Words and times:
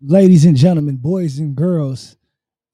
ladies 0.00 0.44
and 0.44 0.56
gentlemen, 0.56 0.96
boys 0.96 1.38
and 1.38 1.56
girls, 1.56 2.16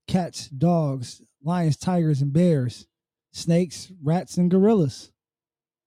cats, 0.08 0.48
dogs, 0.48 1.22
lions, 1.42 1.76
tigers, 1.76 2.20
and 2.22 2.32
bears, 2.32 2.86
snakes, 3.32 3.92
rats, 4.02 4.36
and 4.36 4.50
gorillas. 4.50 5.12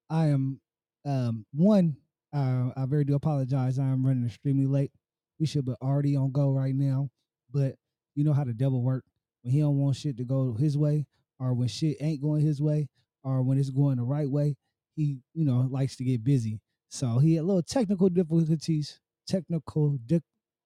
I 0.09 0.27
am 0.27 0.59
um, 1.05 1.45
one. 1.53 1.97
Uh, 2.33 2.69
I 2.75 2.85
very 2.85 3.03
do 3.05 3.15
apologize. 3.15 3.79
I 3.79 3.83
am 3.83 4.05
running 4.05 4.25
extremely 4.25 4.65
late. 4.65 4.91
We 5.39 5.45
should 5.45 5.65
be 5.65 5.73
already 5.81 6.15
on 6.15 6.31
go 6.31 6.51
right 6.51 6.75
now, 6.75 7.09
but 7.51 7.75
you 8.15 8.23
know 8.23 8.33
how 8.33 8.43
the 8.43 8.53
devil 8.53 8.81
work 8.81 9.03
when 9.43 9.53
he 9.53 9.59
don't 9.59 9.77
want 9.77 9.97
shit 9.97 10.17
to 10.17 10.23
go 10.23 10.53
his 10.53 10.77
way, 10.77 11.05
or 11.39 11.53
when 11.53 11.67
shit 11.67 11.97
ain't 11.99 12.21
going 12.21 12.41
his 12.41 12.61
way, 12.61 12.87
or 13.23 13.41
when 13.41 13.57
it's 13.57 13.69
going 13.69 13.97
the 13.97 14.03
right 14.03 14.29
way. 14.29 14.55
He, 14.95 15.17
you 15.33 15.45
know, 15.45 15.67
likes 15.69 15.97
to 15.97 16.05
get 16.05 16.23
busy. 16.23 16.61
So 16.87 17.19
he 17.19 17.35
had 17.35 17.43
little 17.43 17.61
technical 17.63 18.07
difficulties. 18.07 18.99
Technical 19.27 19.97
di- 20.05 20.21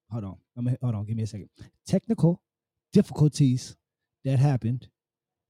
hold 0.09 0.23
on. 0.23 0.37
I'm 0.57 0.77
hold 0.81 0.95
on, 0.95 1.05
give 1.05 1.15
me 1.15 1.23
a 1.23 1.27
second. 1.27 1.49
Technical 1.85 2.41
difficulties 2.93 3.75
that 4.25 4.39
happened. 4.39 4.89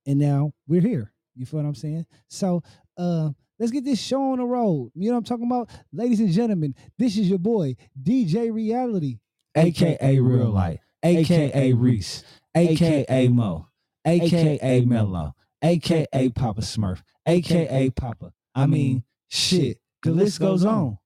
And 0.06 0.20
now 0.20 0.54
we're 0.68 0.82
here. 0.82 1.14
You 1.36 1.46
feel 1.46 1.60
what 1.62 1.68
I'm 1.68 1.76
saying? 1.76 2.06
So 2.30 2.64
uh 2.98 3.30
let's 3.60 3.72
get 3.72 3.86
this 3.86 4.02
show 4.02 4.32
on 4.32 4.40
the 4.40 4.46
road. 4.46 4.92
You 4.96 5.10
know 5.10 5.16
what 5.16 5.20
I'm 5.20 5.24
talking 5.26 5.46
about? 5.46 5.70
Ladies 5.92 6.20
and 6.20 6.32
gentlemen, 6.32 6.76
this 6.98 7.18
is 7.18 7.30
your 7.30 7.40
boy, 7.40 7.76
DJ 8.02 8.54
Reality, 8.54 9.20
aka 9.56 10.20
Real 10.20 10.50
Life, 10.50 10.82
aka 11.04 11.74
Reese, 11.74 12.24
aka 12.56 13.28
Mo, 13.28 13.68
aka 14.06 14.82
Mello, 14.86 15.36
aka 15.62 16.30
Papa 16.30 16.62
Smurf, 16.62 17.02
aka 17.26 17.90
Papa. 17.92 18.34
I 18.56 18.66
mean, 18.66 19.04
shit, 19.30 19.80
the 20.04 20.12
list 20.12 20.40
goes 20.40 20.66
on. 20.66 20.98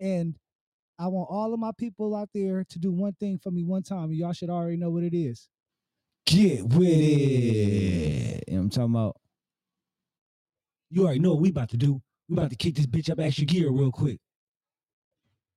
And 0.00 0.36
I 0.98 1.06
want 1.06 1.28
all 1.30 1.54
of 1.54 1.60
my 1.60 1.70
people 1.76 2.16
out 2.16 2.28
there 2.34 2.64
to 2.64 2.78
do 2.78 2.90
one 2.90 3.12
thing 3.14 3.38
for 3.38 3.50
me 3.50 3.62
one 3.62 3.82
time. 3.82 4.12
Y'all 4.12 4.32
should 4.32 4.50
already 4.50 4.76
know 4.76 4.90
what 4.90 5.04
it 5.04 5.14
is. 5.14 5.48
Get 6.26 6.64
with 6.64 6.88
it. 6.88 8.44
You 8.48 8.54
know 8.54 8.58
what 8.58 8.62
I'm 8.64 8.70
talking 8.70 8.94
about? 8.94 9.16
You 10.90 11.04
already 11.04 11.20
know 11.20 11.30
what 11.30 11.40
we 11.40 11.50
about 11.50 11.70
to 11.70 11.76
do. 11.76 12.02
We 12.28 12.36
about 12.36 12.50
to 12.50 12.56
kick 12.56 12.74
this 12.74 12.86
bitch 12.86 13.10
up 13.10 13.20
extra 13.20 13.44
gear 13.44 13.70
real 13.70 13.92
quick. 13.92 14.18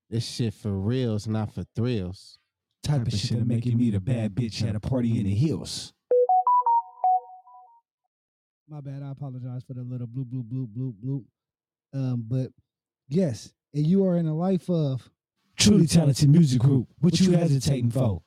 This 0.09 0.25
shit 0.25 0.53
for 0.53 0.71
reals, 0.71 1.27
not 1.27 1.53
for 1.53 1.63
thrills. 1.75 2.37
Type 2.83 3.07
of 3.07 3.13
shit 3.13 3.39
that 3.39 3.47
make 3.47 3.65
you 3.65 3.77
meet 3.77 3.95
a 3.95 3.99
bad 3.99 4.35
bitch 4.35 4.67
at 4.67 4.75
a 4.75 4.79
party 4.79 5.19
in 5.19 5.25
the 5.25 5.33
hills. 5.33 5.93
My 8.67 8.81
bad. 8.81 9.03
I 9.03 9.11
apologize 9.11 9.63
for 9.63 9.73
the 9.73 9.81
little 9.81 10.07
bloop, 10.07 10.25
bloop, 10.25 10.45
bloop, 10.47 10.67
bloop, 10.67 10.93
bloop. 11.03 11.23
Um, 11.93 12.25
but 12.27 12.51
yes, 13.09 13.51
and 13.73 13.85
you 13.85 14.05
are 14.05 14.17
in 14.17 14.27
a 14.27 14.35
life 14.35 14.69
of 14.69 15.09
Truly 15.61 15.87
talented 15.87 16.29
music 16.29 16.59
group. 16.61 16.87
What 16.99 17.19
you 17.19 17.31
hesitating 17.31 17.91
for? 17.91 18.21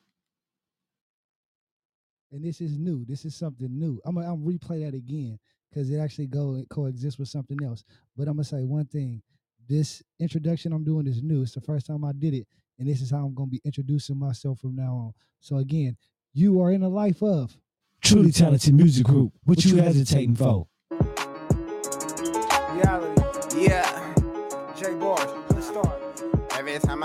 and 2.31 2.43
this 2.43 2.59
is 2.61 2.77
new. 2.77 3.05
This 3.05 3.25
is 3.25 3.35
something 3.35 3.69
new. 3.71 3.99
I'm 4.05 4.15
gonna 4.15 4.31
I'm 4.31 4.43
replay 4.45 4.85
that 4.85 4.95
again 4.95 5.39
because 5.69 5.89
it 5.89 5.99
actually 5.99 6.27
go 6.27 6.55
and 6.55 6.67
coexist 6.69 7.17
with 7.17 7.29
something 7.29 7.63
else. 7.63 7.83
But 8.15 8.27
I'm 8.27 8.35
gonna 8.35 8.43
say 8.43 8.63
one 8.63 8.85
thing. 8.85 9.21
This 9.67 10.03
introduction 10.19 10.73
I'm 10.73 10.83
doing 10.83 11.07
is 11.07 11.23
new. 11.23 11.41
It's 11.41 11.53
the 11.53 11.61
first 11.61 11.87
time 11.87 12.03
I 12.03 12.11
did 12.11 12.33
it, 12.33 12.45
and 12.77 12.87
this 12.87 13.01
is 13.01 13.09
how 13.09 13.25
I'm 13.25 13.33
gonna 13.33 13.47
be 13.49 13.61
introducing 13.63 14.19
myself 14.19 14.59
from 14.59 14.75
now 14.75 14.93
on. 14.93 15.13
So 15.39 15.57
again, 15.57 15.97
you 16.33 16.61
are 16.61 16.71
in 16.71 16.83
a 16.83 16.89
life 16.89 17.23
of 17.23 17.57
Truly 18.01 18.31
talented 18.31 18.73
music 18.75 19.05
group. 19.05 19.33
What 19.45 19.65
you 19.65 19.77
hesitating 19.77 20.35
for? 20.35 20.67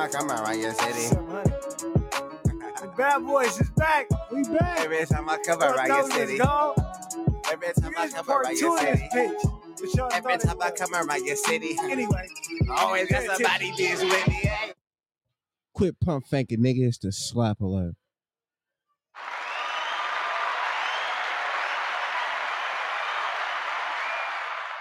Every 0.01 0.13
time 0.13 0.31
I 0.31 0.33
come 0.33 0.45
around 0.47 0.61
your 0.61 0.73
city, 0.73 1.15
The 2.81 2.91
bad 2.97 3.27
boys 3.27 3.61
is 3.61 3.69
back. 3.73 4.09
We 4.33 4.43
back. 4.45 4.81
every 4.81 5.05
time 5.05 5.29
I 5.29 5.37
come 5.45 5.63
around 5.63 5.89
your 5.89 6.11
city, 6.11 6.39
this, 6.39 6.75
every 7.53 7.73
time 7.75 7.93
I 7.99 8.01
Here's 8.01 8.15
come 8.15 8.31
around 8.31 8.59
your 8.59 8.79
city, 8.79 9.09
bitch. 9.15 10.13
Every 10.15 10.39
time 10.39 10.63
I 10.63 10.71
come 10.71 10.95
around 10.95 11.27
your 11.27 11.37
city, 11.37 11.77
Anyway, 11.83 12.29
I 12.71 12.83
always 12.83 13.11
got 13.11 13.25
somebody 13.25 13.73
bitch 13.73 14.03
with 14.03 14.29
me. 14.29 14.35
Hey. 14.37 14.73
Quit 15.75 16.01
pump 16.01 16.27
faking, 16.27 16.61
nigga. 16.61 16.89
It's 16.89 16.97
the 16.97 17.13
slap 17.13 17.61
alert. 17.61 17.95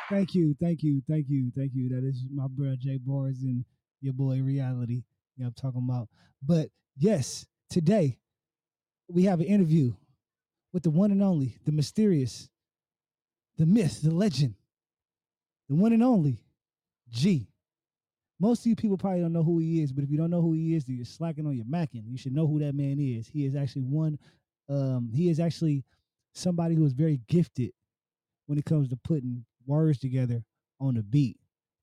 Thank 0.10 0.34
you, 0.34 0.56
thank 0.62 0.82
you, 0.82 1.02
thank 1.10 1.26
you, 1.28 1.52
thank 1.58 1.72
you. 1.76 1.90
That 1.90 2.08
is 2.08 2.24
my 2.34 2.48
brother 2.48 2.78
Jay 2.80 2.98
Bars 2.98 3.42
and 3.44 3.66
your 4.02 4.14
boy 4.14 4.42
Reality. 4.42 5.04
Yeah, 5.38 5.48
I'm 5.48 5.54
talking 5.54 5.86
about. 5.88 6.10
But 6.42 6.70
yes, 6.98 7.46
today 7.70 8.18
we 9.08 9.24
have 9.24 9.40
an 9.40 9.46
interview 9.48 9.94
with 10.74 10.84
the 10.84 10.90
one 10.90 11.12
and 11.12 11.24
only, 11.24 11.58
the 11.66 11.72
mysterious, 11.72 12.50
the 13.58 13.66
myth, 13.66 14.02
the 14.02 14.12
legend, 14.12 14.56
the 15.68 15.76
one 15.76 15.94
and 15.94 16.04
only 16.04 16.44
G. 17.10 17.48
Most 18.40 18.62
of 18.62 18.68
you 18.68 18.76
people 18.76 18.98
probably 18.98 19.22
don't 19.22 19.34
know 19.34 19.44
who 19.44 19.60
he 19.60 19.82
is, 19.82 19.92
but 19.92 20.04
if 20.04 20.10
you 20.10 20.18
don't 20.18 20.30
know 20.30 20.42
who 20.42 20.54
he 20.54 20.76
is, 20.76 20.86
then 20.86 20.96
you're 20.96 21.06
slacking 21.06 21.46
on 21.46 21.56
your 21.56 21.66
macking. 21.66 22.04
You 22.08 22.18
should 22.18 22.34
know 22.34 22.48
who 22.48 22.60
that 22.60 22.74
man 22.74 22.98
is. 23.00 23.28
He 23.28 23.46
is 23.46 23.56
actually 23.56 23.82
one. 23.82 24.18
Um, 24.70 25.12
he 25.14 25.30
is 25.30 25.40
actually 25.40 25.84
somebody 26.34 26.76
who 26.76 26.86
is 26.86 26.94
very 26.94 27.20
gifted 27.28 27.72
when 28.46 28.58
it 28.58 28.66
comes 28.66 28.90
to 28.90 28.98
putting 29.04 29.46
words 29.66 30.00
together 30.00 30.44
on 30.80 30.96
the 30.96 31.04
beat. 31.04 31.38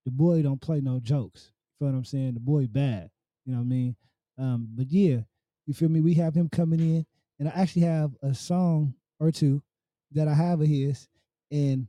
The 0.06 0.10
boy 0.12 0.42
don't 0.42 0.60
play 0.60 0.80
no 0.80 0.98
jokes. 1.00 1.52
Feel 1.78 1.88
what 1.88 1.94
I'm 1.94 2.04
saying? 2.04 2.34
The 2.34 2.40
boy 2.40 2.66
bad. 2.66 3.10
You 3.44 3.52
know 3.52 3.58
what 3.58 3.64
I 3.64 3.68
mean? 3.68 3.96
Um, 4.38 4.68
but 4.74 4.90
yeah, 4.90 5.20
you 5.66 5.74
feel 5.74 5.88
me? 5.88 6.00
We 6.00 6.14
have 6.14 6.34
him 6.34 6.48
coming 6.48 6.80
in, 6.80 7.06
and 7.38 7.48
I 7.48 7.52
actually 7.52 7.82
have 7.82 8.12
a 8.22 8.34
song 8.34 8.94
or 9.20 9.30
two 9.30 9.62
that 10.12 10.28
I 10.28 10.34
have 10.34 10.60
of 10.60 10.66
his, 10.66 11.08
and 11.50 11.86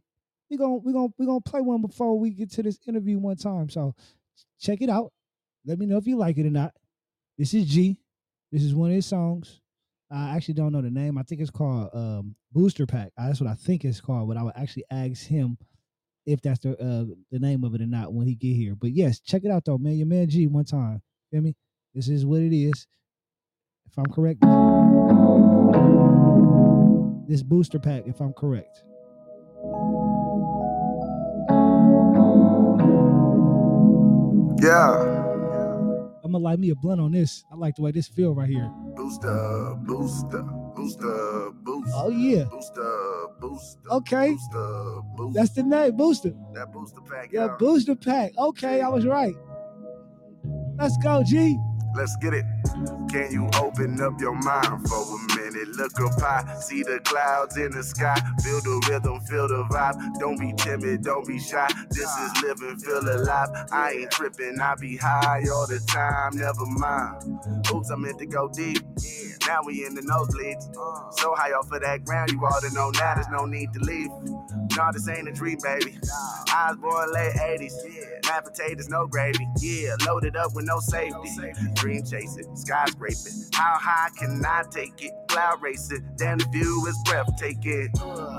we 0.50 0.58
gonna 0.58 0.76
we 0.76 0.94
gonna 0.94 1.14
we 1.18 1.26
gonna 1.26 1.42
play 1.42 1.62
one 1.62 1.82
before 1.82 2.18
we 2.18 2.32
get 2.32 2.52
to 2.52 2.64
this 2.64 2.80
interview 2.88 3.18
one 3.18 3.36
time. 3.38 3.70
So 3.70 3.96
check 4.60 4.82
it 4.82 4.90
out. 4.90 5.12
Let 5.66 5.80
me 5.80 5.86
know 5.86 5.98
if 5.98 6.08
you 6.08 6.18
like 6.18 6.38
it 6.38 6.46
or 6.46 6.52
not. 6.52 6.74
This 7.38 7.54
is 7.54 7.66
G. 7.66 8.00
This 8.52 8.64
is 8.64 8.74
one 8.74 8.90
of 8.90 8.96
his 8.96 9.06
songs. 9.06 9.62
I 10.10 10.36
actually 10.36 10.54
don't 10.54 10.72
know 10.72 10.82
the 10.82 10.90
name. 10.90 11.18
I 11.18 11.24
think 11.24 11.42
it's 11.42 11.50
called 11.50 11.90
um, 11.94 12.36
Booster 12.54 12.86
Pack. 12.86 13.12
That's 13.18 13.42
what 13.42 13.50
I 13.50 13.56
think 13.56 13.84
it's 13.84 14.00
called. 14.00 14.30
But 14.30 14.38
I 14.38 14.44
would 14.44 14.54
actually 14.56 14.86
ask 14.90 15.28
him 15.28 15.58
if 16.28 16.42
that's 16.42 16.60
the 16.60 16.72
uh, 16.74 17.06
the 17.32 17.40
name 17.40 17.64
of 17.64 17.74
it 17.74 17.82
or 17.82 17.88
not 17.88 18.14
when 18.14 18.28
he 18.28 18.36
get 18.36 18.56
here. 18.56 18.76
But 18.76 18.92
yes, 18.92 19.20
check 19.20 19.44
it 19.46 19.52
out 19.52 19.66
though, 19.66 19.80
man. 19.80 19.94
Your 19.98 20.08
man 20.08 20.30
G 20.30 20.46
one 20.46 20.66
time. 20.66 21.02
Feel 21.32 21.42
me? 21.42 21.56
This 21.96 22.10
is 22.10 22.26
what 22.26 22.42
it 22.42 22.56
is. 22.56 22.86
If 23.88 23.98
I'm 23.98 24.08
correct, 24.08 24.42
this 27.28 27.42
booster 27.42 27.80
pack. 27.80 28.04
If 28.06 28.20
I'm 28.20 28.34
correct. 28.34 28.84
Yeah. 34.62 35.24
I'm 36.24 36.34
gonna 36.34 36.44
light 36.44 36.60
me 36.60 36.72
a 36.72 36.76
blunt 36.76 37.00
on 37.00 37.14
this. 37.14 37.46
I 37.52 37.56
like 37.56 37.76
the 37.76 37.84
way 37.84 37.92
this 37.92 38.10
feel 38.10 38.36
right 38.36 38.50
here. 38.50 38.70
Booster, 38.98 39.76
booster, 39.84 40.44
booster, 40.76 41.52
booster. 41.64 41.92
Oh 41.96 42.10
yeah, 42.10 42.44
Booster, 42.46 42.82
booster. 43.40 43.80
Okay. 43.92 44.32
Booster, 44.34 45.02
booster. 45.16 45.40
that's 45.40 45.52
the 45.52 45.64
name, 45.64 45.96
booster. 45.98 46.34
that 46.54 46.72
booster 46.72 47.02
pack. 47.02 47.32
Yeah, 47.32 47.48
y'all. 47.48 47.58
booster 47.58 47.96
pack. 47.96 48.34
Okay, 48.38 48.82
I 48.82 48.90
was 48.90 49.06
right. 49.06 49.36
Let's 50.78 50.98
go, 50.98 51.24
G. 51.24 51.58
Let's 51.96 52.16
get 52.22 52.34
it. 52.34 52.46
Can 53.10 53.32
you 53.32 53.50
open 53.60 54.00
up 54.02 54.20
your 54.20 54.36
mind 54.36 54.88
for 54.88 55.02
a 55.02 55.36
minute? 55.36 55.47
Look 55.66 56.00
up 56.00 56.20
high, 56.20 56.60
see 56.60 56.84
the 56.84 57.00
clouds 57.04 57.58
in 57.58 57.72
the 57.72 57.84
sky. 57.84 58.20
Feel 58.44 58.62
the 58.62 58.86
rhythm, 58.90 59.20
feel 59.22 59.48
the 59.48 59.64
vibe. 59.66 60.20
Don't 60.20 60.40
be 60.40 60.54
timid, 60.58 61.04
don't 61.04 61.26
be 61.28 61.40
shy. 61.40 61.68
This 61.90 62.10
is 62.18 62.44
living, 62.44 62.78
feel 62.80 63.00
alive. 63.00 63.50
I 63.72 63.92
ain't 63.92 64.12
tripping, 64.12 64.60
I 64.60 64.76
be 64.76 64.98
high 64.98 65.44
all 65.52 65.68
the 65.68 65.80
time. 65.88 66.38
Never 66.38 66.66
mind. 66.66 67.40
Oops, 67.74 67.92
I 67.92 67.96
meant 67.96 68.20
to 68.20 68.26
go 68.26 68.50
deep. 68.50 68.84
Now 69.48 69.62
we 69.66 69.86
in 69.86 69.96
the 69.96 70.02
nosebleeds. 70.02 70.74
So 71.20 71.34
high 71.36 71.52
off 71.52 71.72
of 71.72 71.82
that 71.82 72.04
ground, 72.04 72.32
you 72.32 72.40
ought 72.42 72.62
to 72.64 72.74
know 72.74 72.92
now 72.92 73.16
there's 73.16 73.30
no 73.30 73.46
need 73.46 73.74
to 73.74 73.80
leave. 73.80 74.10
No, 74.76 74.92
this 74.92 75.08
ain't 75.10 75.28
a 75.28 75.32
dream, 75.32 75.58
baby. 75.64 75.98
I 76.50 76.72
was 76.72 76.78
born 76.78 77.14
late 77.14 77.34
80s. 77.34 77.74
Mashed 78.26 78.46
potatoes, 78.46 78.90
no 78.90 79.08
gravy. 79.08 79.48
Yeah, 79.60 79.96
loaded 80.06 80.36
up 80.36 80.54
with 80.54 80.66
no 80.66 80.80
safety. 80.80 81.30
Dream 81.76 82.04
chasing, 82.04 82.46
skyscraping. 82.56 83.56
How 83.56 83.78
high 83.80 84.10
can 84.18 84.44
I 84.46 84.64
take 84.70 85.02
it? 85.02 85.12
Cloud 85.30 85.47
racing, 85.62 86.04
damn 86.18 86.38
the 86.38 86.46
view 86.46 86.86
is 86.88 86.98
breathtaking. 87.06 87.90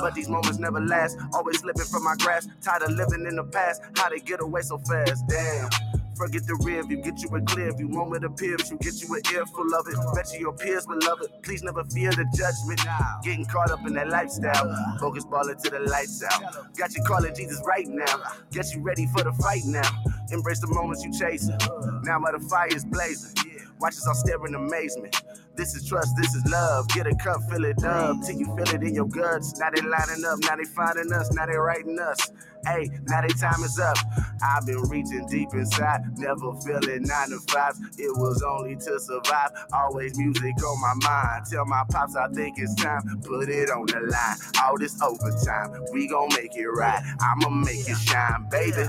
But 0.00 0.14
these 0.14 0.28
moments 0.28 0.58
never 0.58 0.80
last. 0.80 1.16
Always 1.34 1.60
slipping 1.60 1.84
from 1.84 2.04
my 2.04 2.14
grasp. 2.18 2.50
Tired 2.62 2.82
of 2.82 2.90
living 2.92 3.26
in 3.26 3.36
the 3.36 3.44
past. 3.44 3.82
How 3.96 4.08
they 4.08 4.20
get 4.20 4.40
away 4.40 4.62
so 4.62 4.78
fast? 4.78 5.26
Damn. 5.28 5.68
Forget 6.16 6.48
the 6.48 6.56
rear 6.64 6.82
view, 6.84 6.96
get 6.96 7.22
you 7.22 7.28
a 7.36 7.40
clear 7.42 7.72
view. 7.72 7.88
One 7.88 8.10
with 8.10 8.24
a 8.24 8.30
peer 8.30 8.56
view, 8.56 8.76
get 8.82 9.00
you 9.00 9.14
an 9.14 9.22
ear 9.32 9.46
full 9.46 9.72
of 9.72 9.86
it. 9.86 9.94
Bet 10.16 10.32
you 10.34 10.40
your 10.40 10.52
peers 10.52 10.84
will 10.88 10.98
love 11.06 11.20
it. 11.22 11.30
Please 11.44 11.62
never 11.62 11.84
fear 11.84 12.10
the 12.10 12.26
judgment. 12.34 12.80
Getting 13.22 13.46
caught 13.46 13.70
up 13.70 13.86
in 13.86 13.94
that 13.94 14.08
lifestyle. 14.08 14.98
Focus 14.98 15.24
ball 15.24 15.48
into 15.48 15.70
the 15.70 15.78
lights 15.78 16.24
out. 16.24 16.76
Got 16.76 16.96
you 16.96 17.04
calling 17.04 17.34
Jesus 17.36 17.62
right 17.64 17.86
now. 17.86 18.22
Get 18.50 18.74
you 18.74 18.82
ready 18.82 19.06
for 19.14 19.22
the 19.22 19.32
fight 19.34 19.62
now. 19.64 19.88
Embrace 20.32 20.58
the 20.60 20.66
moments 20.66 21.04
you 21.04 21.12
chasing. 21.16 21.56
Now 22.02 22.18
while 22.20 22.32
the 22.36 22.44
fire 22.50 22.66
is 22.66 22.84
blazing. 22.84 23.36
Watch 23.78 23.94
us 23.94 24.06
all 24.08 24.14
stare 24.14 24.44
in 24.44 24.56
amazement. 24.56 25.22
This 25.58 25.74
is 25.74 25.88
trust, 25.88 26.14
this 26.16 26.32
is 26.36 26.46
love. 26.46 26.86
Get 26.90 27.08
a 27.08 27.16
cup, 27.16 27.42
fill 27.50 27.64
it 27.64 27.82
up 27.82 28.18
till 28.24 28.36
you 28.36 28.46
feel 28.46 28.76
it 28.76 28.80
in 28.80 28.94
your 28.94 29.08
guts. 29.08 29.58
Now 29.58 29.70
they 29.74 29.82
lining 29.82 30.24
up, 30.24 30.38
now 30.42 30.54
they 30.54 30.62
finding 30.62 31.12
us, 31.12 31.32
now 31.32 31.46
they 31.46 31.56
writing 31.56 31.98
us. 31.98 32.30
Hey, 32.64 32.88
now 33.08 33.22
they 33.22 33.28
time 33.28 33.62
is 33.64 33.76
up. 33.78 33.96
I've 34.40 34.66
been 34.66 34.82
reaching 34.82 35.26
deep 35.26 35.48
inside, 35.54 36.16
never 36.16 36.54
feeling 36.60 37.02
nine 37.02 37.30
to 37.30 37.40
five. 37.48 37.74
It 37.98 38.16
was 38.16 38.40
only 38.42 38.76
to 38.76 39.00
survive. 39.00 39.50
Always 39.72 40.16
music 40.16 40.62
on 40.62 40.80
my 40.80 40.94
mind. 41.08 41.46
Tell 41.50 41.64
my 41.64 41.82
pops 41.90 42.14
I 42.14 42.28
think 42.28 42.56
it's 42.58 42.74
time. 42.76 43.02
Put 43.22 43.48
it 43.48 43.68
on 43.70 43.86
the 43.86 44.00
line. 44.00 44.36
All 44.62 44.78
this 44.78 45.00
overtime, 45.02 45.84
we 45.92 46.06
gon' 46.06 46.28
make 46.36 46.56
it 46.56 46.68
right. 46.68 47.02
I'ma 47.20 47.48
make 47.50 47.88
it 47.88 47.98
shine, 47.98 48.46
baby. 48.48 48.86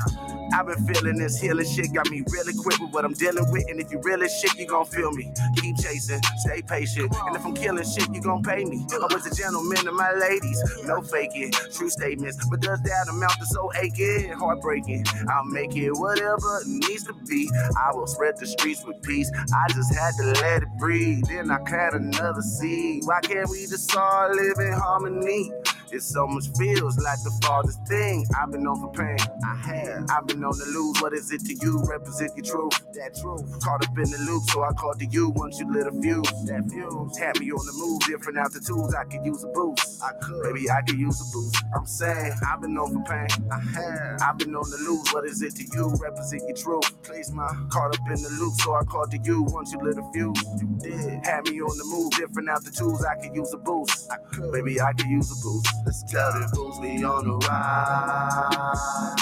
I've 0.54 0.66
been 0.66 0.86
feeling 0.88 1.18
this 1.18 1.40
healing 1.40 1.66
shit, 1.66 1.94
got 1.94 2.10
me 2.10 2.24
really 2.32 2.54
quick 2.54 2.80
with 2.80 2.92
what 2.92 3.06
I'm 3.06 3.14
dealing 3.14 3.52
with. 3.52 3.70
And 3.70 3.80
if 3.80 3.92
you 3.92 4.02
really 4.04 4.28
shit, 4.28 4.58
you 4.58 4.68
gon' 4.68 4.86
feel 4.86 5.12
me. 5.12 5.32
Keep 5.58 5.78
chasing, 5.78 6.22
stay 6.38 6.59
patient. 6.62 7.14
And 7.26 7.36
if 7.36 7.46
I'm 7.46 7.54
killing 7.54 7.84
shit, 7.84 8.14
you 8.14 8.22
gon' 8.22 8.44
pay 8.44 8.66
me. 8.66 8.86
I 8.92 9.14
was 9.14 9.26
a 9.26 9.36
gentleman 9.36 9.78
to 9.86 9.92
my 9.92 10.14
ladies, 10.14 10.62
no 10.86 11.02
faking, 11.02 11.52
true 11.74 11.90
statements. 11.90 12.38
But 12.50 12.62
does 12.62 12.82
that 12.82 13.08
amount 13.10 13.34
to 13.40 13.46
so 13.46 13.72
aching, 13.76 14.32
heartbreaking? 14.32 15.06
I'll 15.30 15.46
make 15.46 15.76
it 15.76 15.92
whatever 15.94 16.62
it 16.62 16.68
needs 16.68 17.04
to 17.06 17.14
be. 17.28 17.50
I 17.78 17.92
will 17.94 18.08
spread 18.08 18.36
the 18.40 18.48
streets 18.48 18.84
with 18.86 19.02
peace. 19.04 19.32
I 19.54 19.72
just 19.74 19.94
had 19.94 20.14
to 20.18 20.42
let 20.42 20.64
it 20.64 20.70
breathe. 20.80 21.26
Then 21.28 21.52
I 21.52 21.60
cut 21.60 21.94
another 21.94 22.42
seed. 22.42 23.04
Why 23.06 23.20
can't 23.22 23.50
we 23.50 23.62
just 23.68 23.96
all 23.96 24.30
live 24.34 24.58
in 24.60 24.74
harmony? 24.74 25.52
It 25.92 26.04
so 26.04 26.28
much 26.28 26.46
feels 26.58 26.98
like 27.00 27.18
the 27.24 27.32
farthest 27.44 27.86
thing. 27.88 28.26
I've 28.40 28.52
been 28.52 28.64
known 28.64 28.80
for 28.80 28.92
pain. 28.94 29.18
I 29.44 29.56
have. 29.56 30.06
I've 30.12 30.28
been 30.28 30.40
known 30.40 30.54
to 30.54 30.66
lose. 30.66 31.02
What 31.02 31.14
is 31.14 31.32
it 31.32 31.42
to 31.46 31.54
you? 31.66 31.82
Represent 31.90 32.32
your 32.38 32.46
truth. 32.46 32.78
That 32.94 33.18
truth. 33.20 33.42
Caught 33.64 33.88
up 33.88 33.98
in 33.98 34.06
the 34.10 34.20
loop, 34.30 34.44
so 34.50 34.64
I 34.64 34.72
called 34.74 35.00
to 35.00 35.06
you 35.08 35.30
once 35.30 35.60
you 35.60 35.72
lit 35.74 35.88
a 35.88 35.92
fuse. 35.92 36.30
That 36.46 36.70
fuse. 36.70 37.18
Had 37.18 37.40
me 37.40 37.52
on 37.52 37.66
the 37.66 37.74
move. 37.74 38.02
Different 38.06 38.38
altitudes. 38.38 38.94
I 38.94 39.04
could 39.06 39.26
use 39.26 39.44
a 39.44 39.48
boost. 39.48 40.04
I 40.04 40.14
could. 40.22 40.46
Maybe 40.46 40.70
I 40.70 40.82
could 40.82 41.00
use 41.00 41.18
a 41.22 41.28
boost. 41.34 41.58
I'm 41.76 41.86
saying 41.86 42.34
I've 42.46 42.62
been 42.62 42.76
known 42.76 42.94
for 42.94 43.04
pain. 43.10 43.28
I 43.50 43.60
have. 43.60 44.22
I've 44.22 44.38
been 44.38 44.52
known 44.52 44.70
to 44.70 44.78
lose. 44.86 45.10
What 45.10 45.26
is 45.26 45.42
it 45.42 45.56
to 45.58 45.66
you? 45.74 45.90
Represent 45.98 46.44
your 46.46 46.58
truth. 46.58 47.02
Place 47.02 47.32
my 47.32 47.50
caught 47.74 47.98
up 47.98 48.06
in 48.08 48.22
the 48.22 48.30
loop, 48.40 48.54
so 48.62 48.76
I 48.76 48.84
called 48.86 49.10
to 49.12 49.20
you 49.24 49.42
once 49.50 49.74
you 49.74 49.80
lit 49.82 49.98
a 49.98 50.06
fuse. 50.14 50.38
You 50.62 50.70
did. 50.86 51.26
Had 51.26 51.50
me 51.50 51.62
on 51.66 51.74
the 51.78 51.86
move. 51.90 52.12
Different 52.14 52.50
altitudes. 52.50 53.04
I 53.06 53.16
could 53.18 53.36
use 53.36 53.52
a 53.54 53.58
boost. 53.58 54.12
I 54.12 54.18
could. 54.30 54.54
Maybe 54.54 54.80
I 54.80 54.94
could 54.94 55.10
use 55.10 55.32
a 55.34 55.40
boost. 55.42 55.79
Let's 55.86 56.04
tell 56.04 56.32
the 56.34 56.48
fools 56.54 56.80
we 56.80 57.04
on 57.04 57.26
the 57.26 57.38
ride. 57.48 59.16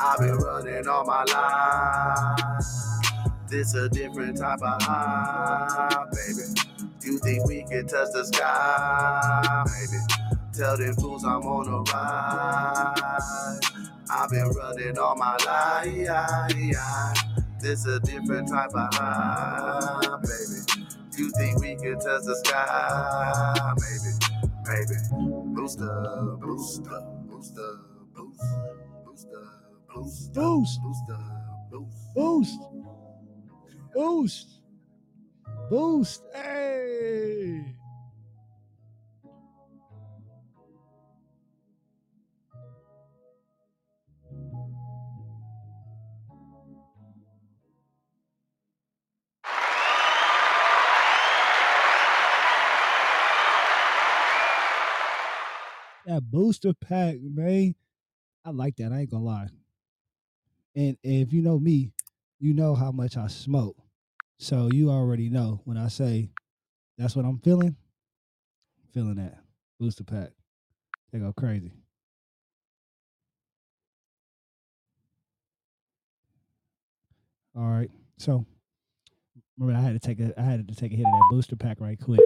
I've 0.00 0.18
been 0.18 0.36
running 0.36 0.88
all 0.88 1.04
my 1.04 1.24
life. 1.24 2.40
This 3.48 3.74
a 3.74 3.88
different 3.88 4.38
type 4.38 4.60
of 4.62 4.82
high, 4.82 6.04
baby. 6.12 6.54
Do 7.00 7.12
you 7.12 7.18
think 7.18 7.46
we 7.46 7.62
can 7.64 7.86
touch 7.86 8.08
the 8.12 8.24
sky, 8.24 9.64
baby? 9.66 10.02
Tell 10.54 10.76
them 10.76 10.94
fools 10.94 11.24
I'm 11.24 11.42
on 11.42 11.64
the 11.70 11.92
ride. 11.92 13.60
I've 14.10 14.30
been 14.30 14.48
running 14.48 14.98
all 14.98 15.16
my 15.16 15.36
life. 15.46 15.94
This 17.60 17.86
a 17.86 18.00
different 18.00 18.48
type 18.48 18.70
of 18.74 18.94
high, 18.94 20.18
baby. 20.22 20.86
Do 21.16 21.24
you 21.24 21.30
think 21.36 21.60
we 21.60 21.76
can 21.76 21.98
touch 21.98 22.22
the 22.24 22.36
sky, 22.44 23.74
baby? 23.76 24.31
Baby, 24.64 24.94
booster, 25.54 26.36
booster, 26.40 27.00
booster, 27.28 27.80
boost, 28.14 28.42
booster, 29.04 29.48
boost, 29.94 30.34
Boost. 30.34 30.82
booster, 30.82 31.18
boost. 31.70 32.14
Boost. 32.14 32.60
Boost. 33.94 34.48
Boost. 35.70 36.22
Hey. 36.34 37.76
That 56.06 56.22
booster 56.30 56.72
pack, 56.74 57.16
man. 57.20 57.74
I 58.44 58.50
like 58.50 58.76
that. 58.76 58.92
I 58.92 59.00
ain't 59.00 59.10
gonna 59.10 59.24
lie. 59.24 59.48
And, 60.74 60.96
and 61.04 61.22
if 61.22 61.32
you 61.32 61.42
know 61.42 61.58
me, 61.58 61.92
you 62.40 62.54
know 62.54 62.74
how 62.74 62.90
much 62.90 63.16
I 63.16 63.28
smoke. 63.28 63.76
So 64.38 64.68
you 64.72 64.90
already 64.90 65.28
know 65.28 65.60
when 65.64 65.76
I 65.76 65.88
say 65.88 66.30
that's 66.98 67.14
what 67.14 67.24
I'm 67.24 67.38
feeling. 67.38 67.76
Feeling 68.92 69.16
that 69.16 69.38
booster 69.78 70.04
pack. 70.04 70.30
They 71.12 71.20
go 71.20 71.32
crazy. 71.32 71.72
All 77.56 77.68
right. 77.68 77.90
So 78.18 78.44
remember 79.58 79.78
I 79.78 79.82
had 79.82 80.00
to 80.00 80.06
take 80.06 80.20
a 80.20 80.38
I 80.40 80.42
had 80.42 80.66
to 80.66 80.74
take 80.74 80.92
a 80.92 80.96
hit 80.96 81.06
of 81.06 81.12
that 81.12 81.28
booster 81.30 81.56
pack 81.56 81.80
right 81.80 81.98
quick. 82.00 82.20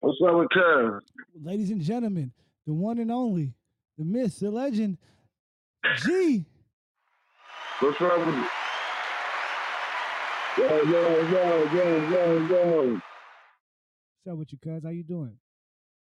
What's 0.00 0.18
up 0.26 0.34
with 0.34 0.48
Cuz? 0.48 1.02
Ladies 1.42 1.70
and 1.70 1.82
gentlemen, 1.82 2.32
the 2.66 2.72
one 2.72 2.98
and 2.98 3.12
only, 3.12 3.52
the 3.98 4.04
myth, 4.04 4.38
the 4.40 4.50
legend, 4.50 4.96
G. 5.98 6.46
What's 7.80 8.00
up 8.00 8.26
with 8.26 8.34
Yo, 10.58 10.66
yo, 10.66 10.82
yo, 10.84 11.64
yo, 11.72 12.08
yo, 12.10 12.46
yo. 12.48 12.92
What's 12.92 14.32
up 14.32 14.38
with 14.38 14.52
you, 14.52 14.58
cuz? 14.64 14.82
How 14.82 14.90
you 14.90 15.02
doing? 15.02 15.36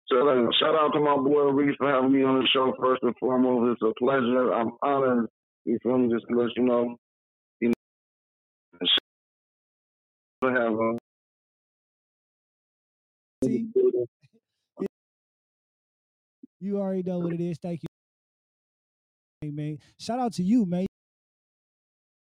So, 0.09 0.17
shout 0.61 0.77
out 0.77 0.93
to 0.95 1.01
my 1.01 1.17
boy 1.17 1.51
Reese 1.51 1.77
for 1.77 1.91
having 1.91 2.13
me 2.13 2.23
on 2.23 2.39
the 2.41 2.49
show 2.53 2.73
first 2.81 3.03
and 3.03 3.15
foremost. 3.19 3.73
It's 3.73 3.83
a 3.83 3.93
pleasure. 3.99 4.53
I'm 4.53 4.73
honored. 4.83 5.29
You 5.65 5.79
feel 5.83 5.99
me? 5.99 6.13
Just 6.13 6.27
to 6.29 6.39
let 6.39 6.51
you 6.57 6.63
know. 6.65 6.97
You 7.61 7.73
know, 10.41 10.49
have 10.51 10.73
uh, 10.73 11.02
See, 13.43 13.69
you 16.61 16.79
already 16.79 17.03
know 17.03 17.19
what 17.19 17.33
it 17.33 17.41
is. 17.41 17.59
Thank 17.59 17.83
you, 17.83 17.87
Hey, 19.41 19.51
man. 19.51 19.79
Shout 19.99 20.21
out 20.21 20.33
to 20.35 20.43
you, 20.43 20.65
man. 20.65 20.87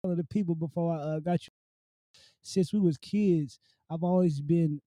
All 0.02 0.10
of 0.12 0.16
the 0.16 0.24
people 0.24 0.54
before 0.54 0.94
I 0.94 0.98
uh, 0.98 1.18
got 1.20 1.46
you. 1.46 1.50
Since 2.42 2.72
we 2.72 2.80
was 2.80 2.96
kids, 2.98 3.58
I've 3.90 4.02
always 4.02 4.40
been 4.40 4.80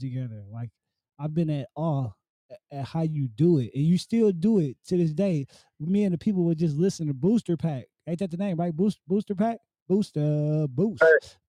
together. 0.00 0.42
Like 0.52 0.70
I've 1.18 1.34
been 1.34 1.50
at 1.50 1.68
awe 1.76 2.10
at 2.72 2.84
how 2.84 3.02
you 3.02 3.28
do 3.28 3.58
it, 3.58 3.70
and 3.74 3.84
you 3.84 3.98
still 3.98 4.32
do 4.32 4.58
it 4.58 4.76
to 4.86 4.96
this 4.96 5.12
day. 5.12 5.46
Me 5.78 6.04
and 6.04 6.12
the 6.14 6.18
people 6.18 6.44
would 6.44 6.58
just 6.58 6.76
listen 6.76 7.06
to 7.06 7.14
Booster 7.14 7.56
Pack. 7.56 7.84
Ain't 8.08 8.18
that 8.18 8.30
the 8.30 8.36
name, 8.36 8.56
right? 8.56 8.74
Boost 8.74 8.98
Booster 9.06 9.34
Pack, 9.34 9.58
Booster 9.88 10.66
Boost. 10.68 11.02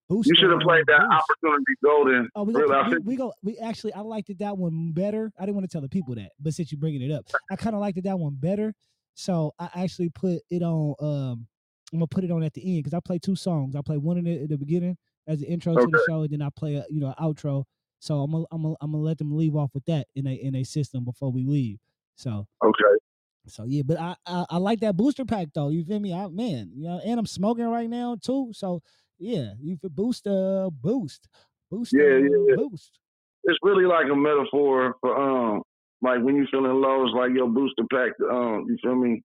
You 0.09 0.35
should 0.35 0.49
have 0.49 0.59
played 0.61 0.85
that 0.87 1.01
Boost. 1.01 1.23
opportunity 1.43 1.73
golden. 1.83 2.29
Oh, 2.35 2.43
we 2.43 2.53
go, 2.53 2.83
we, 2.89 2.97
we 2.99 3.15
go. 3.15 3.33
We 3.43 3.57
actually, 3.59 3.93
I 3.93 3.99
liked 4.01 4.29
it 4.29 4.39
that 4.39 4.57
one 4.57 4.91
better. 4.91 5.31
I 5.37 5.43
didn't 5.43 5.55
want 5.55 5.69
to 5.69 5.71
tell 5.71 5.81
the 5.81 5.89
people 5.89 6.15
that, 6.15 6.31
but 6.39 6.53
since 6.53 6.71
you're 6.71 6.79
bringing 6.79 7.01
it 7.01 7.11
up, 7.11 7.25
I 7.51 7.55
kind 7.55 7.75
of 7.75 7.81
liked 7.81 7.97
it 7.97 8.05
that 8.05 8.17
one 8.17 8.35
better. 8.35 8.73
So 9.13 9.53
I 9.59 9.69
actually 9.75 10.09
put 10.09 10.39
it 10.49 10.63
on. 10.63 10.95
Um, 10.99 11.47
I'm 11.91 11.99
gonna 11.99 12.07
put 12.07 12.23
it 12.23 12.31
on 12.31 12.43
at 12.43 12.53
the 12.53 12.61
end 12.63 12.83
because 12.83 12.93
I 12.93 12.99
play 12.99 13.19
two 13.19 13.35
songs. 13.35 13.75
I 13.75 13.81
play 13.81 13.97
one 13.97 14.17
in 14.17 14.23
the, 14.25 14.43
at 14.43 14.49
the 14.49 14.57
beginning 14.57 14.97
as 15.27 15.39
the 15.39 15.47
intro 15.47 15.75
to 15.75 15.87
the 15.91 16.03
show, 16.07 16.21
and 16.21 16.29
then 16.31 16.41
I 16.41 16.49
play 16.55 16.75
a 16.75 16.85
you 16.89 16.99
know 16.99 17.07
an 17.07 17.15
outro. 17.19 17.65
So 17.99 18.21
I'm 18.21 18.31
gonna 18.31 18.45
I'm 18.51 18.63
gonna 18.63 18.75
I'm 18.81 18.91
gonna 18.91 19.03
let 19.03 19.17
them 19.17 19.35
leave 19.35 19.55
off 19.55 19.71
with 19.73 19.85
that 19.85 20.07
in 20.15 20.25
a 20.25 20.33
in 20.33 20.55
a 20.55 20.63
system 20.63 21.03
before 21.03 21.31
we 21.31 21.43
leave. 21.43 21.79
So 22.15 22.47
Okay. 22.63 22.99
so 23.47 23.65
yeah, 23.65 23.81
but 23.85 23.99
I, 23.99 24.15
I 24.25 24.45
I 24.51 24.57
like 24.57 24.79
that 24.81 24.95
booster 24.95 25.25
pack 25.25 25.49
though. 25.53 25.69
You 25.69 25.83
feel 25.83 25.99
me? 25.99 26.13
I 26.13 26.27
man, 26.27 26.71
you 26.73 26.83
know, 26.83 27.01
and 27.03 27.19
I'm 27.19 27.25
smoking 27.25 27.65
right 27.65 27.89
now 27.89 28.17
too. 28.21 28.51
So 28.53 28.81
yeah, 29.19 29.53
you 29.59 29.77
feel 29.77 29.89
booster 29.89 30.69
boost, 30.71 31.27
booster 31.69 31.97
Yeah, 31.97 32.17
yeah, 32.17 32.37
yeah. 32.49 32.55
boost. 32.55 32.99
It's 33.43 33.59
really 33.63 33.85
like 33.85 34.05
a 34.11 34.15
metaphor 34.15 34.95
for 35.01 35.15
um, 35.17 35.61
like 36.01 36.21
when 36.23 36.35
you 36.35 36.47
feeling 36.51 36.81
low, 36.81 37.03
it's 37.05 37.13
like 37.15 37.31
your 37.35 37.47
booster 37.49 37.83
pack. 37.91 38.11
Um, 38.31 38.65
you 38.67 38.77
feel 38.81 38.95
me? 38.95 39.21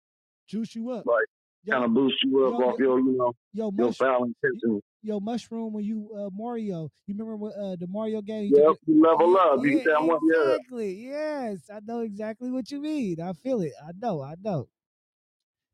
juice 0.47 0.75
you 0.75 0.89
up. 0.91 1.05
Like, 1.05 1.25
Kind 1.69 1.85
of 1.85 1.93
boost 1.93 2.15
you 2.23 2.45
up 2.45 2.53
yo, 2.53 2.59
off 2.59 2.75
yo, 2.79 2.85
your, 2.85 2.99
you 2.99 3.17
know, 3.17 3.33
yo, 3.53 3.71
your 3.77 3.87
mush, 3.87 3.97
foul 3.97 4.25
intentions. 4.25 4.81
yo, 5.03 5.19
mushroom 5.19 5.73
when 5.73 5.83
you 5.85 6.09
uh 6.17 6.29
Mario. 6.33 6.89
You 7.07 7.13
remember 7.13 7.35
what 7.37 7.53
uh 7.55 7.75
the 7.77 7.87
Mario 7.87 8.21
game? 8.21 8.51
you 8.55 8.57
Yep, 8.57 8.75
you 8.87 9.01
level 9.01 9.33
Yeah, 9.33 9.39
up. 9.39 9.59
You 9.63 9.71
get 9.71 9.85
that 9.85 10.01
one, 10.03 10.19
yeah. 10.23 10.55
Exactly. 10.55 10.93
Yes, 11.07 11.69
I 11.71 11.79
know 11.85 11.99
exactly 11.99 12.51
what 12.51 12.69
you 12.71 12.81
mean. 12.81 13.21
I 13.21 13.33
feel 13.33 13.61
it. 13.61 13.73
I 13.81 13.91
know. 14.01 14.21
I 14.21 14.35
know. 14.43 14.67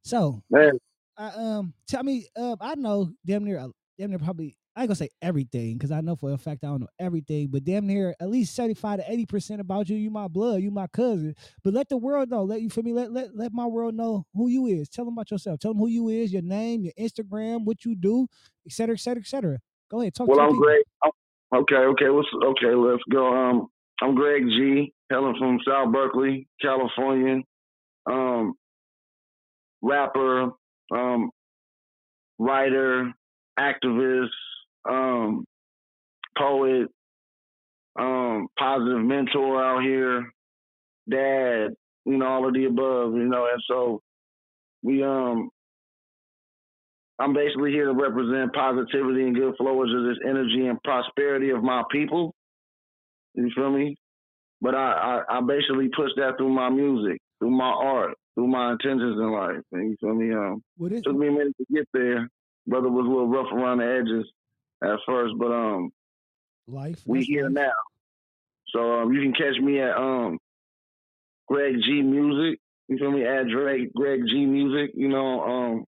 So 0.03 0.43
Man, 0.49 0.77
I 1.17 1.27
um 1.29 1.73
tell 1.87 2.03
me 2.03 2.27
uh 2.35 2.55
I 2.61 2.75
know 2.75 3.11
damn 3.25 3.43
near 3.43 3.59
uh, 3.59 3.69
damn 3.97 4.09
near 4.09 4.19
probably 4.19 4.55
I 4.75 4.81
ain't 4.81 4.89
gonna 4.89 4.95
say 4.95 5.09
everything 5.21 5.73
because 5.73 5.91
I 5.91 6.01
know 6.01 6.15
for 6.15 6.31
a 6.31 6.37
fact 6.37 6.63
I 6.63 6.67
don't 6.67 6.81
know 6.81 6.87
everything, 6.99 7.47
but 7.47 7.63
damn 7.63 7.87
near 7.87 8.15
at 8.19 8.29
least 8.29 8.55
75 8.55 8.99
to 8.99 9.11
80 9.11 9.25
percent 9.25 9.61
about 9.61 9.89
you. 9.89 9.97
You 9.97 10.11
my 10.11 10.27
blood, 10.27 10.61
you 10.61 10.69
my 10.69 10.87
cousin. 10.87 11.35
But 11.63 11.73
let 11.73 11.89
the 11.89 11.97
world 11.97 12.29
know. 12.29 12.43
Let 12.43 12.61
you 12.61 12.69
for 12.69 12.83
me. 12.83 12.93
Let 12.93 13.11
let 13.11 13.35
let 13.35 13.53
my 13.53 13.65
world 13.65 13.95
know 13.95 14.25
who 14.35 14.49
you 14.49 14.67
is. 14.67 14.87
Tell 14.87 15.05
them 15.05 15.15
about 15.15 15.31
yourself. 15.31 15.59
Tell 15.59 15.73
them 15.73 15.79
who 15.79 15.87
you 15.87 16.09
is, 16.09 16.31
your 16.31 16.43
name, 16.43 16.83
your 16.83 16.93
Instagram, 16.99 17.65
what 17.65 17.85
you 17.85 17.95
do, 17.95 18.27
et 18.67 18.71
cetera, 18.71 18.93
et 18.93 18.99
cetera, 18.99 19.21
et 19.21 19.27
cetera. 19.27 19.57
Go 19.89 20.01
ahead, 20.01 20.13
talk 20.13 20.27
Well, 20.27 20.39
I'm 20.39 20.49
people. 20.49 20.63
Greg. 20.63 20.83
Okay, 21.55 21.75
okay, 21.75 22.09
let's 22.09 22.27
okay, 22.45 22.75
let's 22.75 23.03
go. 23.09 23.33
Um, 23.33 23.67
I'm 24.01 24.13
Greg 24.13 24.43
G. 24.43 24.93
Hailing 25.09 25.35
from 25.39 25.59
South 25.65 25.91
Berkeley, 25.91 26.47
California. 26.61 27.41
Um, 28.05 28.53
rapper, 29.81 30.51
um, 30.91 31.31
writer, 32.37 33.13
activist, 33.59 34.27
um, 34.89 35.45
poet, 36.37 36.87
um, 37.99 38.47
positive 38.57 39.01
mentor 39.01 39.63
out 39.63 39.83
here, 39.83 40.31
dad, 41.09 41.73
you 42.05 42.17
know, 42.17 42.27
all 42.27 42.47
of 42.47 42.53
the 42.53 42.65
above, 42.65 43.13
you 43.13 43.25
know, 43.25 43.47
and 43.51 43.61
so 43.67 44.01
we 44.83 45.03
um 45.03 45.49
I'm 47.19 47.33
basically 47.33 47.71
here 47.71 47.85
to 47.85 47.93
represent 47.93 48.53
positivity 48.53 49.23
and 49.23 49.35
good 49.35 49.55
flow 49.57 49.81
as 49.83 49.89
this 49.89 50.19
energy 50.23 50.67
and 50.67 50.81
prosperity 50.83 51.49
of 51.49 51.63
my 51.63 51.83
people. 51.91 52.35
You 53.33 53.49
feel 53.55 53.71
me? 53.71 53.95
But 54.61 54.75
I, 54.75 55.23
I, 55.29 55.37
I 55.37 55.41
basically 55.41 55.89
push 55.95 56.11
that 56.17 56.37
through 56.37 56.53
my 56.53 56.69
music, 56.69 57.19
through 57.39 57.51
my 57.51 57.69
art, 57.69 58.13
through 58.35 58.47
my 58.47 58.73
intentions 58.73 59.17
in 59.19 59.31
life. 59.31 59.61
And 59.71 59.89
you 59.91 59.97
feel 59.99 60.15
me? 60.15 60.33
Um, 60.33 60.61
Well, 60.77 60.89
this, 60.89 61.01
took 61.01 61.15
me 61.15 61.27
a 61.27 61.31
minute 61.31 61.53
to 61.57 61.65
get 61.73 61.87
there. 61.93 62.29
Brother 62.67 62.89
was 62.89 63.05
a 63.05 63.09
little 63.09 63.29
rough 63.29 63.51
around 63.51 63.79
the 63.79 63.85
edges 63.85 64.31
at 64.83 64.99
first, 65.05 65.33
but 65.37 65.51
um, 65.51 65.91
life. 66.67 67.01
we 67.05 67.23
here 67.23 67.45
life. 67.45 67.53
now. 67.53 67.71
So 68.73 69.01
um, 69.01 69.13
you 69.13 69.21
can 69.21 69.33
catch 69.33 69.59
me 69.61 69.79
at 69.79 69.95
um 69.95 70.39
Greg 71.47 71.75
G 71.85 72.01
Music. 72.01 72.59
You 72.89 72.97
feel 72.97 73.11
me? 73.11 73.25
At 73.25 73.47
Drake 73.47 73.93
Greg 73.93 74.21
G 74.27 74.45
Music. 74.45 74.91
You 74.95 75.07
know 75.07 75.41
um 75.41 75.85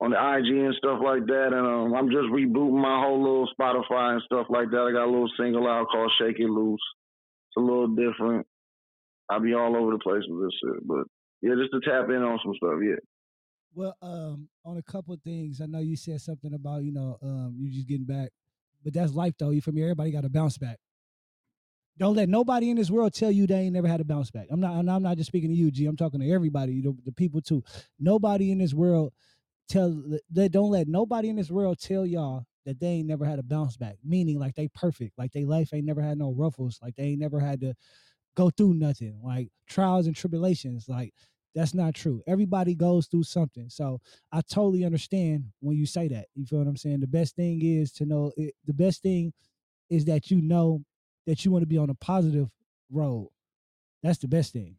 on 0.00 0.10
the 0.10 0.16
IG 0.16 0.64
and 0.64 0.74
stuff 0.74 1.00
like 1.02 1.26
that. 1.26 1.52
And 1.52 1.66
um, 1.66 1.94
I'm 1.94 2.10
just 2.10 2.28
rebooting 2.28 2.80
my 2.80 3.00
whole 3.00 3.22
little 3.22 3.48
Spotify 3.58 4.12
and 4.12 4.22
stuff 4.22 4.46
like 4.50 4.70
that. 4.70 4.80
I 4.80 4.92
got 4.92 5.06
a 5.06 5.10
little 5.10 5.30
single 5.38 5.66
out 5.66 5.88
called 5.90 6.12
Shake 6.18 6.38
It 6.38 6.50
Loose. 6.50 6.80
It's 7.48 7.56
a 7.56 7.60
little 7.60 7.88
different. 7.88 8.46
I'll 9.28 9.40
be 9.40 9.54
all 9.54 9.74
over 9.76 9.92
the 9.92 9.98
place 9.98 10.22
with 10.28 10.44
this 10.44 10.58
shit, 10.62 10.86
but 10.86 11.04
yeah, 11.42 11.54
just 11.58 11.72
to 11.72 11.80
tap 11.80 12.08
in 12.10 12.22
on 12.22 12.38
some 12.44 12.54
stuff. 12.56 12.78
Yeah. 12.82 13.00
Well, 13.74 13.96
um, 14.00 14.48
on 14.76 14.80
a 14.86 14.92
couple 14.92 15.14
of 15.14 15.22
things, 15.22 15.60
I 15.60 15.66
know 15.66 15.78
you 15.78 15.96
said 15.96 16.20
something 16.20 16.52
about 16.54 16.84
you 16.84 16.92
know 16.92 17.16
um 17.22 17.56
you 17.58 17.70
just 17.70 17.88
getting 17.88 18.04
back, 18.06 18.30
but 18.84 18.92
that's 18.92 19.12
life 19.12 19.34
though. 19.38 19.50
You 19.50 19.60
from 19.60 19.74
me? 19.74 19.82
Everybody 19.82 20.10
got 20.10 20.22
to 20.22 20.28
bounce 20.28 20.58
back. 20.58 20.78
Don't 21.98 22.14
let 22.14 22.28
nobody 22.28 22.68
in 22.68 22.76
this 22.76 22.90
world 22.90 23.14
tell 23.14 23.30
you 23.30 23.46
they 23.46 23.60
ain't 23.60 23.72
never 23.72 23.88
had 23.88 24.00
a 24.00 24.04
bounce 24.04 24.30
back. 24.30 24.48
I'm 24.50 24.60
not. 24.60 24.74
I'm 24.76 25.02
not 25.02 25.16
just 25.16 25.28
speaking 25.28 25.50
to 25.50 25.56
you, 25.56 25.70
G. 25.70 25.86
I'm 25.86 25.96
talking 25.96 26.20
to 26.20 26.30
everybody, 26.30 26.82
the, 26.82 26.94
the 27.06 27.12
people 27.12 27.40
too. 27.40 27.64
Nobody 27.98 28.50
in 28.50 28.58
this 28.58 28.74
world 28.74 29.12
tell. 29.68 30.02
They 30.30 30.48
don't 30.48 30.70
let 30.70 30.88
nobody 30.88 31.30
in 31.30 31.36
this 31.36 31.50
world 31.50 31.78
tell 31.80 32.04
y'all 32.04 32.44
that 32.66 32.78
they 32.80 32.88
ain't 32.88 33.08
never 33.08 33.24
had 33.24 33.38
a 33.38 33.42
bounce 33.42 33.78
back. 33.78 33.96
Meaning 34.04 34.38
like 34.38 34.54
they 34.56 34.68
perfect, 34.68 35.12
like 35.16 35.32
they 35.32 35.46
life 35.46 35.70
ain't 35.72 35.86
never 35.86 36.02
had 36.02 36.18
no 36.18 36.32
ruffles, 36.32 36.78
like 36.82 36.96
they 36.96 37.04
ain't 37.04 37.20
never 37.20 37.40
had 37.40 37.60
to 37.62 37.72
go 38.36 38.50
through 38.50 38.74
nothing, 38.74 39.18
like 39.24 39.48
trials 39.66 40.06
and 40.06 40.14
tribulations. 40.14 40.86
Like 40.86 41.14
that's 41.56 41.74
not 41.74 41.94
true. 41.94 42.22
Everybody 42.28 42.76
goes 42.76 43.08
through 43.08 43.24
something. 43.24 43.70
So 43.70 44.00
I 44.30 44.42
totally 44.42 44.84
understand 44.84 45.46
when 45.60 45.76
you 45.76 45.86
say 45.86 46.06
that. 46.08 46.26
You 46.36 46.46
feel 46.46 46.60
what 46.60 46.68
I'm 46.68 46.76
saying? 46.76 47.00
The 47.00 47.08
best 47.08 47.34
thing 47.34 47.60
is 47.64 47.90
to 47.94 48.04
know. 48.06 48.32
It, 48.36 48.54
the 48.66 48.74
best 48.74 49.02
thing 49.02 49.32
is 49.90 50.04
that 50.04 50.30
you 50.30 50.42
know 50.42 50.84
that 51.26 51.44
you 51.44 51.50
want 51.50 51.62
to 51.62 51.66
be 51.66 51.78
on 51.78 51.90
a 51.90 51.94
positive 51.94 52.50
road. 52.92 53.30
That's 54.02 54.18
the 54.18 54.28
best 54.28 54.52
thing 54.52 54.76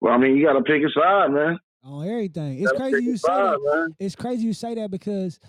Well, 0.00 0.12
I 0.12 0.18
mean, 0.18 0.36
you 0.36 0.46
got 0.46 0.52
to 0.52 0.62
pick 0.62 0.82
a 0.82 0.90
side, 0.90 1.32
man. 1.32 1.58
on 1.84 2.06
everything. 2.06 2.62
It's 2.62 2.72
crazy 2.72 3.02
you 3.04 3.16
say 3.16 3.26
side, 3.28 3.54
that. 3.54 3.72
man. 3.74 3.96
It's 3.98 4.14
crazy 4.14 4.44
you 4.46 4.52
say 4.52 4.74
that 4.74 4.90
because 4.90 5.40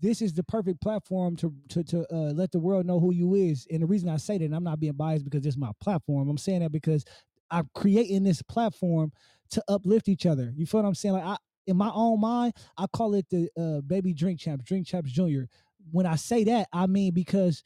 this 0.00 0.22
is 0.22 0.32
the 0.32 0.44
perfect 0.44 0.80
platform 0.80 1.36
to 1.36 1.52
to 1.70 1.84
to 1.84 2.06
uh, 2.14 2.32
let 2.32 2.52
the 2.52 2.60
world 2.60 2.86
know 2.86 3.00
who 3.00 3.12
you 3.12 3.34
is. 3.34 3.66
And 3.70 3.82
the 3.82 3.86
reason 3.86 4.08
I 4.08 4.16
say 4.16 4.38
that, 4.38 4.44
and 4.44 4.54
I'm 4.54 4.64
not 4.64 4.80
being 4.80 4.94
biased 4.94 5.24
because 5.24 5.44
it's 5.44 5.56
my 5.56 5.72
platform. 5.80 6.28
I'm 6.28 6.38
saying 6.38 6.60
that 6.60 6.72
because 6.72 7.04
I'm 7.50 7.68
creating 7.74 8.24
this 8.24 8.42
platform 8.42 9.12
to 9.52 9.64
uplift 9.68 10.08
each 10.08 10.26
other. 10.26 10.52
You 10.56 10.66
feel 10.66 10.82
what 10.82 10.88
I'm 10.88 10.94
saying? 10.94 11.14
Like 11.14 11.24
I, 11.24 11.36
in 11.66 11.76
my 11.76 11.90
own 11.94 12.20
mind, 12.20 12.54
I 12.76 12.86
call 12.88 13.14
it 13.14 13.26
the 13.30 13.48
uh, 13.58 13.80
baby 13.82 14.12
drink 14.12 14.40
champs, 14.40 14.64
drink 14.64 14.86
champs 14.86 15.12
junior. 15.12 15.48
When 15.90 16.06
I 16.06 16.16
say 16.16 16.44
that, 16.44 16.68
I 16.72 16.86
mean 16.86 17.12
because 17.12 17.62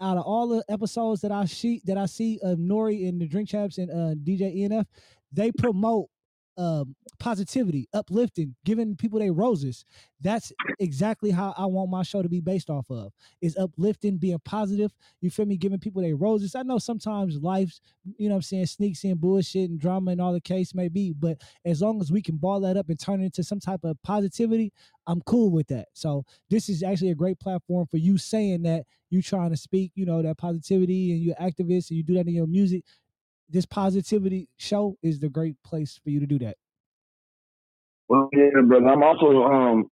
out 0.00 0.16
of 0.16 0.24
all 0.24 0.48
the 0.48 0.64
episodes 0.68 1.20
that 1.22 1.32
I 1.32 1.44
see 1.46 1.80
that 1.84 1.96
I 1.96 2.06
see 2.06 2.38
of 2.42 2.58
Nori 2.58 3.08
and 3.08 3.20
the 3.20 3.26
Drink 3.26 3.48
Champs 3.48 3.78
and 3.78 3.90
uh, 3.90 4.14
DJ 4.14 4.56
ENF, 4.56 4.84
they 5.32 5.52
promote 5.52 6.08
um, 6.56 6.94
positivity, 7.18 7.88
uplifting, 7.92 8.54
giving 8.64 8.96
people 8.96 9.18
their 9.18 9.32
roses. 9.32 9.84
That's 10.20 10.52
exactly 10.78 11.30
how 11.30 11.54
I 11.56 11.66
want 11.66 11.90
my 11.90 12.02
show 12.02 12.22
to 12.22 12.28
be 12.28 12.40
based 12.40 12.70
off 12.70 12.86
of. 12.90 13.12
Is 13.40 13.56
uplifting, 13.56 14.16
being 14.16 14.38
positive. 14.44 14.92
You 15.20 15.30
feel 15.30 15.46
me? 15.46 15.56
Giving 15.56 15.78
people 15.78 16.02
their 16.02 16.16
roses. 16.16 16.54
I 16.54 16.62
know 16.62 16.78
sometimes 16.78 17.38
life's, 17.38 17.80
you 18.16 18.28
know 18.28 18.36
I'm 18.36 18.42
saying, 18.42 18.66
sneaks 18.66 19.04
in 19.04 19.16
bullshit 19.16 19.70
and 19.70 19.80
drama 19.80 20.12
and 20.12 20.20
all 20.20 20.32
the 20.32 20.40
case 20.40 20.74
may 20.74 20.88
be, 20.88 21.12
but 21.12 21.38
as 21.64 21.82
long 21.82 22.00
as 22.00 22.12
we 22.12 22.22
can 22.22 22.36
ball 22.36 22.60
that 22.60 22.76
up 22.76 22.88
and 22.88 22.98
turn 22.98 23.20
it 23.20 23.26
into 23.26 23.42
some 23.42 23.60
type 23.60 23.84
of 23.84 24.00
positivity, 24.02 24.72
I'm 25.06 25.20
cool 25.22 25.50
with 25.50 25.68
that. 25.68 25.88
So 25.92 26.24
this 26.50 26.68
is 26.68 26.82
actually 26.82 27.10
a 27.10 27.14
great 27.14 27.38
platform 27.38 27.86
for 27.90 27.98
you 27.98 28.16
saying 28.16 28.62
that 28.62 28.84
you 29.10 29.22
trying 29.22 29.50
to 29.50 29.56
speak, 29.56 29.92
you 29.94 30.06
know, 30.06 30.22
that 30.22 30.38
positivity 30.38 31.12
and 31.12 31.22
you're 31.22 31.34
activist 31.36 31.90
and 31.90 31.96
you 31.96 32.02
do 32.02 32.14
that 32.14 32.26
in 32.26 32.34
your 32.34 32.46
music. 32.46 32.82
This 33.48 33.66
positivity 33.66 34.48
show 34.56 34.96
is 35.02 35.20
the 35.20 35.28
great 35.28 35.56
place 35.64 36.00
for 36.02 36.10
you 36.10 36.20
to 36.20 36.26
do 36.26 36.38
that. 36.40 36.56
Well, 38.08 38.28
yeah, 38.32 38.60
brother. 38.66 38.86
I'm 38.86 39.02
also 39.02 39.44
um 39.44 39.86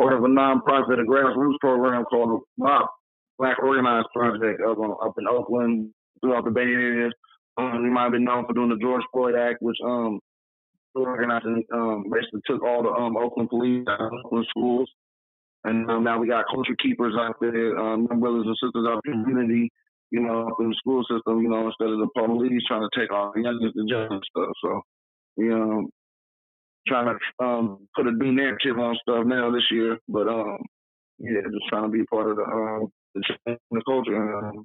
part 0.00 0.12
of 0.12 0.24
a 0.24 0.26
nonprofit, 0.26 1.00
a 1.00 1.04
grassroots 1.04 1.58
program 1.60 2.04
called 2.04 2.42
Black 2.56 3.62
Organizing 3.62 4.04
Project, 4.14 4.60
up, 4.60 4.78
on, 4.78 4.96
up 5.04 5.14
in 5.18 5.26
Oakland, 5.28 5.90
throughout 6.20 6.44
the 6.44 6.50
Bay 6.50 6.62
Area. 6.62 7.10
Um, 7.56 7.82
we 7.82 7.90
might 7.90 8.04
have 8.04 8.12
been 8.12 8.24
known 8.24 8.46
for 8.46 8.52
doing 8.52 8.70
the 8.70 8.76
George 8.76 9.02
Floyd 9.12 9.34
Act, 9.36 9.58
which 9.60 9.76
um 9.84 10.20
organized 10.94 11.44
and 11.44 11.64
um 11.72 12.04
basically 12.10 12.40
took 12.46 12.62
all 12.62 12.82
the 12.82 12.90
um 12.90 13.16
Oakland 13.16 13.50
police 13.50 13.86
out 13.88 14.00
of 14.00 14.12
Oakland 14.24 14.46
schools. 14.50 14.90
And 15.64 15.90
um, 15.90 16.04
now 16.04 16.18
we 16.18 16.28
got 16.28 16.44
culture 16.52 16.76
keepers 16.82 17.14
out 17.18 17.36
there, 17.40 17.78
um, 17.78 18.06
brothers 18.06 18.44
and 18.44 18.56
sisters 18.62 18.86
out 18.86 19.00
in 19.06 19.12
the 19.12 19.24
community, 19.24 19.72
you 20.14 20.20
know, 20.22 20.46
up 20.48 20.56
in 20.60 20.68
the 20.68 20.76
school 20.78 21.02
system, 21.10 21.42
you 21.42 21.48
know, 21.48 21.66
instead 21.66 21.88
of 21.90 21.98
the 21.98 22.08
police 22.14 22.62
trying 22.68 22.86
to 22.88 23.00
take 23.00 23.12
all 23.12 23.32
the 23.34 23.42
youngest 23.42 23.74
and 23.74 23.88
jail 23.90 24.06
and 24.10 24.22
stuff. 24.30 24.52
So, 24.62 24.80
you 25.36 25.48
know, 25.50 25.88
trying 26.86 27.06
to 27.18 27.44
um, 27.44 27.88
put 27.96 28.06
a 28.06 28.12
new 28.12 28.30
narrative 28.30 28.78
on 28.78 28.96
stuff 29.02 29.26
now 29.26 29.50
this 29.50 29.66
year, 29.72 29.98
but 30.08 30.28
um, 30.28 30.58
yeah, 31.18 31.40
just 31.42 31.66
trying 31.68 31.84
to 31.84 31.88
be 31.88 32.04
part 32.04 32.30
of 32.30 32.36
the 32.36 32.44
um, 32.44 32.88
the, 33.14 33.56
the 33.72 33.82
culture 33.86 34.14
and 34.14 34.58
um, 34.58 34.64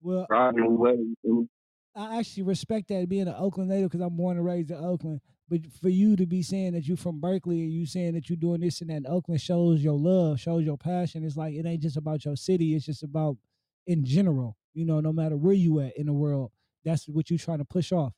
Well, 0.00 0.26
riding 0.30 0.64
the 0.64 0.70
way. 0.70 0.96
and- 1.24 1.48
I 1.96 2.18
actually 2.20 2.44
respect 2.44 2.88
that 2.88 3.08
being 3.08 3.26
an 3.26 3.34
Oakland 3.36 3.70
native 3.70 3.90
because 3.90 4.06
I'm 4.06 4.16
born 4.16 4.36
and 4.36 4.46
raised 4.46 4.70
in 4.70 4.76
Oakland. 4.76 5.20
But 5.48 5.60
for 5.82 5.88
you 5.88 6.14
to 6.16 6.26
be 6.26 6.42
saying 6.42 6.74
that 6.74 6.86
you're 6.86 6.96
from 6.96 7.18
Berkeley 7.20 7.62
and 7.62 7.72
you 7.72 7.86
saying 7.86 8.12
that 8.14 8.28
you're 8.30 8.36
doing 8.36 8.60
this 8.60 8.80
and 8.80 8.90
that 8.90 8.98
in 8.98 9.06
Oakland 9.06 9.40
shows 9.40 9.82
your 9.82 9.98
love, 9.98 10.38
shows 10.38 10.64
your 10.64 10.76
passion. 10.78 11.24
It's 11.24 11.36
like 11.36 11.54
it 11.54 11.66
ain't 11.66 11.82
just 11.82 11.96
about 11.96 12.24
your 12.24 12.36
city, 12.36 12.74
it's 12.76 12.86
just 12.86 13.02
about 13.02 13.36
in 13.88 14.04
general, 14.04 14.56
you 14.74 14.84
know, 14.84 15.00
no 15.00 15.12
matter 15.12 15.36
where 15.36 15.54
you 15.54 15.80
at 15.80 15.96
in 15.96 16.06
the 16.06 16.12
world, 16.12 16.52
that's 16.84 17.08
what 17.08 17.30
you're 17.30 17.38
trying 17.40 17.58
to 17.58 17.64
push 17.64 17.90
off. 17.90 18.12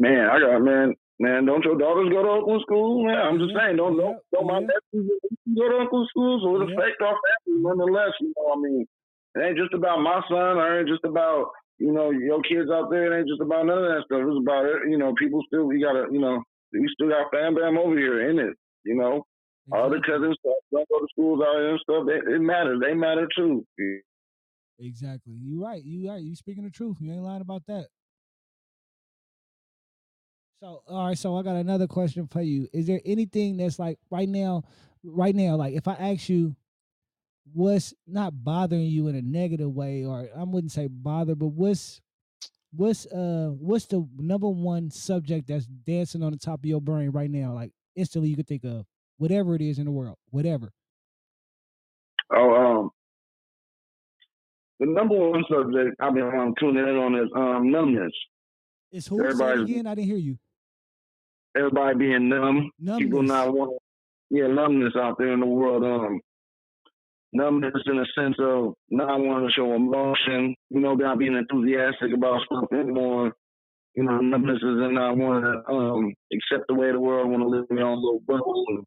Man, 0.00 0.26
I 0.28 0.40
got 0.40 0.58
man, 0.60 0.94
man. 1.20 1.46
Don't 1.46 1.64
your 1.64 1.78
daughters 1.78 2.10
go 2.10 2.22
to 2.22 2.28
Oakland 2.28 2.62
school? 2.62 3.04
Man, 3.04 3.14
I'm 3.16 3.38
just 3.38 3.52
Yeah, 3.54 3.60
saying, 3.62 3.76
don't 3.76 3.96
yeah, 3.96 4.02
don't, 4.02 4.18
don't 4.32 4.46
my 4.46 4.58
yeah. 4.60 4.66
nephews 4.66 5.20
go 5.54 5.68
to 5.68 5.76
Oakland 5.86 6.08
school, 6.10 6.40
so 6.42 6.48
it 6.62 6.66
Yeah. 6.70 6.74
affects 6.74 6.98
our 7.00 7.14
family 7.14 7.62
nonetheless. 7.62 8.12
You 8.20 8.32
know, 8.34 8.42
what 8.42 8.58
I 8.58 8.62
mean, 8.62 8.86
it 9.36 9.40
ain't 9.44 9.58
just 9.58 9.74
about 9.74 10.02
my 10.02 10.20
son, 10.28 10.58
or 10.58 10.66
it 10.74 10.80
ain't 10.80 10.88
just 10.88 11.04
about 11.04 11.52
you 11.78 11.92
know 11.92 12.10
your 12.10 12.42
kids 12.42 12.70
out 12.72 12.90
there. 12.90 13.12
It 13.12 13.18
ain't 13.20 13.28
just 13.28 13.40
about 13.40 13.66
none 13.66 13.78
of 13.78 13.86
that 13.86 14.02
stuff. 14.10 14.26
It's 14.26 14.42
about 14.42 14.66
it. 14.66 14.90
You 14.90 14.98
know, 14.98 15.14
people 15.14 15.44
still 15.46 15.64
we 15.70 15.78
gotta 15.80 16.10
you 16.10 16.18
know 16.20 16.42
we 16.72 16.88
still 16.90 17.08
got 17.08 17.30
fam 17.30 17.54
bam 17.54 17.78
over 17.78 17.96
here 17.96 18.28
in 18.30 18.40
it. 18.40 18.56
You 18.84 18.96
know, 18.96 19.22
all 19.70 19.90
the 19.90 20.02
cousins 20.02 20.36
don't 20.42 20.88
go 20.90 20.98
to 20.98 21.06
schools 21.14 21.38
out 21.46 21.54
here 21.62 21.70
and 21.78 21.80
stuff. 21.86 22.04
It, 22.10 22.26
it 22.34 22.40
matters. 22.42 22.80
They 22.82 22.94
matter 22.94 23.28
too. 23.36 23.62
Exactly. 24.78 25.34
You 25.34 25.62
right. 25.62 25.82
You 25.82 26.10
right. 26.10 26.22
You 26.22 26.34
speaking 26.34 26.64
the 26.64 26.70
truth. 26.70 26.96
You 27.00 27.12
ain't 27.12 27.22
lying 27.22 27.42
about 27.42 27.62
that. 27.66 27.86
So 30.64 30.82
all 30.88 31.08
right, 31.08 31.18
so 31.18 31.36
I 31.36 31.42
got 31.42 31.56
another 31.56 31.86
question 31.86 32.26
for 32.26 32.40
you. 32.40 32.68
Is 32.72 32.86
there 32.86 33.00
anything 33.04 33.58
that's 33.58 33.78
like 33.78 33.98
right 34.10 34.28
now, 34.28 34.62
right 35.02 35.34
now, 35.34 35.56
like 35.56 35.74
if 35.74 35.86
I 35.86 35.92
ask 35.92 36.28
you 36.30 36.56
what's 37.52 37.92
not 38.06 38.32
bothering 38.42 38.86
you 38.86 39.08
in 39.08 39.14
a 39.14 39.20
negative 39.20 39.70
way, 39.70 40.04
or 40.06 40.28
I 40.34 40.42
wouldn't 40.44 40.72
say 40.72 40.86
bother, 40.88 41.34
but 41.34 41.48
what's 41.48 42.00
what's 42.72 43.04
uh 43.06 43.50
what's 43.58 43.84
the 43.86 44.08
number 44.16 44.48
one 44.48 44.90
subject 44.90 45.48
that's 45.48 45.66
dancing 45.66 46.22
on 46.22 46.32
the 46.32 46.38
top 46.38 46.60
of 46.60 46.64
your 46.64 46.80
brain 46.80 47.10
right 47.10 47.30
now? 47.30 47.52
Like 47.52 47.72
instantly 47.94 48.30
you 48.30 48.36
could 48.36 48.48
think 48.48 48.64
of 48.64 48.86
whatever 49.18 49.54
it 49.54 49.60
is 49.60 49.78
in 49.78 49.84
the 49.84 49.92
world, 49.92 50.16
whatever. 50.30 50.72
Oh, 52.32 52.54
um, 52.54 52.90
the 54.80 54.86
number 54.86 55.14
one 55.14 55.44
subject 55.50 55.96
I've 56.00 56.14
been 56.14 56.24
um, 56.24 56.54
tuning 56.58 56.86
in 56.86 56.96
on 56.96 57.14
is 57.14 57.30
um 57.36 57.70
numbness. 57.70 58.12
It's 58.92 59.06
who? 59.06 59.18
Say 59.32 59.52
again. 59.52 59.86
I 59.86 59.94
didn't 59.94 60.08
hear 60.08 60.16
you. 60.16 60.38
Everybody 61.56 61.98
being 61.98 62.28
numb. 62.28 62.70
People 62.98 63.22
not 63.22 63.52
want. 63.52 63.78
Yeah, 64.30 64.48
numbness 64.48 64.94
out 64.96 65.16
there 65.18 65.32
in 65.32 65.40
the 65.40 65.46
world. 65.46 65.84
Um, 65.84 66.20
numbness 67.32 67.74
in 67.86 67.96
the 67.96 68.06
sense 68.16 68.36
of 68.40 68.74
not 68.90 69.20
wanting 69.20 69.48
to 69.48 69.52
show 69.52 69.74
emotion. 69.74 70.54
You 70.70 70.80
know, 70.80 70.94
not 70.94 71.18
being 71.18 71.34
enthusiastic 71.36 72.12
about 72.14 72.40
stuff 72.46 72.64
anymore. 72.72 73.32
You 73.94 74.04
know, 74.04 74.18
numbness 74.18 74.56
is 74.56 74.62
in 74.62 74.94
not 74.94 75.16
wanting 75.16 75.42
to 75.42 75.72
um 75.72 76.12
accept 76.32 76.66
the 76.68 76.74
way 76.74 76.90
the 76.90 76.98
world 76.98 77.30
want 77.30 77.42
to 77.42 77.48
live 77.48 77.66
in 77.70 77.76
their 77.76 77.86
own 77.86 78.02
little 78.02 78.20
bubble. 78.26 78.64
And, 78.68 78.84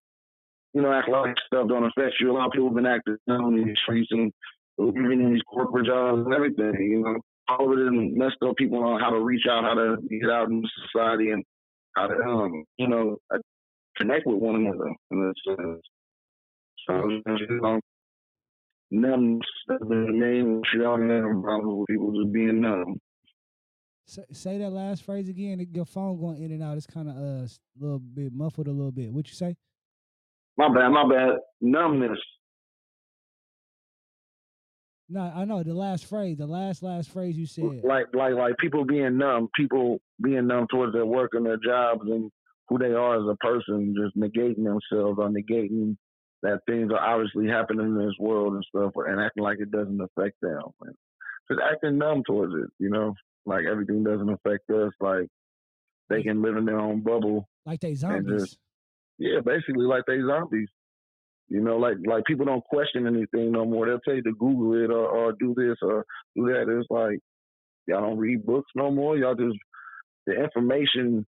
you 0.73 0.81
know, 0.81 0.91
act 0.91 1.09
like 1.09 1.35
stuff 1.45 1.69
don't 1.69 1.85
affect 1.85 2.15
you. 2.19 2.31
A 2.31 2.33
lot 2.33 2.47
of 2.47 2.51
people 2.51 2.67
have 2.67 2.75
been 2.75 2.85
acting 2.85 3.17
down 3.27 3.57
in 3.57 3.65
these 3.65 3.77
streets 3.83 4.09
and 4.11 4.33
even 4.79 5.11
in 5.11 5.33
these 5.33 5.41
corporate 5.43 5.85
jobs 5.85 6.23
and 6.25 6.33
everything. 6.33 6.73
You 6.79 7.01
know, 7.01 7.17
all 7.49 7.71
of 7.71 7.79
it 7.79 7.87
and 7.87 8.15
messed 8.15 8.37
up 8.45 8.55
people 8.57 8.83
on 8.83 8.99
how 8.99 9.09
to 9.09 9.19
reach 9.19 9.45
out, 9.49 9.63
how 9.63 9.73
to 9.73 9.97
get 10.09 10.29
out 10.29 10.49
in 10.49 10.63
society, 10.85 11.31
and 11.31 11.43
how 11.95 12.07
to 12.07 12.15
um, 12.15 12.63
you 12.77 12.87
know, 12.87 13.17
uh, 13.33 13.37
connect 13.97 14.25
with 14.25 14.37
one 14.37 14.55
another. 14.55 14.93
In 15.11 15.33
a 15.33 15.55
sense. 15.55 15.81
So 16.87 17.09
you 17.09 17.59
know, 17.61 17.79
numbness 18.91 19.47
has 19.69 19.79
been 19.87 20.05
the 20.05 20.13
main 20.13 20.61
issue 20.65 20.85
out 20.85 20.99
there. 20.99 21.33
Problems 21.41 21.79
with 21.79 21.87
people 21.87 22.13
just 22.13 22.31
being 22.31 22.61
numb. 22.61 22.99
Say, 24.05 24.23
say 24.31 24.57
that 24.59 24.69
last 24.71 25.03
phrase 25.03 25.27
again. 25.27 25.65
Your 25.73 25.85
phone 25.85 26.19
going 26.19 26.41
in 26.41 26.51
and 26.51 26.63
out. 26.63 26.77
It's 26.77 26.85
kind 26.85 27.09
of 27.09 27.17
uh, 27.17 27.19
a 27.19 27.49
little 27.79 27.99
bit 27.99 28.31
muffled 28.33 28.67
a 28.67 28.71
little 28.71 28.91
bit. 28.91 29.11
What 29.11 29.27
you 29.27 29.33
say? 29.33 29.55
My 30.57 30.69
bad, 30.73 30.89
my 30.89 31.07
bad. 31.07 31.39
Numbness. 31.61 32.19
No, 35.09 35.21
I 35.21 35.45
know 35.45 35.63
the 35.63 35.73
last 35.73 36.05
phrase. 36.05 36.37
The 36.37 36.45
last 36.47 36.83
last 36.83 37.11
phrase 37.11 37.37
you 37.37 37.45
said. 37.45 37.81
like 37.83 38.07
like 38.13 38.33
like 38.33 38.57
people 38.57 38.83
being 38.85 39.17
numb, 39.17 39.47
people 39.55 39.99
being 40.21 40.47
numb 40.47 40.67
towards 40.69 40.93
their 40.93 41.05
work 41.05 41.31
and 41.33 41.45
their 41.45 41.57
jobs 41.57 42.01
and 42.05 42.29
who 42.67 42.77
they 42.77 42.91
are 42.91 43.15
as 43.15 43.25
a 43.29 43.35
person, 43.37 43.95
just 43.97 44.17
negating 44.17 44.63
themselves 44.65 45.17
or 45.17 45.29
negating 45.29 45.95
that 46.43 46.59
things 46.67 46.91
are 46.91 46.99
obviously 46.99 47.47
happening 47.47 47.85
in 47.87 47.97
this 47.97 48.13
world 48.19 48.53
and 48.53 48.65
stuff, 48.67 48.91
and 48.95 49.19
acting 49.21 49.43
like 49.43 49.59
it 49.59 49.71
doesn't 49.71 50.01
affect 50.01 50.35
them. 50.41 50.61
And 50.81 50.95
just 51.49 51.61
acting 51.63 51.97
numb 51.97 52.23
towards 52.27 52.53
it, 52.53 52.69
you 52.77 52.89
know, 52.89 53.13
like 53.45 53.63
everything 53.69 54.03
doesn't 54.03 54.29
affect 54.29 54.69
us. 54.69 54.91
Like 54.99 55.27
they 56.09 56.21
can 56.21 56.41
live 56.41 56.57
in 56.57 56.65
their 56.65 56.79
own 56.79 57.01
bubble. 57.01 57.47
Like 57.65 57.79
they 57.79 57.95
zombies. 57.95 58.41
just- 58.41 58.57
Yeah, 59.17 59.39
basically 59.43 59.85
like 59.85 60.03
they 60.05 60.19
zombies. 60.21 60.67
You 61.49 61.61
know, 61.61 61.77
like 61.77 61.95
like 62.05 62.25
people 62.25 62.45
don't 62.45 62.63
question 62.65 63.07
anything 63.07 63.51
no 63.51 63.65
more. 63.65 63.85
They'll 63.85 63.99
tell 63.99 64.15
you 64.15 64.23
to 64.23 64.33
Google 64.33 64.83
it 64.83 64.91
or, 64.91 65.07
or 65.07 65.31
do 65.31 65.53
this 65.55 65.77
or 65.81 66.05
do 66.35 66.47
that. 66.47 66.65
It's 66.67 66.87
like 66.89 67.19
y'all 67.87 68.01
don't 68.01 68.17
read 68.17 68.45
books 68.45 68.69
no 68.75 68.91
more. 68.91 69.17
Y'all 69.17 69.35
just 69.35 69.57
the 70.25 70.33
information. 70.43 71.25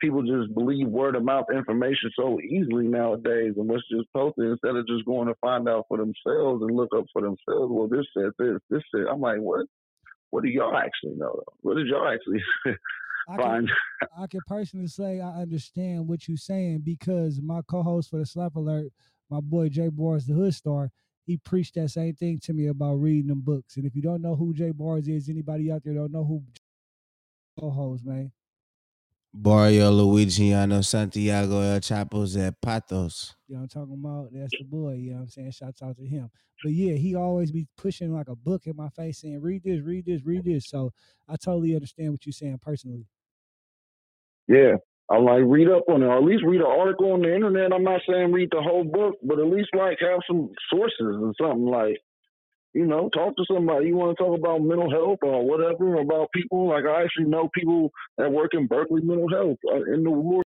People 0.00 0.22
just 0.22 0.54
believe 0.54 0.86
word 0.88 1.16
of 1.16 1.24
mouth 1.24 1.46
information 1.52 2.10
so 2.14 2.38
easily 2.40 2.86
nowadays, 2.86 3.54
and 3.56 3.66
what's 3.66 3.88
just 3.90 4.12
posted 4.14 4.44
instead 4.44 4.76
of 4.76 4.86
just 4.86 5.06
going 5.06 5.26
to 5.26 5.34
find 5.40 5.68
out 5.68 5.86
for 5.88 5.96
themselves 5.96 6.62
and 6.62 6.76
look 6.76 6.90
up 6.96 7.06
for 7.12 7.22
themselves. 7.22 7.72
Well, 7.72 7.88
this 7.88 8.06
said 8.16 8.30
this, 8.38 8.58
this 8.68 8.82
said. 8.94 9.06
I'm 9.10 9.20
like, 9.20 9.38
what? 9.38 9.66
What 10.30 10.42
do 10.42 10.50
y'all 10.50 10.76
actually 10.76 11.14
know? 11.16 11.40
What 11.62 11.76
did 11.76 11.86
y'all 11.86 12.08
actually 12.08 12.42
I 13.28 13.36
can, 13.36 13.42
find? 13.42 13.70
I 14.16 14.26
can 14.26 14.40
personally 14.46 14.88
say 14.88 15.20
I 15.20 15.40
understand 15.40 16.06
what 16.06 16.28
you're 16.28 16.36
saying 16.36 16.82
because 16.84 17.40
my 17.40 17.62
co-host 17.66 18.10
for 18.10 18.18
the 18.18 18.26
Slap 18.26 18.54
Alert, 18.54 18.92
my 19.30 19.40
boy 19.40 19.68
Jay 19.68 19.88
Bars, 19.88 20.26
the 20.26 20.34
Hood 20.34 20.54
Star, 20.54 20.90
he 21.24 21.36
preached 21.36 21.74
that 21.74 21.90
same 21.90 22.14
thing 22.14 22.38
to 22.44 22.52
me 22.52 22.68
about 22.68 22.94
reading 22.94 23.28
them 23.28 23.40
books. 23.40 23.76
And 23.76 23.84
if 23.84 23.96
you 23.96 24.02
don't 24.02 24.22
know 24.22 24.36
who 24.36 24.54
Jay 24.54 24.70
Bars 24.70 25.08
is, 25.08 25.28
anybody 25.28 25.72
out 25.72 25.82
there 25.84 25.94
don't 25.94 26.12
know 26.12 26.24
who 26.24 26.42
co-host, 27.58 28.04
man. 28.04 28.30
Barrio 29.34 29.90
Luigiano 29.90 30.82
Santiago 30.82 31.60
El 31.60 31.80
Chapo 31.80 32.24
Zapatos. 32.26 33.34
You 33.48 33.56
know 33.56 33.62
what 33.62 33.62
I'm 33.62 33.68
talking 33.68 34.00
about? 34.02 34.28
That's 34.32 34.52
the 34.56 34.64
boy, 34.64 34.94
you 34.94 35.10
know 35.10 35.16
what 35.16 35.22
I'm 35.22 35.28
saying? 35.28 35.50
Shouts 35.50 35.82
out 35.82 35.96
to 35.98 36.06
him. 36.06 36.30
But 36.62 36.72
yeah, 36.72 36.94
he 36.94 37.14
always 37.16 37.52
be 37.52 37.66
pushing 37.76 38.14
like 38.14 38.28
a 38.28 38.36
book 38.36 38.66
in 38.66 38.76
my 38.76 38.88
face 38.88 39.20
saying, 39.20 39.42
read 39.42 39.62
this, 39.62 39.82
read 39.82 40.06
this, 40.06 40.22
read 40.24 40.44
this. 40.44 40.68
So 40.68 40.90
I 41.28 41.36
totally 41.36 41.74
understand 41.74 42.12
what 42.12 42.24
you're 42.24 42.32
saying 42.32 42.60
personally. 42.62 43.06
Yeah. 44.48 44.76
I 45.08 45.18
like 45.18 45.42
read 45.46 45.68
up 45.68 45.84
on 45.88 46.02
it, 46.02 46.06
or 46.06 46.18
at 46.18 46.24
least 46.24 46.44
read 46.44 46.60
an 46.60 46.66
article 46.66 47.12
on 47.12 47.22
the 47.22 47.32
internet. 47.32 47.72
I'm 47.72 47.84
not 47.84 48.00
saying 48.08 48.32
read 48.32 48.48
the 48.50 48.62
whole 48.62 48.84
book, 48.84 49.14
but 49.22 49.38
at 49.38 49.46
least 49.46 49.68
like 49.76 49.98
have 50.00 50.20
some 50.26 50.50
sources 50.72 51.16
or 51.22 51.32
something 51.40 51.66
like, 51.66 51.98
you 52.74 52.86
know, 52.86 53.08
talk 53.10 53.36
to 53.36 53.44
somebody. 53.50 53.86
You 53.86 53.96
want 53.96 54.16
to 54.16 54.22
talk 54.22 54.36
about 54.36 54.62
mental 54.62 54.90
health 54.90 55.20
or 55.22 55.46
whatever 55.46 55.94
about 55.96 56.32
people. 56.32 56.68
Like 56.68 56.84
I 56.84 57.04
actually 57.04 57.26
know 57.26 57.48
people 57.54 57.90
that 58.18 58.32
work 58.32 58.50
in 58.54 58.66
Berkeley 58.66 59.02
mental 59.02 59.28
health 59.30 59.58
uh, 59.72 59.92
in 59.94 60.02
the 60.02 60.10
world. 60.10 60.42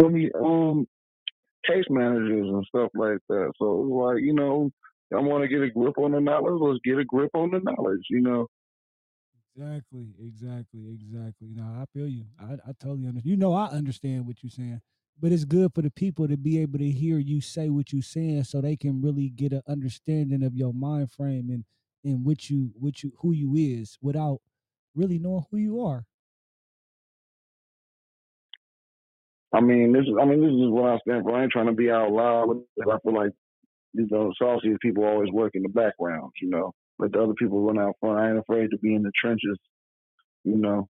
I 0.00 0.06
mean, 0.06 0.30
um, 0.40 0.86
case 1.66 1.84
managers 1.90 2.48
and 2.48 2.64
stuff 2.68 2.90
like 2.94 3.18
that. 3.28 3.52
So 3.58 3.64
like, 3.64 4.22
you 4.22 4.34
know, 4.34 4.70
I 5.12 5.20
want 5.20 5.42
to 5.42 5.48
get 5.48 5.62
a 5.62 5.70
grip 5.70 5.98
on 5.98 6.12
the 6.12 6.20
knowledge. 6.20 6.60
Let's 6.60 6.78
get 6.84 6.98
a 6.98 7.04
grip 7.04 7.30
on 7.34 7.50
the 7.50 7.58
knowledge. 7.58 8.06
You 8.08 8.20
know. 8.20 8.46
Exactly, 9.58 10.14
exactly, 10.20 10.88
exactly. 10.92 11.48
No, 11.52 11.64
I 11.64 11.84
feel 11.92 12.06
you. 12.08 12.26
I, 12.38 12.54
I 12.54 12.72
totally 12.80 13.08
understand. 13.08 13.24
You 13.26 13.36
know, 13.36 13.54
I 13.54 13.66
understand 13.66 14.26
what 14.26 14.42
you're 14.42 14.50
saying, 14.50 14.80
but 15.20 15.32
it's 15.32 15.44
good 15.44 15.74
for 15.74 15.82
the 15.82 15.90
people 15.90 16.28
to 16.28 16.36
be 16.36 16.60
able 16.60 16.78
to 16.78 16.90
hear 16.90 17.18
you 17.18 17.40
say 17.40 17.68
what 17.68 17.92
you're 17.92 18.02
saying, 18.02 18.44
so 18.44 18.60
they 18.60 18.76
can 18.76 19.02
really 19.02 19.30
get 19.30 19.52
an 19.52 19.62
understanding 19.68 20.44
of 20.44 20.54
your 20.54 20.72
mind 20.72 21.10
frame 21.10 21.50
and 21.50 21.64
and 22.04 22.24
what 22.24 22.48
you 22.48 22.70
what 22.78 23.02
you 23.02 23.12
who 23.18 23.32
you 23.32 23.56
is 23.56 23.98
without 24.00 24.38
really 24.94 25.18
knowing 25.18 25.44
who 25.50 25.56
you 25.56 25.80
are. 25.82 26.06
I 29.52 29.60
mean, 29.60 29.92
this 29.92 30.02
is. 30.02 30.14
I 30.20 30.24
mean, 30.26 30.40
this 30.40 30.50
is 30.52 30.70
what 30.70 30.90
I 30.90 30.98
stand 30.98 31.24
for. 31.24 31.34
I 31.34 31.42
ain't 31.42 31.52
trying 31.52 31.66
to 31.66 31.72
be 31.72 31.90
out 31.90 32.12
loud. 32.12 32.48
but 32.76 32.90
I 32.90 32.98
feel 33.00 33.14
like 33.14 33.32
you 33.94 34.08
know, 34.10 34.32
saucy 34.38 34.76
people 34.82 35.04
always 35.04 35.32
work 35.32 35.52
in 35.54 35.62
the 35.62 35.68
background. 35.70 36.32
You 36.42 36.50
know, 36.50 36.74
let 36.98 37.12
the 37.12 37.22
other 37.22 37.34
people 37.34 37.60
run 37.62 37.78
out 37.78 37.96
front. 38.00 38.18
I 38.18 38.30
ain't 38.30 38.38
afraid 38.38 38.70
to 38.70 38.78
be 38.78 38.94
in 38.94 39.02
the 39.02 39.12
trenches. 39.20 39.58
You 40.44 40.56
know. 40.56 40.88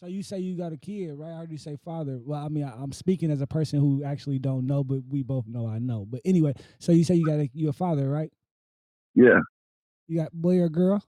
So 0.00 0.06
you 0.06 0.22
say 0.22 0.38
you 0.38 0.56
got 0.56 0.72
a 0.72 0.78
kid, 0.78 1.12
right? 1.12 1.32
I 1.32 1.36
heard 1.36 1.52
you 1.52 1.58
say 1.58 1.76
father. 1.84 2.20
Well, 2.24 2.42
I 2.42 2.48
mean, 2.48 2.64
I, 2.64 2.72
I'm 2.72 2.92
speaking 2.92 3.30
as 3.30 3.42
a 3.42 3.46
person 3.46 3.80
who 3.80 4.02
actually 4.02 4.38
don't 4.38 4.66
know, 4.66 4.82
but 4.82 5.00
we 5.06 5.22
both 5.22 5.46
know 5.46 5.66
I 5.66 5.78
know. 5.78 6.06
But 6.08 6.22
anyway, 6.24 6.54
so 6.78 6.92
you 6.92 7.04
say 7.04 7.16
you 7.16 7.26
got 7.26 7.38
a 7.38 7.50
you 7.52 7.68
a 7.68 7.72
father, 7.72 8.08
right? 8.08 8.32
Yeah, 9.14 9.40
You 10.06 10.20
got 10.20 10.32
boy 10.32 10.58
or 10.60 10.70
girl? 10.70 11.04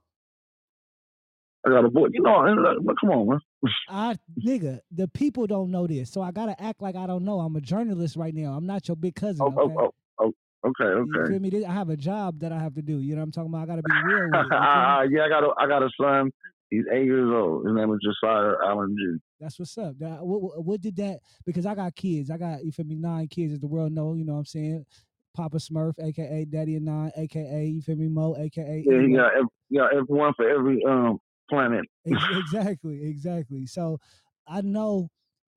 I 1.64 1.70
got 1.70 1.84
a 1.84 1.90
boy. 1.90 2.08
You 2.12 2.22
know, 2.22 2.76
but 2.82 3.00
come 3.00 3.10
on, 3.10 3.28
man. 3.28 3.40
I 3.88 4.18
nigga, 4.44 4.80
the 4.90 5.08
people 5.08 5.46
don't 5.46 5.70
know 5.70 5.86
this, 5.86 6.10
so 6.10 6.20
I 6.20 6.30
gotta 6.30 6.60
act 6.60 6.82
like 6.82 6.96
I 6.96 7.06
don't 7.06 7.24
know. 7.24 7.40
I'm 7.40 7.56
a 7.56 7.60
journalist 7.62 8.16
right 8.16 8.34
now. 8.34 8.52
I'm 8.52 8.66
not 8.66 8.88
your 8.88 8.96
big 8.96 9.14
cousin. 9.14 9.40
Oh, 9.40 9.54
oh 9.56 9.62
okay? 9.62 9.74
oh, 9.78 9.94
oh, 10.18 10.32
oh, 10.64 10.70
okay, 10.70 10.84
You 10.84 11.20
okay. 11.20 11.32
feel 11.32 11.40
me? 11.40 11.64
I 11.64 11.72
have 11.72 11.90
a 11.90 11.96
job 11.96 12.40
that 12.40 12.52
I 12.52 12.58
have 12.58 12.74
to 12.74 12.82
do. 12.82 12.98
You 13.00 13.14
know 13.14 13.20
what 13.20 13.24
I'm 13.24 13.32
talking 13.32 13.50
about? 13.50 13.62
I 13.62 13.66
gotta 13.66 13.82
be 13.82 13.92
real 14.04 14.30
with 14.30 14.46
it. 14.46 14.52
you? 14.52 14.56
Uh, 14.56 15.02
yeah, 15.10 15.24
I 15.24 15.28
got 15.28 15.44
a, 15.44 15.52
I 15.58 15.66
got 15.66 15.82
a 15.82 15.90
son. 16.00 16.30
He's 16.70 16.84
eight 16.90 17.04
years 17.04 17.30
old. 17.30 17.66
His 17.66 17.74
name 17.74 17.92
is 17.92 18.00
Josiah 18.02 18.54
Allen 18.64 18.96
G. 18.98 19.18
That's 19.38 19.58
what's 19.58 19.76
up. 19.76 19.98
That, 19.98 20.24
what, 20.24 20.64
what, 20.64 20.80
did 20.80 20.96
that? 20.96 21.20
Because 21.44 21.66
I 21.66 21.74
got 21.74 21.94
kids. 21.94 22.30
I 22.30 22.38
got 22.38 22.64
you 22.64 22.72
feel 22.72 22.86
me? 22.86 22.94
Nine 22.94 23.28
kids, 23.28 23.52
as 23.52 23.60
the 23.60 23.66
world 23.66 23.92
know. 23.92 24.14
You 24.14 24.24
know 24.24 24.34
what 24.34 24.38
I'm 24.40 24.44
saying? 24.46 24.86
Papa 25.34 25.58
Smurf, 25.58 25.94
aka 25.98 26.44
Daddy 26.44 26.76
and 26.76 26.86
Nine, 26.86 27.10
aka 27.16 27.66
you 27.66 27.82
feel 27.82 27.96
me? 27.96 28.08
Mo, 28.08 28.36
aka 28.38 28.82
Yeah, 28.86 28.98
he 28.98 29.04
anyway. 29.04 29.18
got 29.18 29.32
every, 29.34 29.48
he 29.68 29.76
got 29.78 30.10
one 30.10 30.32
for 30.34 30.48
every 30.48 30.82
um 30.84 31.18
planet. 31.50 31.84
Exactly, 32.04 33.04
exactly. 33.04 33.66
So 33.66 33.98
I 34.46 34.60
know 34.60 35.10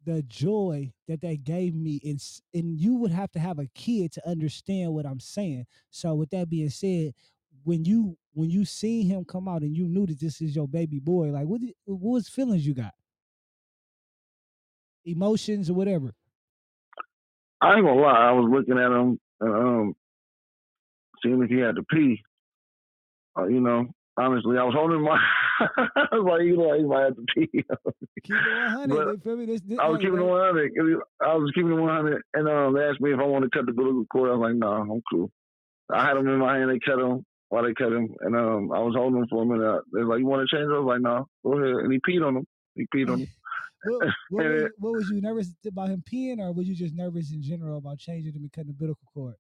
the 0.06 0.22
joy 0.24 0.94
that 1.08 1.22
they 1.22 1.38
gave 1.38 1.76
me, 1.76 2.00
and 2.04 2.22
and 2.54 2.80
you 2.80 2.96
would 2.96 3.12
have 3.12 3.32
to 3.32 3.40
have 3.40 3.60
a 3.60 3.68
kid 3.68 4.12
to 4.14 4.30
understand 4.30 4.94
what 4.94 5.06
I'm 5.06 5.20
saying. 5.20 5.66
So 5.90 6.16
with 6.16 6.30
that 6.32 6.50
being 6.50 6.70
said, 6.70 7.14
when 7.64 7.84
you 7.86 8.18
when 8.34 8.50
you 8.50 8.66
seen 8.66 9.08
him 9.08 9.26
come 9.26 9.48
out 9.48 9.62
and 9.62 9.76
you 9.76 9.88
knew 9.88 10.06
that 10.06 10.20
this 10.20 10.42
is 10.42 10.56
your 10.56 10.68
baby 10.68 11.00
boy, 11.00 11.32
like 11.32 11.48
what 11.48 11.62
what 11.86 12.00
was 12.00 12.30
feelings 12.30 12.66
you 12.66 12.74
got? 12.74 12.94
Emotions 15.06 15.70
or 15.70 15.74
whatever. 15.74 16.14
I 17.62 17.76
ain't 17.76 17.86
gonna 17.86 18.02
lie. 18.02 18.30
I 18.30 18.32
was 18.32 18.50
looking 18.50 18.78
at 18.78 18.92
him 18.92 19.20
and 19.40 19.56
um 19.56 19.96
seeing 21.24 21.42
if 21.42 21.50
he 21.50 21.58
had 21.58 21.76
to 21.76 21.84
pee. 21.84 22.22
Uh, 23.38 23.48
you 23.48 23.60
know, 23.60 23.88
honestly, 24.18 24.58
I 24.58 24.64
was 24.64 24.74
holding 24.76 25.02
my. 25.02 25.20
I 25.60 26.08
was 26.12 26.26
like, 26.28 26.44
you 26.44 26.58
know, 26.58 26.74
he 26.78 26.84
might 26.84 27.04
have 27.04 27.16
to 27.16 27.26
pee. 27.34 27.48
Keep 28.24 28.36
it 28.36 28.90
100. 28.90 29.12
You 29.12 29.18
feel 29.24 29.38
me? 29.38 29.46
This, 29.46 29.62
this, 29.62 29.80
I 29.80 29.88
was 29.88 30.00
keeping 30.02 30.20
it 30.20 30.24
100. 30.24 30.72
I 31.22 31.36
was 31.36 31.52
keeping 31.54 31.72
it 31.72 31.80
100, 31.80 32.22
and 32.34 32.50
um, 32.50 32.74
they 32.74 32.84
asked 32.84 33.02
me 33.02 33.14
if 33.14 33.20
I 33.20 33.24
wanted 33.24 33.52
to 33.52 33.58
cut 33.58 33.66
the 33.66 33.72
umbilical 33.72 34.06
cord. 34.12 34.30
I 34.30 34.34
was 34.34 34.50
like, 34.50 34.56
no, 34.56 34.84
nah, 34.84 34.94
I'm 34.94 35.02
cool. 35.12 35.32
I 35.92 36.06
had 36.06 36.18
them 36.18 36.28
in 36.28 36.40
my 36.40 36.58
hand. 36.58 36.72
They 36.72 36.80
cut 36.80 37.00
him 37.00 37.26
while 37.50 37.64
they 37.64 37.74
cut 37.74 37.94
him, 37.94 38.16
and 38.22 38.36
um, 38.36 38.72
I 38.72 38.80
was 38.80 38.96
holding 38.96 39.20
him 39.20 39.28
for 39.30 39.44
a 39.44 39.46
minute. 39.46 39.84
They 39.94 40.02
was 40.02 40.10
like, 40.10 40.20
you 40.20 40.26
want 40.26 40.48
to 40.48 40.56
change? 40.56 40.68
I 40.68 40.80
was 40.80 40.88
like, 40.88 41.02
no, 41.02 41.28
go 41.44 41.54
ahead. 41.54 41.86
And 41.86 41.94
he 41.94 42.00
peed 42.00 42.26
on 42.26 42.38
him. 42.38 42.48
He 42.76 42.88
peed 42.94 43.10
on 43.10 43.22
him. 43.22 43.28
What, 43.88 44.08
what, 44.32 44.46
was, 44.48 44.64
what 44.80 44.94
was 44.94 45.10
you 45.12 45.22
nervous 45.22 45.52
about 45.68 45.90
him 45.90 46.04
peeing, 46.12 46.40
or 46.40 46.52
was 46.52 46.68
you 46.68 46.74
just 46.74 46.96
nervous 46.96 47.32
in 47.32 47.44
general 47.44 47.78
about 47.78 48.00
changing 48.00 48.34
him 48.34 48.42
and 48.42 48.52
cutting 48.52 48.70
the 48.70 48.72
umbilical 48.72 49.08
cord? 49.14 49.36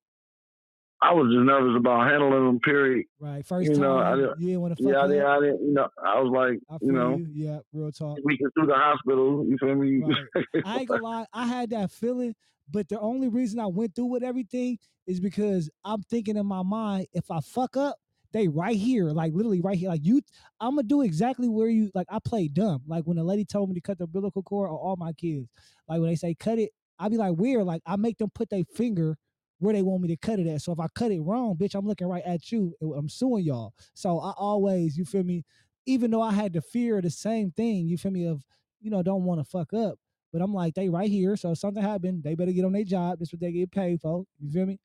I 1.02 1.14
was 1.14 1.28
just 1.32 1.46
nervous 1.46 1.78
about 1.78 2.08
handling 2.10 2.46
them. 2.46 2.60
Period. 2.60 3.06
Right. 3.20 3.46
First 3.46 3.68
You 3.70 3.74
time. 3.76 3.82
know, 3.82 3.98
I 3.98 4.16
didn't- 4.16 4.40
you 4.40 4.48
didn't 4.48 4.62
want 4.62 4.78
to 4.78 4.84
fuck 4.84 4.92
Yeah, 4.94 5.02
I 5.02 5.08
didn't, 5.08 5.26
I 5.26 5.40
didn't. 5.40 5.62
You 5.68 5.74
know, 5.74 5.88
I 6.04 6.20
was 6.22 6.32
like, 6.32 6.60
I 6.70 6.78
you 6.82 6.92
know, 6.92 7.18
you. 7.18 7.28
Yeah, 7.34 7.60
real 7.74 7.92
talk. 7.92 8.18
we 8.24 8.38
can 8.38 8.50
through 8.52 8.68
the 8.68 8.76
hospital. 8.76 9.46
You 9.46 9.58
feel 9.58 9.76
me? 9.76 10.04
I 10.66 10.80
ain't 10.80 10.88
gonna 10.88 11.04
lie, 11.04 11.26
I 11.34 11.46
had 11.48 11.70
that 11.72 11.92
feeling, 11.92 12.34
but 12.72 12.88
the 12.90 13.00
only 13.00 13.28
reason 13.28 13.60
I 13.60 13.68
went 13.68 13.94
through 13.96 14.06
with 14.06 14.24
everything 14.24 14.78
is 15.06 15.20
because 15.20 15.70
I'm 15.84 16.02
thinking 16.04 16.38
in 16.38 16.46
my 16.46 16.64
mind, 16.64 17.08
if 17.14 17.30
I 17.30 17.40
fuck 17.42 17.78
up, 17.78 17.98
they 18.32 18.48
right 18.48 18.76
here, 18.76 19.10
like 19.12 19.34
literally 19.34 19.62
right 19.62 19.78
here. 19.78 19.90
Like 19.90 20.04
you, 20.04 20.22
I'm 20.60 20.72
gonna 20.76 20.84
do 20.84 21.02
exactly 21.04 21.48
where 21.48 21.70
you 21.70 21.92
like. 21.94 22.08
I 22.10 22.20
play 22.20 22.48
dumb. 22.50 22.82
Like 22.88 23.04
when 23.06 23.16
the 23.18 23.24
lady 23.24 23.46
told 23.46 23.70
me 23.70 23.76
to 23.76 23.82
cut 23.82 23.98
the 23.98 24.06
umbilical 24.06 24.44
cord, 24.44 24.70
or 24.70 24.78
all 24.78 24.96
my 24.98 25.14
kids, 25.14 25.48
like 25.88 26.00
when 26.02 26.10
they 26.10 26.16
say 26.16 26.34
cut 26.36 26.58
it, 26.60 26.72
I 27.00 27.08
be 27.10 27.16
like 27.18 27.38
weird. 27.38 27.64
Like 27.66 27.82
I 27.86 27.96
make 27.98 28.18
them 28.18 28.30
put 28.34 28.50
their 28.50 28.64
finger 28.74 29.18
where 29.66 29.74
they 29.74 29.82
want 29.82 30.02
me 30.02 30.08
to 30.10 30.18
cut 30.18 30.40
it 30.40 30.48
at. 30.48 30.62
So 30.62 30.72
if 30.72 30.80
I 30.80 30.88
cut 30.96 31.12
it 31.12 31.22
wrong, 31.22 31.56
bitch, 31.56 31.76
I'm 31.76 31.86
looking 31.86 32.08
right 32.08 32.24
at 32.26 32.52
you. 32.52 32.74
I'm 32.82 33.10
suing 33.10 33.44
y'all. 33.44 33.74
So 33.94 34.20
I 34.20 34.32
always, 34.38 34.98
you 34.98 35.06
feel 35.06 35.24
me? 35.24 35.44
Even 35.86 36.12
though 36.12 36.22
I 36.22 36.32
had 36.32 36.54
the 36.54 36.62
fear 36.62 36.98
of 36.98 37.04
the 37.04 37.10
same 37.10 37.52
thing, 37.52 37.88
you 37.88 37.98
feel 37.98 38.12
me? 38.12 38.26
Of 38.26 38.44
you 38.82 38.92
know, 38.92 39.04
don't 39.04 39.24
want 39.24 39.40
to 39.40 39.44
fuck 39.44 39.74
up. 39.74 39.98
But 40.32 40.42
I'm 40.42 40.54
like, 40.54 40.74
they 40.74 40.90
right 40.90 41.10
here. 41.10 41.36
So 41.38 41.54
something 41.54 41.82
happened, 41.82 42.24
they 42.24 42.36
better 42.36 42.52
get 42.52 42.66
on 42.66 42.74
their 42.74 42.84
job. 42.84 43.20
That's 43.20 43.32
what 43.32 43.40
they 43.40 43.52
get 43.52 43.72
paid 43.72 44.02
for. 44.02 44.26
You 44.40 44.52
feel 44.52 44.66
me? 44.66 44.80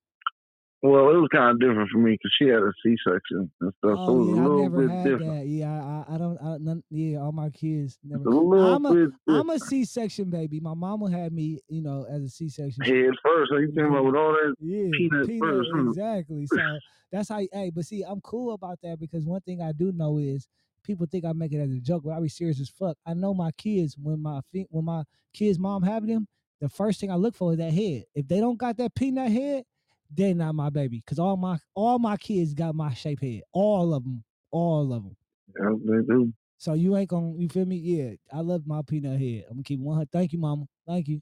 Well, 0.83 1.11
it 1.11 1.17
was 1.19 1.29
kind 1.33 1.51
of 1.51 1.61
different 1.61 1.91
for 1.91 1.99
me 1.99 2.13
because 2.13 2.33
she 2.39 2.47
had 2.47 2.63
a 2.63 2.73
C-section 2.83 3.51
and 3.61 3.73
stuff, 3.79 3.99
so 4.07 4.13
it 4.13 4.17
Oh 4.17 4.19
was 4.19 4.29
yeah, 4.29 4.41
a 4.41 4.45
I 4.45 4.49
little 4.49 4.63
never 4.63 4.89
bit 4.89 4.91
had 4.91 5.05
different. 5.05 5.41
that. 5.41 5.47
Yeah, 5.47 6.05
I, 6.09 6.15
I 6.15 6.19
don't. 6.19 6.39
I, 6.43 6.57
none, 6.59 6.83
yeah, 6.91 7.19
all 7.19 7.33
my 7.33 7.51
kids 7.51 7.99
never. 8.03 8.25
a 8.25 8.31
little 8.31 8.75
I'm 8.77 8.87
a- 8.87 8.95
bit. 8.95 9.11
I'm 9.29 9.51
a 9.51 9.59
C-section 9.59 10.31
baby. 10.31 10.59
My 10.61 10.75
mama 10.75 11.11
had 11.11 11.33
me, 11.33 11.61
you 11.69 11.83
know, 11.83 12.07
as 12.09 12.23
a 12.25 12.29
C-section. 12.29 12.83
Head 12.85 13.15
first, 13.25 13.51
so 13.51 13.59
you 13.59 13.73
came 13.73 13.95
up 13.95 14.05
with 14.05 14.17
all 14.17 14.33
that. 14.33 14.55
Yeah, 14.59 14.89
peanut 14.93 15.31
first, 15.39 15.69
exactly. 15.89 16.47
So 16.47 16.79
that's 17.13 17.29
how. 17.29 17.41
Hey, 17.53 17.71
but 17.75 17.85
see, 17.85 18.03
I'm 18.03 18.21
cool 18.23 18.55
about 18.55 18.79
that 18.83 18.99
because 18.99 19.25
one 19.27 19.41
thing 19.43 19.61
I 19.61 19.73
do 19.73 19.93
know 19.93 20.19
is 20.19 20.49
people 20.83 21.07
think 21.07 21.25
I 21.25 21.33
make 21.33 21.53
it 21.53 21.61
as 21.61 21.73
a 21.73 21.81
joke, 21.81 22.05
but 22.05 22.13
I 22.13 22.21
be 22.21 22.29
serious 22.29 22.61
as 22.61 22.71
fuck. 22.71 22.97
I 23.05 23.15
know 23.15 23.35
my 23.35 23.51
kids 23.53 23.97
when 24.01 24.23
my 24.23 24.41
when 24.71 24.85
my 24.85 25.05
kids' 25.35 25.59
mom 25.59 25.83
having 25.83 26.09
them, 26.09 26.27
the 26.61 26.69
first 26.69 27.01
thing 27.01 27.11
I 27.11 27.17
look 27.17 27.35
for 27.35 27.53
is 27.53 27.59
that 27.59 27.73
head. 27.73 28.05
If 28.15 28.27
they 28.29 28.41
don't 28.41 28.59
got 28.59 28.77
that 28.79 28.95
peanut 28.95 29.31
head, 29.31 29.65
they're 30.13 30.35
not 30.35 30.55
my 30.55 30.71
baby. 30.71 31.03
Cause 31.07 31.19
all 31.19 31.37
my 31.37 31.59
all 31.75 31.99
my 31.99 32.17
kids 32.17 32.55
got 32.55 32.75
my 32.75 32.93
shape 32.95 33.23
head. 33.23 33.43
All 33.53 33.95
of 33.95 34.05
them. 34.05 34.25
All 34.51 34.93
of 34.93 35.05
them. 35.05 35.17
Yeah, 35.59 35.71
they 35.85 36.07
do. 36.07 36.33
So 36.59 36.75
you 36.75 36.97
ain't 36.97 37.09
gonna, 37.09 37.33
you 37.37 37.49
feel 37.49 37.65
me? 37.65 37.77
Yeah, 37.77 38.11
I 38.33 38.41
love 38.41 38.67
my 38.67 38.83
peanut 38.83 39.19
head. 39.19 39.45
I'm 39.49 39.57
gonna 39.57 39.63
keep 39.65 39.81
one. 39.81 40.05
Thank 40.13 40.33
you, 40.33 40.39
mama. 40.39 40.67
Thank 40.87 41.09
you. 41.09 41.21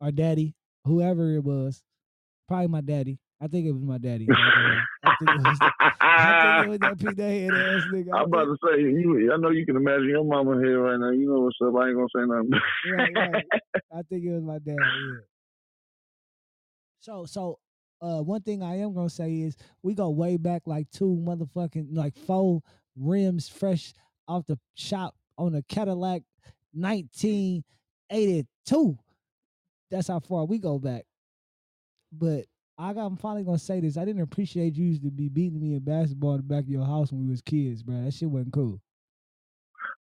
Our 0.00 0.10
daddy, 0.10 0.54
whoever 0.84 1.34
it 1.34 1.44
was, 1.44 1.82
probably 2.48 2.68
my 2.68 2.80
daddy. 2.80 3.18
I 3.40 3.48
think 3.48 3.66
it 3.66 3.72
was 3.72 3.82
my 3.82 3.98
daddy. 3.98 4.26
I 4.30 4.34
ain't 4.34 4.54
gonna 4.54 4.68
lie. 4.68 4.82
I 5.04 5.14
think 5.18 5.30
it 5.30 5.48
was, 5.48 5.58
I 6.00 6.42
think 6.42 6.64
it 6.64 6.70
was 6.70 6.78
that 6.78 6.98
peanut 7.00 7.18
head 7.18 7.50
ass 7.50 7.82
nigga. 7.92 8.14
I'm 8.14 8.24
about 8.26 8.44
to 8.44 8.56
say, 8.64 8.80
you, 8.80 9.30
I 9.32 9.36
know 9.36 9.50
you 9.50 9.66
can 9.66 9.76
imagine 9.76 10.08
your 10.08 10.24
mama 10.24 10.58
here 10.58 10.80
right 10.80 10.98
now. 10.98 11.10
You 11.10 11.28
know 11.28 11.40
what's 11.40 11.56
up. 11.62 11.74
I 11.76 11.88
ain't 11.88 11.96
gonna 11.96 12.06
say 12.14 12.24
nothing. 12.24 12.50
right, 12.96 13.32
right. 13.32 13.44
I 13.92 14.02
think 14.08 14.24
it 14.24 14.32
was 14.32 14.42
my 14.42 14.58
dad. 14.58 14.76
Yeah. 14.78 15.18
So, 17.00 17.26
so, 17.26 17.58
uh, 18.02 18.20
one 18.20 18.42
thing 18.42 18.62
I 18.62 18.80
am 18.80 18.92
gonna 18.94 19.08
say 19.08 19.40
is 19.40 19.56
we 19.82 19.94
go 19.94 20.10
way 20.10 20.36
back 20.36 20.66
like 20.66 20.90
two 20.90 21.18
motherfucking 21.24 21.86
like 21.92 22.14
four 22.16 22.60
rims 22.96 23.48
fresh 23.48 23.94
off 24.26 24.44
the 24.46 24.58
shop 24.74 25.14
on 25.38 25.54
a 25.54 25.62
Cadillac 25.62 26.22
1982. 26.72 28.98
That's 29.90 30.08
how 30.08 30.18
far 30.20 30.46
we 30.46 30.58
go 30.58 30.78
back. 30.78 31.04
But 32.12 32.46
I 32.76 32.92
got, 32.92 33.06
I'm 33.06 33.16
finally 33.16 33.44
gonna 33.44 33.58
say 33.58 33.78
this. 33.80 33.96
I 33.96 34.04
didn't 34.04 34.22
appreciate 34.22 34.76
you 34.76 34.86
used 34.86 35.04
to 35.04 35.10
be 35.10 35.28
beating 35.28 35.60
me 35.60 35.74
in 35.74 35.80
basketball 35.80 36.34
in 36.34 36.38
the 36.38 36.42
back 36.42 36.64
of 36.64 36.70
your 36.70 36.84
house 36.84 37.12
when 37.12 37.22
we 37.24 37.30
was 37.30 37.42
kids, 37.42 37.84
bro. 37.84 38.02
That 38.02 38.14
shit 38.14 38.28
wasn't 38.28 38.52
cool. 38.52 38.80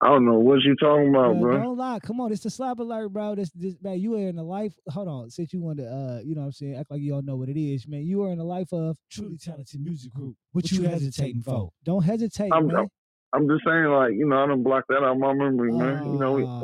I 0.02 0.08
don't 0.08 0.26
know 0.26 0.40
what 0.40 0.62
you 0.62 0.76
talking 0.78 1.10
about, 1.10 1.36
Bruh, 1.36 1.42
bro. 1.42 1.62
Don't 1.62 1.78
lie. 1.78 2.00
Come 2.02 2.22
on, 2.22 2.32
it's 2.32 2.44
the 2.44 2.50
slap 2.50 2.80
alert, 2.80 3.10
bro. 3.10 3.36
This 3.36 3.52
this 3.52 3.76
man, 3.82 4.00
you 4.00 4.16
are 4.16 4.30
in 4.30 4.38
the 4.38 4.44
life. 4.44 4.74
Hold 4.90 5.10
on. 5.10 5.30
Since 5.30 5.52
you 5.52 5.62
want 5.62 5.80
to 5.80 5.86
uh, 5.86 6.22
you 6.24 6.36
know 6.36 6.42
what 6.42 6.46
I'm 6.48 6.52
saying, 6.54 6.76
act 6.76 6.90
like 6.90 7.02
you 7.02 7.16
all 7.16 7.22
know 7.22 7.36
what 7.36 7.50
it 7.50 7.60
is, 7.60 7.86
man. 7.86 8.04
You 8.04 8.24
are 8.24 8.32
in 8.32 8.38
the 8.38 8.46
life 8.46 8.72
of 8.72 8.98
Truly 9.12 9.38
talented 9.38 9.82
music 9.82 10.14
group. 10.14 10.38
What 10.54 10.72
you 10.72 10.84
hesitating 10.84 11.42
for? 11.42 11.72
Don't 11.84 12.04
hesitate, 12.04 12.54
I'm- 12.54 12.68
man. 12.68 12.88
I'm 13.32 13.48
just 13.48 13.62
saying, 13.64 13.86
like, 13.86 14.14
you 14.14 14.28
know, 14.28 14.44
I 14.44 14.48
don't 14.48 14.64
block 14.64 14.86
that 14.90 15.04
out 15.04 15.12
of 15.12 15.18
my 15.20 15.34
memory, 15.34 15.72
man. 15.72 16.04
You 16.04 16.18
know, 16.18 16.32
we, 16.32 16.46
Ah, 16.48 16.62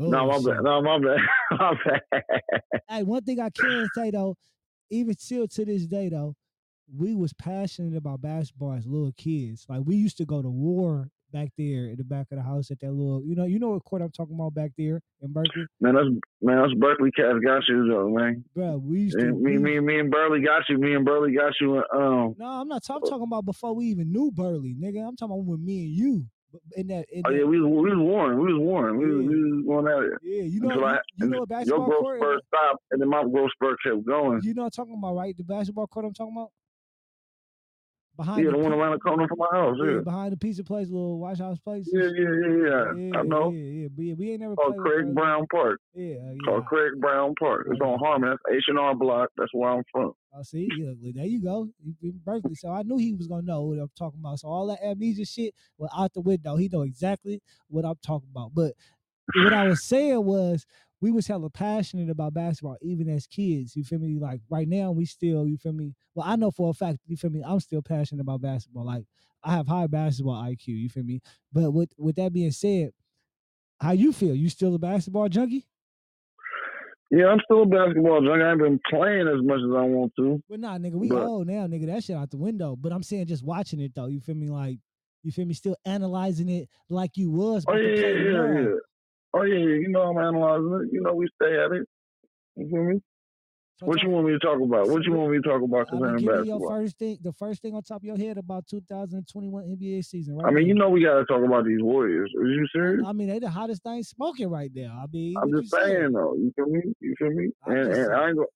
no, 0.00 0.26
my 0.26 0.38
bullshit. 0.38 0.54
bad. 0.56 0.64
No, 0.64 0.82
my 0.82 0.98
bad. 0.98 1.18
my 1.58 1.74
bad. 1.84 2.22
Hey, 2.88 3.02
one 3.04 3.22
thing 3.22 3.40
I 3.40 3.48
can 3.50 3.86
say 3.94 4.10
though, 4.10 4.36
even 4.90 5.16
still 5.16 5.46
to 5.48 5.64
this 5.64 5.86
day 5.86 6.08
though, 6.10 6.34
we 6.96 7.14
was 7.14 7.32
passionate 7.32 7.96
about 7.96 8.20
basketball 8.20 8.72
as 8.72 8.86
little 8.86 9.12
kids. 9.16 9.66
Like 9.68 9.82
we 9.84 9.96
used 9.96 10.16
to 10.18 10.24
go 10.24 10.42
to 10.42 10.48
war 10.50 11.08
back 11.32 11.50
there 11.56 11.86
in 11.86 11.94
the 11.96 12.02
back 12.04 12.26
of 12.32 12.38
the 12.38 12.42
house 12.42 12.72
at 12.72 12.80
that 12.80 12.90
little, 12.92 13.22
you 13.24 13.36
know, 13.36 13.44
you 13.44 13.60
know 13.60 13.70
what 13.70 13.84
court 13.84 14.02
I'm 14.02 14.10
talking 14.10 14.34
about 14.34 14.52
back 14.54 14.72
there 14.76 15.00
in 15.22 15.32
Berkeley, 15.32 15.64
Man, 15.80 15.94
that's 15.94 16.08
man, 16.42 16.60
that's 16.60 16.74
Berkeley 16.74 17.12
Cats 17.12 17.38
got 17.44 17.62
you 17.68 17.86
though, 17.86 18.08
man. 18.08 18.44
bro. 18.54 18.78
We 18.78 19.00
used 19.02 19.16
to. 19.18 19.26
And 19.26 19.40
me, 19.40 19.52
we- 19.52 19.58
me, 19.58 19.80
me 19.80 20.00
and 20.00 20.10
Burley 20.10 20.40
got 20.42 20.62
you. 20.68 20.78
Me 20.78 20.94
and 20.94 21.04
Burley 21.04 21.32
got 21.34 21.52
you. 21.60 21.76
uh, 21.76 21.96
Um, 21.96 22.34
No, 22.38 22.46
I'm 22.46 22.66
not. 22.68 22.82
I'm 22.90 23.00
talking 23.02 23.22
about 23.22 23.44
before 23.44 23.74
we 23.74 23.86
even 23.86 24.10
knew 24.10 24.32
Burley, 24.32 24.74
nigga. 24.74 25.06
I'm 25.06 25.14
talking 25.16 25.34
about 25.36 25.44
with 25.46 25.60
me 25.60 25.84
and 25.84 25.92
you. 25.94 26.24
In 26.76 26.88
that, 26.88 27.06
in 27.12 27.22
oh 27.24 27.30
that 27.30 27.38
yeah, 27.38 27.44
we 27.44 27.60
was, 27.60 27.70
we 27.70 27.90
was 27.94 27.98
warring. 28.00 28.40
We 28.40 28.52
was 28.52 28.60
warring. 28.60 28.98
We 28.98 29.06
was, 29.06 29.24
we 29.24 29.52
was 29.52 29.64
going 29.86 29.86
it. 29.86 30.18
yeah, 30.24 30.42
you 30.42 30.58
know, 30.60 30.84
I- 30.84 30.98
you 31.16 31.26
know, 31.28 31.36
a 31.36 31.38
Your 31.38 31.46
basketball 31.46 31.86
growth 31.86 32.00
court. 32.00 32.18
spurt 32.20 32.40
stopped, 32.48 32.82
and 32.90 33.00
then 33.00 33.08
my 33.08 33.22
growth 33.22 33.50
spurt 33.52 33.76
kept 33.86 34.04
going. 34.04 34.40
You 34.42 34.54
know, 34.54 34.62
what 34.62 34.66
I'm 34.76 34.84
talking 34.84 34.94
about, 34.98 35.14
right? 35.14 35.36
The 35.36 35.44
basketball 35.44 35.86
court 35.86 36.06
I'm 36.06 36.12
talking 36.12 36.34
about. 36.36 36.50
Behind 38.20 38.44
Yeah, 38.44 38.50
the 38.50 38.58
the 38.58 38.62
one 38.62 38.72
around 38.74 38.92
the 38.92 38.98
corner 38.98 39.26
from 39.26 39.38
my 39.38 39.46
house. 39.50 39.76
yeah, 39.82 39.92
Yeah, 39.92 40.00
behind 40.00 40.32
the 40.32 40.36
pizza 40.36 40.62
place, 40.62 40.90
little 40.90 41.18
wash 41.18 41.38
house 41.38 41.58
place. 41.58 41.88
yeah, 41.90 42.02
yeah, 42.02 42.28
yeah. 42.28 42.92
yeah. 42.94 43.18
I 43.18 43.22
know. 43.22 43.50
Yeah, 43.50 43.62
yeah, 43.62 43.88
yeah, 43.96 44.12
we 44.12 44.32
ain't 44.32 44.42
never 44.42 44.56
Called 44.56 44.76
Greg 44.76 45.04
Burley. 45.04 45.12
Brown 45.14 45.46
Park. 45.50 45.80
Yeah, 45.94 46.16
yeah. 46.16 46.34
Called 46.44 46.66
Greg 46.66 47.00
Brown 47.00 47.34
Park. 47.40 47.68
It's 47.70 47.80
on 47.80 47.94
uh-huh. 47.94 48.04
Harmon. 48.04 48.28
That's 48.28 48.56
H 48.58 48.64
and 48.68 48.78
R 48.78 48.94
Block. 48.94 49.30
That's 49.38 49.48
where 49.54 49.70
I'm 49.70 49.84
from. 49.90 50.12
Oh, 50.34 50.42
see, 50.42 50.68
yeah, 50.76 50.92
there 51.14 51.24
you 51.24 51.42
go. 51.42 51.70
In 52.02 52.20
Berkeley, 52.22 52.56
so 52.56 52.68
I 52.70 52.82
knew 52.82 52.98
he 52.98 53.14
was 53.14 53.26
gonna 53.26 53.40
know 53.40 53.62
what 53.62 53.78
I'm 53.78 53.90
talking 53.96 54.20
about. 54.20 54.38
So 54.40 54.48
all 54.48 54.66
that 54.66 54.84
amnesia 54.84 55.24
shit 55.24 55.54
was 55.78 55.88
out 55.96 56.12
the 56.12 56.20
window. 56.20 56.56
He 56.56 56.68
know 56.68 56.82
exactly 56.82 57.40
what 57.68 57.86
I'm 57.86 57.96
talking 58.04 58.28
about. 58.30 58.50
But 58.54 58.74
what 59.34 59.54
I 59.54 59.66
was 59.66 59.82
saying 59.82 60.22
was 60.22 60.66
we 61.00 61.10
was 61.10 61.26
hella 61.26 61.48
passionate 61.50 62.10
about 62.10 62.34
basketball 62.34 62.76
even 62.82 63.08
as 63.08 63.26
kids. 63.26 63.74
You 63.74 63.84
feel 63.84 63.98
me? 63.98 64.18
Like 64.18 64.40
right 64.50 64.68
now, 64.68 64.90
we 64.92 65.04
still. 65.06 65.46
You 65.46 65.56
feel 65.56 65.72
me? 65.72 65.94
Well, 66.14 66.26
I 66.28 66.36
know 66.36 66.50
for 66.50 66.70
a 66.70 66.74
fact. 66.74 66.98
You 67.06 67.16
feel 67.16 67.30
me? 67.30 67.42
I'm 67.46 67.60
still 67.60 67.82
passionate 67.82 68.20
about 68.22 68.42
basketball. 68.42 68.84
Like 68.86 69.04
I 69.42 69.52
have 69.52 69.66
high 69.66 69.86
basketball 69.86 70.42
IQ. 70.42 70.66
You 70.68 70.88
feel 70.88 71.04
me? 71.04 71.20
But 71.52 71.70
with 71.72 71.92
with 71.98 72.16
that 72.16 72.32
being 72.32 72.50
said, 72.50 72.90
how 73.80 73.92
you 73.92 74.12
feel? 74.12 74.34
You 74.34 74.48
still 74.50 74.74
a 74.74 74.78
basketball 74.78 75.28
junkie? 75.28 75.66
Yeah, 77.10 77.26
I'm 77.26 77.40
still 77.44 77.62
a 77.62 77.66
basketball 77.66 78.20
junkie. 78.20 78.42
I 78.42 78.50
ain't 78.52 78.60
been 78.60 78.80
playing 78.88 79.26
as 79.26 79.42
much 79.44 79.58
as 79.58 79.74
I 79.76 79.82
want 79.82 80.12
to. 80.16 80.40
Well, 80.48 80.58
nah, 80.60 80.78
nigga, 80.78 80.94
we 80.94 81.08
But- 81.08 81.26
old 81.26 81.46
now, 81.48 81.66
nigga. 81.66 81.86
That 81.86 82.04
shit 82.04 82.16
out 82.16 82.30
the 82.30 82.36
window. 82.36 82.76
But 82.76 82.92
I'm 82.92 83.02
saying 83.02 83.26
just 83.26 83.44
watching 83.44 83.80
it 83.80 83.92
though. 83.94 84.06
You 84.06 84.20
feel 84.20 84.36
me? 84.36 84.48
Like, 84.48 84.78
you 85.22 85.32
feel 85.32 85.44
me? 85.46 85.54
Still 85.54 85.76
analyzing 85.84 86.48
it 86.48 86.68
like 86.88 87.16
you 87.16 87.30
was. 87.30 87.64
Oh 87.66 87.74
yeah, 87.74 87.96
yeah, 87.96 88.60
yeah. 88.60 88.74
Oh 89.34 89.42
yeah, 89.42 89.58
yeah. 89.58 89.76
You 89.76 89.88
know 89.88 90.02
I'm 90.02 90.18
analyzing 90.18 90.86
it. 90.86 90.92
You 90.92 91.02
know 91.02 91.14
we 91.14 91.28
stay 91.40 91.54
at 91.56 91.72
it. 91.72 91.86
You 92.56 92.68
feel 92.68 92.84
me? 92.84 93.00
So 93.80 93.86
What 93.86 94.02
you 94.02 94.10
want 94.10 94.26
me 94.26 94.32
to 94.32 94.38
talk 94.38 94.60
about? 94.60 94.88
What 94.88 95.04
you 95.04 95.12
want 95.14 95.32
me 95.32 95.38
to 95.38 95.48
talk 95.48 95.62
about 95.62 95.88
I 95.88 95.92
mean, 95.92 96.02
concerning 96.02 96.26
give 96.26 96.42
me 96.42 96.48
your 96.48 96.68
first 96.68 96.98
thing. 96.98 97.18
The 97.22 97.32
first 97.32 97.62
thing 97.62 97.74
on 97.74 97.82
top 97.82 98.02
of 98.02 98.04
your 98.04 98.16
head 98.16 98.36
about 98.36 98.66
2021 98.66 99.64
NBA 99.64 100.04
season, 100.04 100.36
right? 100.36 100.46
I 100.46 100.50
mean, 100.50 100.64
now. 100.64 100.68
you 100.68 100.74
know 100.74 100.90
we 100.90 101.02
gotta 101.02 101.24
talk 101.24 101.42
about 101.42 101.64
these 101.64 101.80
Warriors. 101.80 102.30
Are 102.36 102.44
you 102.44 102.66
serious? 102.74 103.02
I 103.06 103.12
mean, 103.12 103.28
they 103.28 103.38
the 103.38 103.48
hottest 103.48 103.82
thing 103.82 104.02
smoking 104.02 104.50
right 104.50 104.70
now. 104.74 105.02
I 105.02 105.06
mean, 105.10 105.34
I'm 105.42 105.50
just 105.50 105.74
saying 105.74 106.12
though. 106.12 106.34
You 106.34 106.52
feel 106.54 106.66
me? 106.66 106.82
You 107.00 107.14
feel 107.18 107.30
me? 107.30 107.50
I'm 107.64 107.72
And, 107.72 107.92
and. 107.92 108.12
I 108.12 108.28
ain't 108.28 108.36
gonna. 108.36 108.48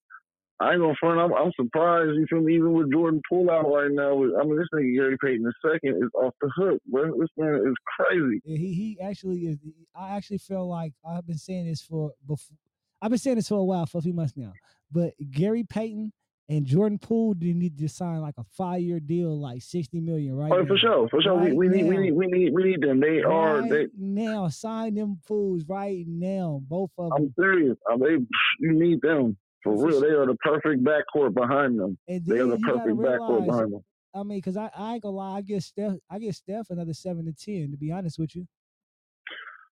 I 0.60 0.72
ain't 0.72 0.80
gonna 0.80 0.94
front. 1.00 1.20
I'm, 1.20 1.32
I'm 1.34 1.52
surprised. 1.56 2.12
You 2.14 2.26
feel 2.30 2.40
me? 2.40 2.54
Even 2.54 2.72
with 2.72 2.92
Jordan 2.92 3.20
Poole 3.28 3.50
out 3.50 3.66
right 3.70 3.90
now, 3.90 4.14
with, 4.14 4.30
I 4.40 4.44
mean, 4.44 4.56
this 4.56 4.68
nigga 4.72 4.94
Gary 4.94 5.16
Payton 5.22 5.42
the 5.42 5.52
second 5.68 6.02
is 6.02 6.10
off 6.14 6.34
the 6.40 6.48
hook. 6.54 6.80
Bro. 6.86 7.18
This 7.18 7.28
man 7.36 7.56
is 7.56 7.74
crazy. 7.98 8.40
Yeah, 8.44 8.56
he 8.56 8.72
he 8.72 8.98
actually 9.02 9.40
is. 9.40 9.58
I 9.94 10.16
actually 10.16 10.38
feel 10.38 10.68
like 10.68 10.92
I've 11.04 11.26
been 11.26 11.38
saying 11.38 11.66
this 11.66 11.82
for 11.82 12.12
before. 12.26 12.56
I've 13.02 13.10
been 13.10 13.18
saying 13.18 13.36
this 13.36 13.48
for 13.48 13.58
a 13.58 13.64
while, 13.64 13.84
for 13.86 13.98
a 13.98 14.02
few 14.02 14.14
months 14.14 14.34
now. 14.36 14.52
But 14.90 15.14
Gary 15.30 15.64
Payton 15.64 16.12
and 16.48 16.64
Jordan 16.64 16.98
Poole 16.98 17.34
they 17.34 17.52
need 17.52 17.76
to 17.78 17.88
sign 17.88 18.20
like 18.20 18.34
a 18.38 18.44
five 18.56 18.80
year 18.80 19.00
deal, 19.00 19.36
like 19.38 19.60
sixty 19.60 20.00
million, 20.00 20.36
right? 20.36 20.52
Oh, 20.52 20.60
now. 20.60 20.68
for 20.68 20.78
sure, 20.78 21.08
for 21.08 21.20
sure. 21.20 21.36
Right 21.36 21.54
we, 21.54 21.68
we 21.68 21.76
need, 21.76 21.88
we 21.88 21.96
need, 21.96 22.12
we 22.12 22.26
need, 22.26 22.54
we 22.54 22.64
need 22.64 22.80
them. 22.80 23.00
They 23.00 23.22
are. 23.22 23.68
They. 23.68 23.88
now, 23.98 24.46
sign 24.48 24.94
them 24.94 25.18
fools 25.26 25.64
right 25.66 26.04
now, 26.06 26.62
both 26.68 26.90
of 26.96 27.10
them. 27.10 27.24
I'm 27.24 27.34
serious. 27.36 27.76
Uh, 27.90 27.96
They. 27.96 28.24
You 28.60 28.72
need 28.72 29.00
them 29.02 29.36
for 29.64 29.84
real. 29.84 30.00
They 30.00 30.08
are 30.08 30.26
the 30.26 30.36
perfect 30.36 30.84
backcourt 30.84 31.34
behind 31.34 31.80
them. 31.80 31.98
They 32.06 32.38
are 32.38 32.46
the 32.46 32.58
perfect 32.58 32.96
backcourt 32.96 33.46
behind 33.46 33.72
them. 33.72 33.84
I 34.14 34.22
mean, 34.22 34.38
because 34.38 34.56
I, 34.56 34.70
I 34.76 34.94
ain't 34.94 35.02
gonna 35.02 35.16
lie, 35.16 35.38
I 35.38 35.40
get 35.40 35.62
Steph, 35.64 35.94
I 36.08 36.20
get 36.20 36.36
Steph 36.36 36.70
another 36.70 36.94
seven 36.94 37.24
to 37.24 37.32
ten. 37.32 37.72
To 37.72 37.76
be 37.76 37.90
honest 37.90 38.18
with 38.18 38.36
you, 38.36 38.46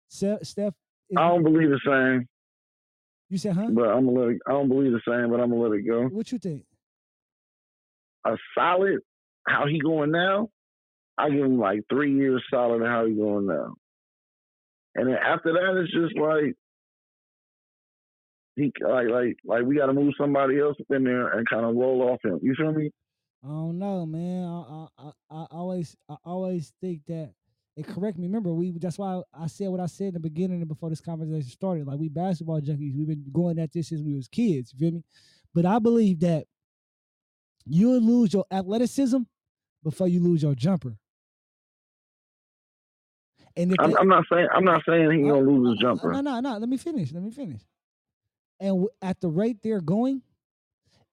Steph, 0.08 0.42
Steph 0.42 0.74
is 1.08 1.16
I 1.16 1.28
don't 1.28 1.42
believe 1.42 1.70
the 1.70 1.80
same. 1.86 2.28
You 3.30 3.38
said, 3.38 3.54
huh? 3.54 3.68
but 3.70 3.88
I'm 3.88 4.04
gonna 4.06 4.20
let 4.20 4.28
it. 4.30 4.42
I 4.46 4.52
don't 4.52 4.68
believe 4.68 4.92
the 4.92 5.00
same, 5.08 5.30
but 5.30 5.40
I'm 5.40 5.50
gonna 5.50 5.62
let 5.62 5.78
it 5.78 5.82
go. 5.82 6.04
What 6.04 6.30
you 6.30 6.38
think? 6.38 6.64
A 8.26 8.36
solid. 8.56 8.98
How 9.48 9.66
he 9.66 9.80
going 9.80 10.10
now? 10.10 10.50
I 11.16 11.30
give 11.30 11.44
him 11.44 11.58
like 11.58 11.80
three 11.88 12.14
years 12.14 12.44
solid. 12.52 12.82
of 12.82 12.88
How 12.88 13.06
he 13.06 13.14
going 13.14 13.46
now? 13.46 13.74
And 14.96 15.08
then 15.08 15.16
after 15.16 15.52
that, 15.52 15.80
it's 15.80 15.92
just 15.92 16.18
like 16.18 16.54
he 18.56 18.72
like 18.80 19.08
like 19.08 19.36
like 19.44 19.62
we 19.64 19.76
got 19.76 19.86
to 19.86 19.92
move 19.92 20.14
somebody 20.18 20.58
else 20.58 20.76
in 20.90 21.04
there 21.04 21.28
and 21.28 21.48
kind 21.48 21.64
of 21.64 21.76
roll 21.76 22.02
off 22.02 22.24
him. 22.24 22.38
You 22.42 22.54
feel 22.56 22.72
me? 22.72 22.90
I 23.44 23.48
don't 23.48 23.78
know, 23.78 24.06
man. 24.06 24.44
I 24.48 24.86
I 24.98 25.04
I, 25.06 25.10
I 25.42 25.46
always 25.52 25.96
I 26.08 26.16
always 26.24 26.72
think 26.80 27.02
that. 27.06 27.32
And 27.78 27.86
correct 27.86 28.16
me. 28.16 28.26
Remember, 28.26 28.54
we 28.54 28.70
that's 28.78 28.98
why 28.98 29.20
I 29.38 29.46
said 29.48 29.68
what 29.68 29.80
I 29.80 29.86
said 29.86 30.08
in 30.08 30.14
the 30.14 30.20
beginning 30.20 30.60
and 30.62 30.68
before 30.68 30.88
this 30.88 31.02
conversation 31.02 31.42
started. 31.50 31.86
Like 31.86 31.98
we 31.98 32.08
basketball 32.08 32.60
junkies, 32.62 32.96
we've 32.96 33.06
been 33.06 33.24
going 33.30 33.58
at 33.58 33.70
this 33.72 33.88
since 33.90 34.00
we 34.00 34.14
was 34.14 34.28
kids. 34.28 34.72
You 34.72 34.78
feel 34.78 34.92
me? 34.92 35.04
But 35.54 35.66
I 35.66 35.78
believe 35.78 36.20
that 36.20 36.46
you'll 37.66 38.00
lose 38.00 38.32
your 38.32 38.46
athleticism 38.50 39.18
before 39.84 40.08
you 40.08 40.20
lose 40.20 40.42
your 40.42 40.54
jumper. 40.54 40.96
And 43.58 43.74
I'm, 43.78 43.90
they- 43.90 43.96
I'm 43.96 44.08
not 44.08 44.24
saying 44.32 44.48
I'm 44.54 44.64
not 44.64 44.82
saying 44.88 45.10
he 45.10 45.22
Uh, 45.24 45.34
gonna 45.34 45.50
lose 45.50 45.76
his 45.78 45.84
uh, 45.84 45.88
uh, 45.88 45.92
jumper. 45.94 46.12
No, 46.14 46.20
no, 46.22 46.40
no. 46.40 46.58
Let 46.58 46.68
me 46.70 46.78
finish. 46.78 47.12
Let 47.12 47.22
me 47.22 47.30
finish. 47.30 47.60
And 48.60 48.86
at 49.02 49.20
the 49.20 49.28
rate 49.28 49.58
they're 49.62 49.80
going, 49.80 50.22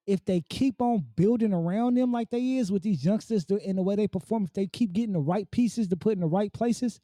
if 0.06 0.24
they 0.24 0.42
keep 0.48 0.82
on 0.82 1.04
building 1.16 1.52
around 1.52 1.94
them 1.94 2.12
like 2.12 2.30
they 2.30 2.56
is 2.56 2.70
with 2.70 2.82
these 2.82 3.04
youngsters 3.04 3.46
and 3.48 3.78
the 3.78 3.82
way 3.82 3.96
they 3.96 4.08
perform, 4.08 4.44
if 4.44 4.52
they 4.52 4.66
keep 4.66 4.92
getting 4.92 5.14
the 5.14 5.20
right 5.20 5.50
pieces 5.50 5.88
to 5.88 5.96
put 5.96 6.14
in 6.14 6.20
the 6.20 6.26
right 6.26 6.52
places, 6.52 7.00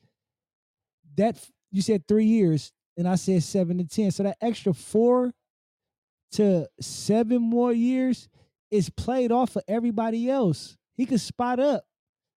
that 1.17 1.39
you 1.71 1.83
said 1.83 2.07
three 2.07 2.27
years, 2.27 2.73
and 2.97 3.09
I 3.09 3.15
said 3.15 3.43
seven 3.43 3.79
to 3.79 3.85
ten. 3.85 4.11
So 4.11 4.25
that 4.25 4.37
extra 4.41 4.75
four 4.75 5.33
to 6.33 6.69
seven 6.81 7.41
more 7.41 7.73
years 7.73 8.29
is 8.71 8.91
played 8.91 9.33
off 9.33 9.51
for 9.51 9.63
everybody 9.67 10.31
else. 10.31 10.77
He 10.95 11.07
could 11.07 11.21
spot 11.21 11.59
up. 11.59 11.85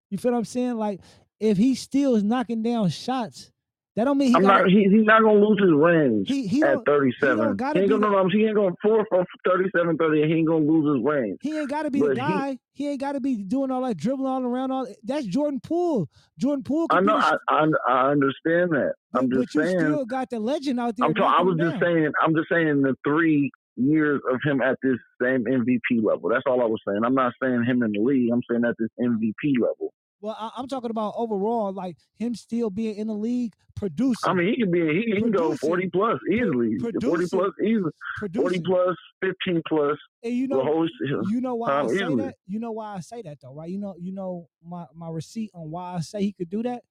You 0.09 0.17
feel 0.17 0.31
what 0.31 0.37
I'm 0.39 0.45
saying? 0.45 0.75
Like 0.75 1.01
if 1.39 1.57
he 1.57 1.75
still 1.75 2.15
is 2.15 2.23
knocking 2.23 2.63
down 2.63 2.89
shots, 2.89 3.51
that 3.95 4.05
don't 4.05 4.17
mean 4.17 4.29
he 4.29 4.35
I'm 4.35 4.41
gotta- 4.41 4.63
not. 4.63 4.69
He, 4.71 4.83
he's 4.89 5.05
not 5.05 5.21
gonna 5.21 5.39
lose 5.39 5.59
his 5.61 5.71
range 5.71 6.27
he 6.27 6.47
he 6.47 6.63
at 6.63 6.77
37. 6.85 7.37
don't 7.37 7.57
gotta 7.57 7.77
he 7.79 7.83
ain't 7.83 7.91
gonna. 7.91 8.07
No, 8.09 8.23
no, 8.23 8.29
he 8.29 8.45
ain't 8.45 8.55
gonna 8.55 8.73
four 8.81 9.05
for 9.09 9.25
37, 9.45 9.97
30. 9.97 10.27
He 10.27 10.33
ain't 10.33 10.47
gonna 10.47 10.65
lose 10.65 10.95
his 10.97 11.05
range. 11.05 11.37
he 11.41 11.59
ain't 11.59 11.69
got 11.69 11.83
to 11.83 11.91
be 11.91 11.99
the 11.99 12.07
But 12.07 12.13
he- 12.17 12.21
guy. 12.21 12.57
He, 12.75 12.89
ain't 12.89 12.99
got 12.99 13.11
to 13.11 13.19
be 13.21 13.35
doing 13.35 13.69
all 13.69 13.83
that 13.83 13.97
dribbling 13.97 14.25
all 14.27 14.43
around. 14.43 14.71
All 14.71 14.87
that's 15.03 15.27
Jordan 15.27 15.59
Poole. 15.61 16.09
Jordan 16.39 16.63
Poole. 16.63 16.87
I 16.89 17.01
know. 17.01 17.19
the 17.19 17.39
I, 17.49 17.65
I 17.65 17.67
I 17.87 18.11
understand 18.11 18.71
that. 18.71 18.93
I'm 19.13 19.29
but, 19.29 19.41
just 19.41 19.53
but 19.53 19.61
you 19.61 19.67
saying. 19.69 19.79
still 19.79 20.05
got 20.05 20.29
the 20.31 20.39
legend 20.39 20.79
out 20.79 20.95
there. 20.97 21.07
I'm. 21.07 21.13
Ta- 21.13 21.35
I 21.37 21.43
was 21.43 21.57
just 21.59 21.79
down. 21.79 21.81
saying. 21.81 22.11
I'm 22.19 22.33
just 22.35 22.49
saying 22.51 22.81
the 22.81 22.95
three 23.07 23.51
years 23.75 24.21
of 24.31 24.39
him 24.43 24.61
at 24.61 24.77
this 24.81 24.97
same 25.21 25.43
MVP 25.45 26.03
level. 26.03 26.29
That's 26.29 26.43
all 26.47 26.61
I 26.61 26.65
was 26.65 26.79
saying. 26.87 27.01
I'm 27.05 27.13
not 27.15 27.33
saying 27.41 27.63
him 27.63 27.83
in 27.83 27.91
the 27.91 27.99
league. 28.01 28.31
I'm 28.33 28.41
saying 28.49 28.63
at 28.65 28.75
this 28.79 28.89
MVP 28.99 29.59
level. 29.61 29.93
Well, 30.23 30.35
I, 30.39 30.51
I'm 30.57 30.67
talking 30.67 30.89
about 30.89 31.13
overall, 31.17 31.73
like 31.73 31.97
him 32.15 32.33
still 32.33 32.69
being 32.69 32.95
in 32.95 33.07
the 33.07 33.13
league, 33.13 33.53
producing. 33.75 34.15
I 34.23 34.33
mean, 34.33 34.47
he 34.47 34.55
can 34.55 34.71
be. 34.71 34.79
He, 34.79 35.13
he 35.13 35.21
can 35.21 35.31
go 35.31 35.55
40 35.55 35.89
plus 35.89 36.17
easily. 36.31 36.79
40 36.79 37.27
plus 37.27 37.51
easily. 37.61 37.91
40 38.33 38.61
plus, 38.61 38.95
15 39.21 39.61
plus. 39.67 39.97
and 40.23 40.33
you 40.33 40.47
know, 40.47 40.63
whole. 40.63 40.87
you 41.29 41.41
know 41.41 41.55
why 41.55 41.81
I 41.81 41.87
say 41.87 41.95
easily. 41.95 42.23
that. 42.23 42.35
You 42.47 42.59
know 42.59 42.71
why 42.71 42.95
I 42.95 42.99
say 43.01 43.21
that 43.21 43.39
though, 43.41 43.53
right? 43.53 43.69
You 43.69 43.79
know, 43.79 43.95
you 43.99 44.13
know 44.13 44.47
my 44.65 44.85
my 44.95 45.09
receipt 45.09 45.51
on 45.53 45.69
why 45.69 45.95
I 45.95 45.99
say 45.99 46.21
he 46.21 46.31
could 46.31 46.49
do 46.49 46.63
that. 46.63 46.83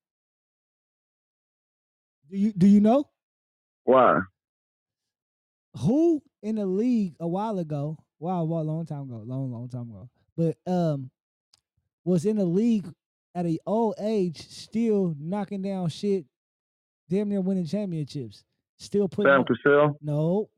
Do 2.31 2.37
you 2.37 2.53
do 2.53 2.67
you 2.67 2.81
know? 2.81 3.09
Why? 3.85 4.21
who 5.79 6.23
in 6.43 6.57
the 6.57 6.67
league 6.67 7.15
a 7.21 7.27
while 7.27 7.59
ago, 7.59 7.99
wow, 8.19 8.45
well, 8.45 8.61
a 8.61 8.63
long 8.63 8.87
time 8.87 9.03
ago, 9.03 9.23
long, 9.25 9.51
long 9.51 9.69
time 9.69 9.91
ago, 9.91 10.09
but 10.37 10.57
um, 10.71 11.11
was 12.05 12.25
in 12.25 12.37
the 12.37 12.45
league 12.45 12.93
at 13.35 13.47
a 13.47 13.59
old 13.67 13.95
age, 13.99 14.47
still 14.49 15.15
knocking 15.19 15.63
down 15.63 15.89
shit, 15.89 16.25
damn 17.09 17.29
near 17.29 17.41
winning 17.41 17.67
championships, 17.67 18.45
still 18.79 19.09
putting 19.09 19.33
Sam 19.33 19.45
Cassell. 19.45 19.99
no, 20.03 20.51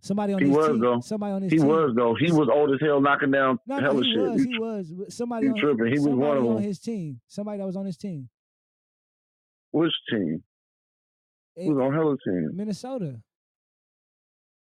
somebody 0.00 0.32
on 0.32 0.40
He 0.40 0.46
his 0.48 0.56
was, 0.56 0.68
team, 0.68 0.80
though. 0.80 1.00
somebody 1.00 1.32
on 1.32 1.42
his 1.42 1.52
He 1.52 1.58
team. 1.58 1.66
was 1.68 1.92
though. 1.96 2.14
He 2.18 2.32
was 2.32 2.48
old 2.52 2.70
as 2.72 2.80
hell, 2.80 3.00
knocking 3.00 3.30
down 3.30 3.58
no, 3.66 3.78
hella 3.80 4.02
he 4.02 4.12
shit. 4.12 4.20
was, 4.22 4.42
he 4.44 4.58
was. 4.58 5.14
Somebody 5.14 5.46
you 5.46 5.52
on, 5.52 5.58
tripping. 5.58 5.86
He 5.92 5.98
was 5.98 6.08
one 6.14 6.36
of 6.38 6.46
on 6.46 6.62
his 6.62 6.78
team. 6.78 7.20
Somebody 7.28 7.58
that 7.58 7.66
was 7.66 7.76
on 7.76 7.86
his 7.86 7.96
team. 7.96 8.28
Which 9.72 9.92
team? 10.10 10.42
He 11.54 11.70
was 11.70 11.78
Eh, 11.78 11.84
on 11.86 11.92
hella 11.94 12.16
team. 12.26 12.50
Minnesota. 12.54 13.20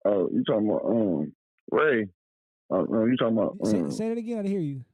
Oh, 0.05 0.29
you 0.33 0.43
talking 0.45 0.69
about 0.69 0.85
um 0.85 1.33
Ray? 1.71 2.09
Oh 2.71 2.85
no, 2.85 3.05
you 3.05 3.17
talking 3.17 3.37
about 3.37 3.57
Say, 3.67 3.81
um, 3.81 3.91
say 3.91 4.09
that 4.09 4.19
again. 4.19 4.39
I 4.39 4.43
didn't 4.43 4.53
hear 4.53 4.61
you. 4.61 4.85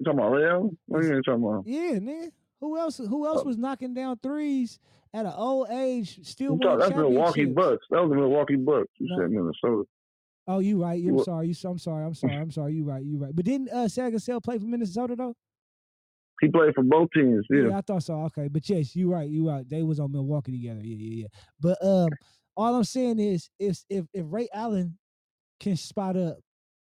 You 0.00 0.04
talking 0.04 0.18
about? 0.20 0.42
Allen? 0.42 0.78
What 0.86 1.04
you 1.04 1.22
talking 1.22 1.44
about? 1.44 1.64
Yeah, 1.66 1.98
man. 2.00 2.32
Who 2.60 2.78
else? 2.78 2.98
Who 2.98 3.26
else 3.26 3.40
Oh. 3.42 3.44
was 3.44 3.56
knocking 3.56 3.94
down 3.94 4.18
threes 4.18 4.78
at 5.14 5.26
an 5.26 5.32
old 5.34 5.68
age, 5.70 6.20
still 6.26 6.58
talk, 6.58 6.78
that's 6.80 6.94
Milwaukee? 6.94 7.46
Bucks. 7.46 7.84
That 7.90 8.02
was 8.02 8.10
the 8.10 8.16
Milwaukee 8.16 8.56
Bucks. 8.56 8.88
You 8.98 9.08
No. 9.10 9.22
said 9.22 9.30
Minnesota. 9.30 9.84
Oh, 10.46 10.58
you 10.58 10.82
right. 10.82 11.00
You, 11.00 11.18
I'm 11.18 11.24
sorry. 11.24 11.48
You, 11.48 11.54
I'm 11.64 11.78
sorry. 11.78 12.04
I'm 12.04 12.14
sorry. 12.14 12.34
I'm 12.36 12.50
sorry. 12.50 12.74
You 12.74 12.84
right. 12.84 13.04
You 13.04 13.18
right. 13.18 13.34
But 13.34 13.44
didn't 13.44 13.70
uh, 13.70 13.88
play 14.40 14.58
for 14.58 14.64
Minnesota 14.64 15.14
though? 15.16 15.34
He 16.40 16.48
played 16.48 16.74
for 16.74 16.82
both 16.82 17.10
teams. 17.14 17.46
Yeah. 17.50 17.76
I 17.76 17.82
thought 17.82 18.02
so. 18.02 18.14
Okay, 18.24 18.48
but 18.48 18.68
yes, 18.68 18.96
you 18.96 19.12
right. 19.12 19.28
You 19.28 19.48
right. 19.48 19.68
They 19.68 19.82
was 19.82 20.00
on 20.00 20.10
Milwaukee 20.10 20.52
together. 20.52 20.80
Yeah, 20.82 20.96
yeah, 20.98 21.22
yeah. 21.22 21.26
But 21.60 21.84
um, 21.86 22.08
all 22.56 22.74
I'm 22.74 22.84
saying 22.84 23.18
is, 23.18 23.50
if 23.58 23.84
if 23.90 24.06
if 24.14 24.24
Ray 24.28 24.48
Allen 24.54 24.98
can 25.60 25.76
spot 25.76 26.16
up, 26.16 26.38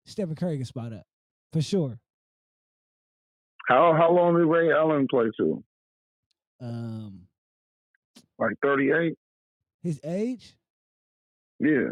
Stephen 0.05 0.35
Curry 0.35 0.57
can 0.57 0.65
spot 0.65 0.91
up 0.91 1.03
for 1.53 1.61
sure. 1.61 1.97
How 3.67 3.93
how 3.93 4.11
long 4.11 4.35
did 4.35 4.45
Ray 4.45 4.71
Allen 4.71 5.07
play 5.09 5.25
to? 5.37 5.63
Um, 6.61 7.21
Like 8.39 8.53
thirty 8.61 8.91
eight? 8.91 9.15
his 9.83 9.99
age. 10.03 10.55
Yeah. 11.59 11.91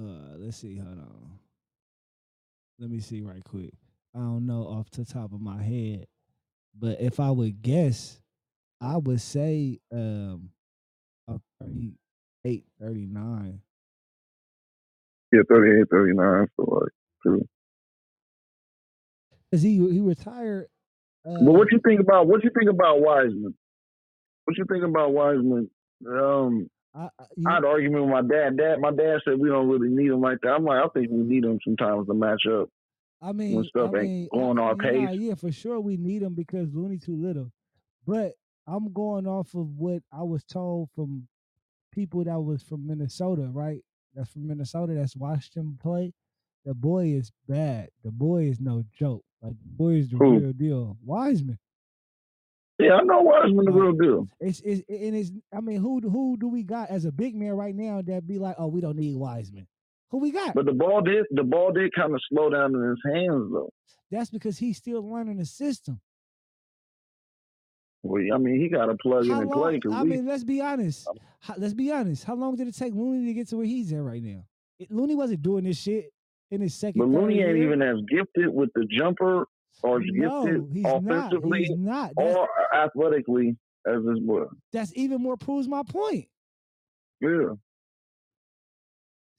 Uh, 0.00 0.36
let's 0.38 0.56
see. 0.58 0.76
Hold 0.78 0.98
on. 0.98 1.38
Let 2.78 2.90
me 2.90 3.00
see 3.00 3.22
right 3.22 3.42
quick. 3.42 3.72
I 4.14 4.20
don't 4.20 4.46
know 4.46 4.62
off 4.62 4.88
the 4.90 5.04
top 5.04 5.32
of 5.32 5.40
my 5.40 5.60
head, 5.60 6.06
but 6.78 7.00
if 7.00 7.18
I 7.18 7.30
would 7.30 7.60
guess, 7.60 8.20
I 8.80 8.96
would 8.98 9.20
say 9.20 9.80
um, 9.92 10.50
a 11.26 11.40
38, 11.60 12.64
39. 12.80 13.60
Yeah, 15.32 15.40
38, 15.50 15.84
39. 15.90 16.46
So 16.56 16.62
like 16.64 16.92
two. 17.24 17.48
Cause 19.52 19.62
he 19.62 19.76
he 19.76 20.00
retired. 20.00 20.66
Uh, 21.26 21.38
But 21.42 21.52
what 21.52 21.72
you 21.72 21.80
think 21.86 22.00
about 22.00 22.26
what 22.26 22.44
you 22.44 22.50
think 22.56 22.70
about 22.70 23.00
Wiseman? 23.00 23.54
What 24.44 24.56
you 24.56 24.64
think 24.70 24.84
about 24.84 25.12
Wiseman? 25.12 25.70
Um, 26.06 26.70
I, 26.94 27.08
I, 27.18 27.52
had 27.52 27.58
an 27.58 27.64
argument 27.64 28.04
with 28.04 28.12
my 28.12 28.22
dad. 28.22 28.56
Dad, 28.56 28.80
my 28.80 28.90
dad 28.90 29.18
said 29.24 29.38
we 29.38 29.48
don't 29.48 29.68
really 29.68 29.88
need 29.88 30.10
him 30.10 30.20
like 30.20 30.38
that. 30.42 30.50
I'm 30.50 30.64
like, 30.64 30.84
I 30.84 30.88
think 30.88 31.10
we 31.10 31.18
need 31.18 31.44
him 31.44 31.58
sometimes 31.64 32.06
to 32.06 32.14
match 32.14 32.42
up. 32.46 32.68
I 33.20 33.32
mean, 33.32 33.56
when 33.56 33.64
stuff 33.64 33.90
I 33.94 33.98
ain't 34.00 34.08
mean, 34.08 34.28
going 34.32 34.58
I, 34.58 34.62
our 34.62 34.76
yeah, 34.82 35.06
pace. 35.06 35.18
yeah, 35.18 35.34
for 35.34 35.50
sure 35.52 35.80
we 35.80 35.96
need 35.96 36.22
him 36.22 36.34
because 36.34 36.72
Looney 36.72 36.98
too 36.98 37.16
little. 37.16 37.52
But 38.06 38.34
I'm 38.66 38.92
going 38.92 39.26
off 39.26 39.54
of 39.54 39.76
what 39.76 40.02
I 40.12 40.22
was 40.22 40.44
told 40.44 40.90
from 40.94 41.26
people 41.92 42.24
that 42.24 42.40
was 42.40 42.62
from 42.62 42.86
Minnesota, 42.86 43.48
right? 43.52 43.82
That's 44.14 44.30
from 44.30 44.46
Minnesota. 44.46 44.94
That's 44.94 45.16
watched 45.16 45.56
him 45.56 45.78
play. 45.80 46.12
The 46.64 46.74
boy 46.74 47.06
is 47.06 47.32
bad. 47.48 47.90
The 48.04 48.10
boy 48.10 48.44
is 48.44 48.60
no 48.60 48.84
joke. 48.98 49.24
Like 49.42 49.52
the 49.52 49.68
boy 49.76 50.02
the 50.02 50.16
Who? 50.16 50.38
real 50.38 50.52
deal. 50.52 50.96
Wiseman. 51.04 51.58
Yeah, 52.78 52.94
I 52.94 53.02
know 53.02 53.22
Wiseman 53.22 53.64
the 53.64 53.72
real 53.72 53.92
deal. 53.92 54.28
It's 54.40 54.60
it's 54.60 54.82
and 54.88 55.16
it's. 55.16 55.30
I 55.52 55.60
mean, 55.60 55.80
who 55.80 56.00
who 56.00 56.36
do 56.38 56.48
we 56.48 56.62
got 56.62 56.90
as 56.90 57.04
a 57.04 57.12
big 57.12 57.34
man 57.34 57.52
right 57.52 57.74
now 57.74 58.02
that 58.02 58.26
be 58.26 58.38
like, 58.38 58.56
oh, 58.58 58.68
we 58.68 58.80
don't 58.80 58.96
need 58.96 59.16
Wiseman? 59.16 59.66
Who 60.10 60.18
we 60.18 60.30
got? 60.30 60.54
But 60.54 60.66
the 60.66 60.72
ball 60.72 61.02
did 61.02 61.26
the 61.30 61.44
ball 61.44 61.72
did 61.72 61.92
kind 61.94 62.14
of 62.14 62.20
slow 62.28 62.50
down 62.50 62.74
in 62.74 62.82
his 62.82 63.00
hands 63.04 63.52
though. 63.52 63.70
That's 64.10 64.30
because 64.30 64.58
he's 64.58 64.78
still 64.78 65.02
learning 65.08 65.36
the 65.38 65.44
system. 65.44 66.00
Well, 68.02 68.22
I 68.32 68.38
mean, 68.38 68.60
he 68.60 68.68
got 68.68 68.86
to 68.86 68.94
plug 68.94 69.26
in 69.26 69.32
and 69.32 69.50
long? 69.50 69.80
play 69.80 69.92
I 69.92 70.02
we. 70.02 70.10
mean, 70.10 70.26
let's 70.26 70.44
be 70.44 70.60
honest. 70.60 71.06
How, 71.40 71.54
let's 71.58 71.74
be 71.74 71.90
honest. 71.90 72.24
How 72.24 72.34
long 72.36 72.56
did 72.56 72.68
it 72.68 72.76
take 72.76 72.94
Looney 72.94 73.26
to 73.26 73.34
get 73.34 73.48
to 73.48 73.56
where 73.56 73.66
he's 73.66 73.92
at 73.92 74.00
right 74.00 74.22
now? 74.22 74.44
It, 74.78 74.90
Looney 74.90 75.16
wasn't 75.16 75.42
doing 75.42 75.64
this 75.64 75.78
shit 75.78 76.10
in 76.50 76.60
his 76.60 76.74
second. 76.74 76.98
but 77.00 77.08
Looney 77.08 77.40
ain't 77.42 77.58
even 77.58 77.82
as 77.82 77.96
gifted 78.08 78.48
with 78.52 78.70
the 78.74 78.86
jumper 78.90 79.46
or 79.82 80.00
No, 80.00 80.44
gifted 80.44 81.04
not. 81.04 81.32
offensively 81.32 81.64
He's 81.64 81.76
not. 81.78 82.12
Or 82.16 82.48
athletically 82.74 83.56
as 83.86 84.02
this 84.04 84.18
boy. 84.20 84.44
that's 84.72 84.92
even 84.96 85.22
more 85.22 85.36
proves 85.36 85.68
my 85.68 85.82
point. 85.82 86.26
Yeah, 87.20 87.54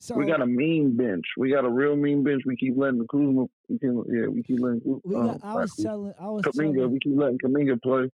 So 0.02 0.16
we 0.16 0.26
got 0.26 0.42
a 0.42 0.46
mean 0.46 0.98
bench. 0.98 1.26
We 1.38 1.50
got 1.52 1.64
a 1.66 1.70
real 1.70 1.96
mean 1.96 2.24
bench. 2.24 2.44
We 2.46 2.56
keep 2.58 2.74
letting 2.78 3.00
the 3.00 3.06
Kuzma. 3.06 3.46
We 3.70 3.80
can, 3.80 4.04
yeah, 4.10 4.28
we 4.28 4.44
keep 4.44 4.60
letting. 4.60 4.82
We 5.04 5.16
um, 5.16 5.40
I 5.44 5.56
was 5.56 5.74
telling. 5.76 6.14
I 6.20 6.30
was 6.30 6.44
Kuminga. 6.44 6.76
telling. 6.76 6.92
We 6.92 7.00
keep 7.00 7.18
letting 7.18 7.38
Kuminga 7.40 7.82
play. 7.82 8.10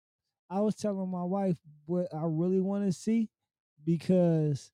I 0.49 0.61
was 0.61 0.75
telling 0.75 1.09
my 1.09 1.23
wife 1.23 1.57
what 1.85 2.07
I 2.13 2.23
really 2.25 2.59
want 2.59 2.85
to 2.85 2.91
see 2.91 3.29
because 3.85 4.71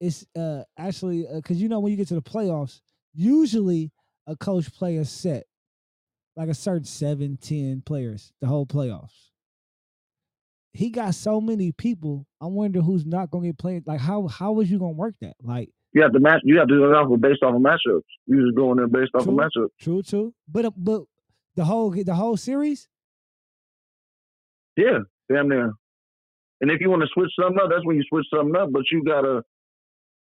it's 0.00 0.26
uh 0.36 0.62
actually 0.76 1.26
because 1.34 1.60
you 1.60 1.68
know 1.68 1.80
when 1.80 1.90
you 1.90 1.96
get 1.96 2.08
to 2.08 2.14
the 2.14 2.22
playoffs, 2.22 2.80
usually 3.14 3.92
a 4.26 4.36
coach 4.36 4.72
play 4.74 4.96
a 4.96 5.04
set 5.04 5.44
like 6.36 6.48
a 6.48 6.54
certain 6.54 6.84
seven, 6.84 7.36
ten 7.40 7.82
players 7.84 8.32
the 8.40 8.46
whole 8.46 8.64
playoffs. 8.66 9.30
He 10.72 10.90
got 10.90 11.14
so 11.14 11.40
many 11.40 11.72
people. 11.72 12.26
I 12.40 12.46
wonder 12.46 12.80
who's 12.80 13.04
not 13.04 13.30
gonna 13.30 13.46
get 13.48 13.58
played. 13.58 13.86
Like 13.86 14.00
how 14.00 14.28
how 14.28 14.52
was 14.52 14.70
you 14.70 14.78
gonna 14.78 14.92
work 14.92 15.14
that? 15.20 15.34
Like 15.42 15.70
You 15.92 16.02
have 16.02 16.12
to 16.12 16.20
match. 16.20 16.40
You 16.44 16.58
have 16.58 16.68
to 16.68 16.74
do 16.74 16.84
it 16.84 16.94
off 16.94 17.10
of 17.10 17.20
based 17.20 17.42
off 17.42 17.54
of 17.54 17.60
matchups. 17.60 18.02
You 18.26 18.44
just 18.46 18.56
going 18.56 18.76
there 18.76 18.86
based 18.86 19.10
off 19.14 19.24
True. 19.24 19.32
of 19.32 19.38
matchups. 19.38 19.68
true, 19.80 20.02
true. 20.02 20.34
But 20.46 20.66
uh, 20.66 20.70
but 20.76 21.02
the 21.56 21.64
whole 21.64 21.90
the 21.90 22.14
whole 22.14 22.36
series. 22.36 22.86
Yeah, 24.76 24.98
damn 25.28 25.48
near. 25.48 25.72
And 26.60 26.70
if 26.70 26.80
you 26.80 26.90
want 26.90 27.02
to 27.02 27.08
switch 27.12 27.30
something 27.40 27.58
up, 27.60 27.70
that's 27.70 27.84
when 27.84 27.96
you 27.96 28.04
switch 28.08 28.26
something 28.32 28.54
up. 28.54 28.70
But 28.72 28.82
you 28.92 29.02
gotta, 29.04 29.42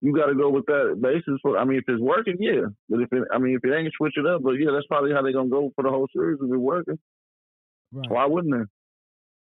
you 0.00 0.14
gotta 0.14 0.35
go 0.35 0.50
with 0.50 0.66
that 0.66 0.98
basis. 1.00 1.40
For 1.42 1.59
I 1.59 1.64
mean, 1.64 1.78
if 1.78 1.85
it's 1.88 2.00
working, 2.00 2.37
yeah. 2.38 2.66
But 2.88 3.00
if 3.00 3.12
it, 3.12 3.24
I 3.32 3.38
mean, 3.38 3.56
if 3.56 3.64
it 3.64 3.74
ain't, 3.74 3.92
switch 3.96 4.14
it 4.16 4.26
up. 4.26 4.42
But 4.42 4.52
yeah, 4.52 4.70
that's 4.72 4.87
probably 4.87 5.12
how 5.12 5.22
they're 5.22 5.32
gonna 5.32 5.48
go 5.48 5.72
for 5.74 5.82
the 5.82 5.90
whole 5.90 6.09
series 6.14 6.38
if 6.40 6.48
it's 6.48 6.56
working. 6.56 6.98
Right. 7.92 8.11
Why 8.11 8.26
wouldn't 8.26 8.54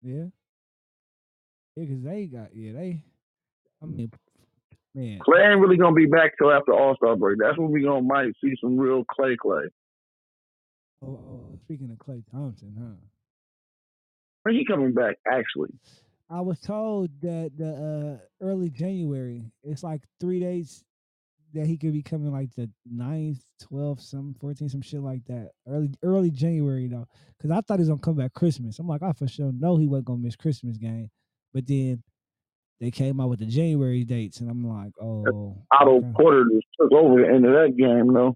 they? 0.04 0.12
Yeah. 0.12 0.26
Yeah, 1.76 1.86
because 1.86 2.04
they 2.04 2.26
got 2.26 2.56
yeah 2.56 2.72
they. 2.74 3.02
I 3.82 3.86
mean, 3.86 4.12
man. 4.94 5.20
Klay 5.28 5.52
ain't 5.52 5.60
really 5.60 5.78
gonna 5.78 5.96
be 5.96 6.06
back 6.06 6.34
till 6.38 6.52
after 6.52 6.74
All 6.74 6.96
Star 6.96 7.16
break. 7.16 7.38
That's 7.40 7.58
when 7.58 7.72
we 7.72 7.84
gonna 7.84 8.02
might 8.02 8.34
see 8.44 8.54
some 8.62 8.78
real 8.78 9.04
Klay 9.04 9.36
Klay. 9.44 9.68
Oh, 11.04 11.08
oh, 11.08 11.42
oh 11.52 11.60
speaking 11.66 11.90
of 11.92 11.98
Klay 11.98 12.24
Thompson, 12.32 12.76
huh? 12.80 12.96
When 14.44 14.56
he 14.56 14.66
coming 14.66 14.94
back? 14.94 15.16
Actually, 15.30 15.74
I 16.30 16.42
was 16.42 16.60
told 16.60 17.10
that 17.22 17.52
the 17.56 18.20
uh, 18.20 18.46
early 18.46 18.70
January, 18.70 19.44
it's 19.64 19.84
like 19.84 20.02
three 20.20 20.40
days 20.40 20.84
that 21.54 21.68
he 21.68 21.78
could 21.78 21.94
be 21.94 22.02
coming 22.02 22.32
like 22.32 22.54
the 22.56 22.70
9th, 22.94 23.42
12th, 23.72 24.02
some 24.02 24.36
14, 24.42 24.70
some 24.70 24.82
shit 24.82 25.02
like 25.02 25.24
that. 25.26 25.52
Early 25.68 25.90
early 26.04 26.32
January 26.32 26.88
though. 26.88 27.08
Cause 27.42 27.52
I 27.52 27.62
thought 27.62 27.78
he 27.78 27.82
was 27.82 27.90
gonna 27.90 28.02
come 28.02 28.18
back 28.18 28.34
Christmas. 28.34 28.80
I'm 28.80 28.88
like, 28.88 29.04
I 29.04 29.14
for 29.14 29.28
sure 29.28 29.52
know 29.54 29.78
he 29.78 29.88
wasn't 29.88 30.08
gonna 30.08 30.20
miss 30.20 30.36
Christmas 30.36 30.78
game. 30.78 31.10
But 31.54 31.68
then 31.68 32.04
they 32.82 32.92
came 32.92 33.22
out 33.22 33.30
with 33.30 33.40
the 33.40 33.46
January 33.46 34.04
dates 34.04 34.40
and 34.40 34.50
I'm 34.50 34.68
like, 34.68 34.92
oh 35.02 35.56
Otto 35.72 35.98
okay. 35.98 36.08
Porter 36.16 36.46
just 36.52 36.68
took 36.80 36.92
over 36.92 37.22
the 37.22 37.28
end 37.28 37.46
of 37.46 37.54
that 37.54 37.78
game 37.78 38.14
though. 38.14 38.36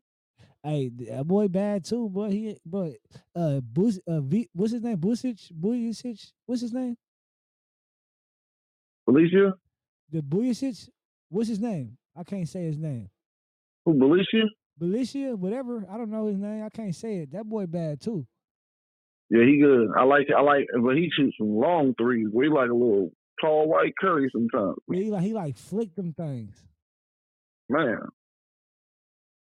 Hey, 0.63 0.89
th- 0.89 1.09
that 1.09 1.27
boy 1.27 1.47
bad 1.47 1.83
too, 1.83 2.07
boy. 2.07 2.29
He 2.29 2.57
but 2.65 2.93
uh 3.35 3.59
Bus 3.61 3.99
uh 4.07 4.21
v, 4.21 4.47
what's 4.53 4.73
his 4.73 4.83
name? 4.83 4.97
Busic? 4.97 5.51
Bujicic? 5.51 6.31
What's 6.45 6.61
his 6.61 6.73
name? 6.73 6.95
Felicia, 9.09 9.53
The 10.11 10.21
Bujicic? 10.21 10.89
What's 11.29 11.49
his 11.49 11.59
name? 11.59 11.97
I 12.15 12.23
can't 12.23 12.47
say 12.47 12.63
his 12.63 12.77
name. 12.77 13.09
who 13.85 13.97
Felicia? 13.97 14.45
Belicia, 14.79 15.35
whatever. 15.35 15.85
I 15.91 15.97
don't 15.97 16.09
know 16.09 16.27
his 16.27 16.37
name. 16.37 16.63
I 16.63 16.69
can't 16.69 16.95
say 16.95 17.17
it. 17.17 17.31
That 17.31 17.45
boy 17.49 17.65
bad 17.65 17.99
too. 18.01 18.25
Yeah, 19.29 19.43
he 19.45 19.59
good. 19.59 19.89
I 19.97 20.03
like 20.03 20.27
I 20.35 20.41
like, 20.41 20.67
but 20.81 20.95
he 20.95 21.09
shoots 21.15 21.35
some 21.37 21.55
long 21.55 21.93
threes. 21.99 22.27
We 22.33 22.49
like 22.49 22.69
a 22.69 22.73
little 22.73 23.11
tall 23.41 23.67
white 23.67 23.93
Curry 23.99 24.29
sometimes. 24.31 24.75
Yeah, 24.89 25.01
he 25.01 25.11
like 25.11 25.23
he 25.23 25.33
like 25.33 25.57
flick 25.57 25.93
them 25.95 26.13
things. 26.13 26.55
Man, 27.67 27.99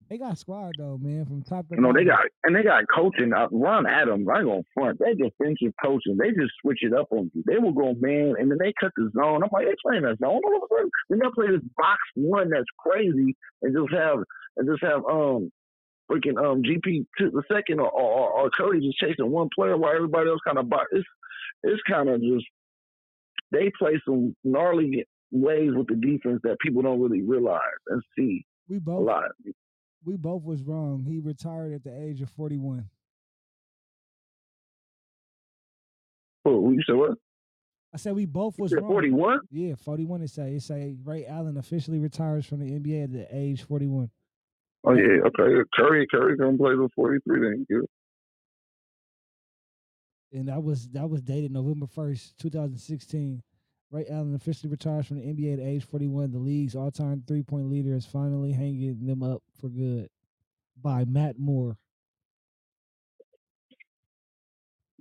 They 0.08 0.16
got 0.16 0.38
squad 0.38 0.72
though, 0.78 0.96
man, 0.96 1.26
from 1.26 1.42
top 1.42 1.68
to 1.68 1.74
you 1.74 1.82
know 1.82 1.92
they 1.92 2.04
got 2.04 2.20
and 2.44 2.56
they 2.56 2.62
got 2.62 2.84
coaching. 2.88 3.32
Uh, 3.34 3.48
Ron 3.50 3.86
Adams, 3.86 4.26
I 4.32 4.38
ain't 4.38 4.46
gonna 4.46 4.62
front. 4.72 4.98
They 4.98 5.12
defensive 5.12 5.74
coaching. 5.84 6.16
They 6.16 6.30
just 6.30 6.52
switch 6.62 6.78
it 6.80 6.94
up 6.94 7.08
on 7.10 7.30
you. 7.34 7.44
They 7.46 7.58
will 7.58 7.72
go 7.72 7.94
man, 8.00 8.34
and 8.38 8.50
then 8.50 8.56
they 8.58 8.72
cut 8.80 8.92
the 8.96 9.10
zone. 9.14 9.42
I'm 9.42 9.50
like, 9.52 9.66
they 9.66 9.74
playing 9.84 10.04
a 10.04 10.16
zone 10.16 10.40
all 10.42 10.56
of 10.56 10.62
a 10.62 10.68
sudden. 10.72 10.90
Then 11.10 11.18
they 11.18 11.28
play 11.34 11.52
this 11.52 11.68
box 11.76 12.00
one 12.14 12.48
that's 12.48 12.64
crazy, 12.78 13.36
and 13.60 13.76
just 13.76 13.92
have 13.92 14.20
and 14.56 14.68
just 14.68 14.82
have 14.82 15.04
um 15.04 15.52
freaking 16.10 16.40
um 16.40 16.62
GP 16.62 17.04
to 17.18 17.30
the 17.30 17.42
second 17.52 17.80
or, 17.80 17.90
or, 17.90 18.30
or 18.30 18.50
Curry 18.50 18.80
just 18.80 18.98
chasing 18.98 19.30
one 19.30 19.50
player 19.54 19.76
while 19.76 19.94
everybody 19.94 20.30
else 20.30 20.40
kind 20.42 20.58
of 20.58 20.70
box. 20.70 20.86
It's 20.92 21.08
it's 21.64 21.82
kind 21.86 22.08
of 22.08 22.22
just 22.22 22.46
they 23.52 23.70
play 23.78 24.00
some 24.06 24.34
gnarly 24.42 25.04
ways 25.30 25.72
with 25.74 25.88
the 25.88 25.96
defense 25.96 26.40
that 26.44 26.56
people 26.60 26.80
don't 26.80 27.00
really 27.00 27.22
realize 27.22 27.60
and 27.88 28.02
see 28.16 28.46
We 28.70 28.76
a 28.76 28.80
both 28.80 29.06
lot. 29.06 29.24
We 30.04 30.16
both 30.16 30.44
was 30.44 30.62
wrong. 30.62 31.04
He 31.06 31.18
retired 31.18 31.72
at 31.72 31.84
the 31.84 32.02
age 32.02 32.20
of 32.20 32.30
forty 32.30 32.58
one. 32.58 32.88
Oh, 36.44 36.70
you 36.70 36.82
said 36.86 36.96
what? 36.96 37.18
I 37.92 37.96
said 37.96 38.14
we 38.14 38.26
both 38.26 38.58
was 38.58 38.70
said 38.70 38.82
wrong. 38.82 38.90
41? 38.90 39.40
Yeah, 39.50 39.74
forty 39.74 40.04
one. 40.04 40.22
It 40.22 40.30
say 40.30 40.54
it 40.54 40.62
say 40.62 40.96
Ray 41.04 41.26
Allen 41.26 41.56
officially 41.56 41.98
retires 41.98 42.46
from 42.46 42.60
the 42.60 42.78
NBA 42.78 43.04
at 43.04 43.12
the 43.12 43.26
age 43.30 43.62
forty 43.62 43.86
one. 43.86 44.10
Oh 44.84 44.92
yeah, 44.94 45.20
okay. 45.26 45.62
Curry, 45.74 46.06
Curry 46.10 46.36
gonna 46.36 46.56
play 46.56 46.74
till 46.74 46.88
forty 46.94 47.18
three. 47.24 47.40
Thank 47.40 47.66
you 47.68 47.86
and 50.32 50.48
that 50.48 50.62
was 50.62 50.88
that 50.90 51.08
was 51.08 51.22
dated 51.22 51.52
November 51.52 51.86
first, 51.86 52.38
two 52.38 52.50
thousand 52.50 52.78
sixteen. 52.78 53.42
Ray 53.90 54.06
Allen 54.10 54.34
officially 54.34 54.70
retires 54.70 55.06
from 55.06 55.18
the 55.18 55.26
NBA 55.26 55.54
at 55.54 55.60
age 55.60 55.84
forty 55.84 56.08
one. 56.08 56.30
The 56.30 56.38
league's 56.38 56.76
all 56.76 56.90
time 56.90 57.22
three 57.26 57.42
point 57.42 57.70
leader 57.70 57.94
is 57.94 58.06
finally 58.06 58.52
hanging 58.52 59.06
them 59.06 59.22
up 59.22 59.42
for 59.60 59.68
good 59.68 60.08
by 60.80 61.04
Matt 61.04 61.38
Moore. 61.38 61.76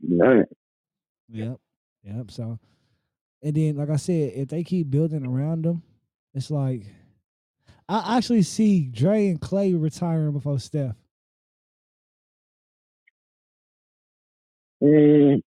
man. 0.01 0.45
Yep, 1.29 1.57
yep. 2.03 2.31
So, 2.31 2.59
and 3.43 3.55
then 3.55 3.75
like 3.75 3.89
I 3.89 3.97
said, 3.97 4.33
if 4.35 4.49
they 4.49 4.63
keep 4.63 4.89
building 4.89 5.25
around 5.25 5.65
them, 5.65 5.83
it's 6.33 6.49
like 6.51 6.85
I 7.89 8.17
actually 8.17 8.43
see 8.43 8.87
Dre 8.87 9.27
and 9.27 9.39
Klay 9.41 9.79
retiring 9.81 10.33
before 10.33 10.59
Steph. 10.59 10.95
Mm. 14.81 15.41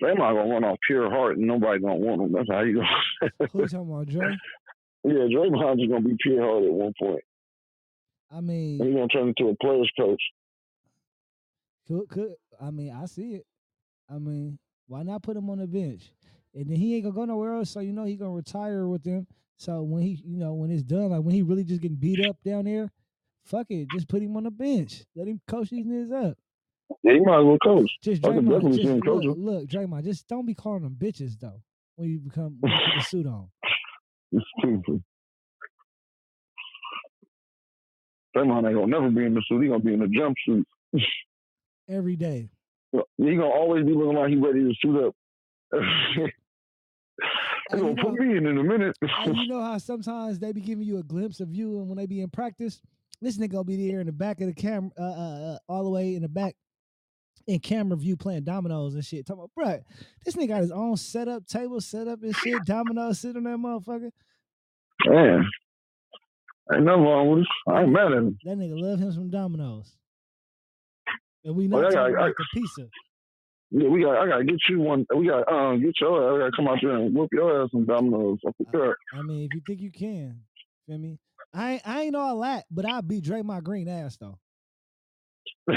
They 0.00 0.08
might 0.08 0.34
gonna 0.34 0.50
run 0.50 0.64
off 0.64 0.78
pure 0.86 1.10
heart 1.10 1.38
and 1.38 1.46
nobody 1.46 1.80
gonna 1.80 1.96
want 1.96 2.20
them. 2.20 2.32
That's 2.32 2.50
how 2.50 2.60
you 2.60 2.82
go. 2.82 3.28
Who 3.52 3.60
you 3.60 3.68
talking 3.68 3.92
about, 3.92 4.06
Dre? 4.08 4.36
yeah, 5.04 5.12
Draymond's 5.12 5.80
just 5.80 5.90
gonna 5.90 6.06
be 6.06 6.16
pure 6.20 6.42
heart 6.42 6.64
at 6.64 6.72
one 6.72 6.92
point. 6.98 7.24
I 8.30 8.40
mean, 8.40 8.82
he's 8.82 8.94
gonna 8.94 9.08
turn 9.08 9.28
into 9.28 9.48
a 9.48 9.56
player's 9.56 9.90
coach. 9.98 10.22
Could 11.86 12.08
could 12.08 12.34
I 12.60 12.70
mean 12.70 12.92
I 12.92 13.06
see 13.06 13.34
it. 13.34 13.46
I 14.10 14.18
mean, 14.18 14.58
why 14.86 15.02
not 15.02 15.22
put 15.22 15.36
him 15.36 15.48
on 15.48 15.58
the 15.58 15.66
bench? 15.66 16.12
And 16.54 16.68
then 16.68 16.76
he 16.76 16.94
ain't 16.94 17.04
gonna 17.04 17.14
go 17.14 17.24
nowhere 17.24 17.54
else, 17.54 17.70
so 17.70 17.80
you 17.80 17.92
know 17.92 18.04
he 18.04 18.16
gonna 18.16 18.30
retire 18.30 18.86
with 18.86 19.02
them. 19.02 19.26
So 19.56 19.82
when 19.82 20.02
he 20.02 20.20
you 20.24 20.36
know 20.36 20.54
when 20.54 20.70
it's 20.70 20.82
done, 20.82 21.10
like 21.10 21.22
when 21.22 21.34
he 21.34 21.42
really 21.42 21.64
just 21.64 21.80
getting 21.80 21.96
beat 21.96 22.24
up 22.26 22.36
down 22.44 22.64
there, 22.64 22.90
fuck 23.44 23.66
it, 23.70 23.88
just 23.90 24.08
put 24.08 24.22
him 24.22 24.36
on 24.36 24.44
the 24.44 24.50
bench. 24.50 25.04
Let 25.14 25.28
him 25.28 25.40
coach 25.46 25.70
these 25.70 25.86
niggas 25.86 26.30
up. 26.30 26.38
Yeah, 27.02 27.14
he 27.14 27.20
might 27.20 27.38
as 27.40 27.44
well 27.44 27.58
coach. 27.64 27.90
Just 28.02 28.24
I 28.24 28.28
Draymond, 28.30 28.50
definitely 28.50 28.72
see 28.76 28.82
just 28.84 28.94
look, 28.94 29.04
coaching. 29.04 29.34
look, 29.44 29.66
Draymond, 29.68 30.04
just 30.04 30.28
don't 30.28 30.46
be 30.46 30.54
calling 30.54 30.82
them 30.82 30.96
bitches 30.98 31.38
though. 31.40 31.60
When 31.96 32.08
you 32.10 32.18
become 32.18 32.56
when 32.60 32.72
you 32.72 32.78
put 32.78 32.98
the 32.98 33.04
suit 33.04 33.26
on. 33.26 33.48
It's 34.32 34.44
stupid. 34.58 35.02
Draymond 38.36 38.66
ain't 38.66 38.74
gonna 38.74 38.86
never 38.86 39.08
be 39.08 39.24
in 39.24 39.34
the 39.34 39.42
suit. 39.48 39.62
He 39.62 39.68
gonna 39.68 39.78
be 39.80 39.94
in 39.94 40.00
the 40.00 40.06
jumpsuit. 40.06 40.64
every 41.88 42.16
day. 42.16 42.50
He 42.92 43.36
gonna 43.36 43.44
always 43.44 43.84
be 43.84 43.92
looking 43.92 44.16
like 44.16 44.30
he 44.30 44.36
ready 44.36 44.60
to 44.64 44.74
shoot 44.74 45.06
up. 45.06 45.14
Hey, 47.68 47.78
They 47.78 47.80
gonna 47.80 48.00
put 48.00 48.12
me 48.12 48.36
in 48.36 48.46
in 48.46 48.58
a 48.58 48.62
minute. 48.62 48.96
You 49.24 49.48
know 49.48 49.60
how 49.60 49.78
sometimes 49.78 50.38
they 50.38 50.52
be 50.52 50.60
giving 50.60 50.84
you 50.84 50.98
a 50.98 51.02
glimpse 51.02 51.40
of 51.40 51.50
you, 51.50 51.78
and 51.80 51.88
when 51.88 51.96
they 51.96 52.06
be 52.06 52.20
in 52.20 52.28
practice, 52.30 52.80
this 53.20 53.38
nigga 53.38 53.52
gonna 53.52 53.64
be 53.64 53.90
there 53.90 54.00
in 54.00 54.06
the 54.06 54.12
back 54.12 54.40
of 54.40 54.46
the 54.46 54.52
camera, 54.54 54.90
uh, 54.96 55.02
uh, 55.02 55.54
uh, 55.54 55.58
all 55.68 55.82
the 55.82 55.90
way 55.90 56.14
in 56.14 56.22
the 56.22 56.28
back, 56.28 56.54
in 57.46 57.60
camera 57.60 57.96
view, 57.96 58.16
playing 58.16 58.44
dominoes 58.44 58.94
and 58.94 59.04
shit. 59.04 59.26
Talking 59.26 59.44
about, 59.54 59.66
bruh, 59.68 59.82
this 60.24 60.34
nigga 60.34 60.48
got 60.48 60.60
his 60.62 60.70
own 60.72 60.96
setup, 60.96 61.46
table 61.46 61.80
set 61.80 62.08
up 62.08 62.22
and 62.22 62.34
shit, 62.36 62.64
dominoes 62.64 63.20
sitting 63.20 63.38
on 63.38 63.44
that 63.44 63.58
motherfucker. 63.58 64.10
Man, 65.06 65.48
ain't 66.74 66.84
nothing 66.84 67.02
wrong 67.02 67.28
with 67.30 67.40
it. 67.40 67.46
I 67.72 67.82
ain't 67.82 67.92
mad 67.92 68.12
at 68.12 68.18
him. 68.18 68.38
That 68.44 68.58
nigga 68.58 68.80
love 68.80 68.98
him 68.98 69.12
some 69.12 69.30
dominoes. 69.30 69.94
And 71.44 71.54
we 71.54 71.68
know 71.68 71.78
Oh, 71.78 71.82
yeah, 71.82 71.90
talking 71.90 72.16
I- 72.16 72.28
the 72.28 72.44
pizza. 72.54 72.88
Yeah, 73.72 73.88
we 73.88 74.02
got. 74.02 74.16
I 74.18 74.28
gotta 74.28 74.44
get 74.44 74.58
you 74.68 74.78
one. 74.78 75.04
We 75.14 75.26
got. 75.26 75.52
Um, 75.52 75.80
get 75.82 76.00
your. 76.00 76.36
I 76.36 76.38
gotta 76.38 76.52
come 76.56 76.68
out 76.68 76.78
there 76.80 76.96
and 76.98 77.12
whoop 77.12 77.30
your 77.32 77.62
ass 77.64 77.70
some 77.72 77.84
dominoes. 77.84 78.38
I. 78.46 78.92
I 79.12 79.22
mean, 79.22 79.42
if 79.44 79.54
you 79.54 79.60
think 79.66 79.80
you 79.80 79.90
can, 79.90 80.40
feel 80.86 80.98
me? 80.98 81.18
I 81.52 81.72
ain't, 81.72 81.82
I 81.84 82.02
ain't 82.02 82.14
all 82.16 82.40
that, 82.42 82.64
but 82.70 82.86
I 82.86 83.00
beat 83.00 83.24
Draymond 83.24 83.64
Green 83.64 83.88
ass 83.88 84.18
though. 84.18 84.38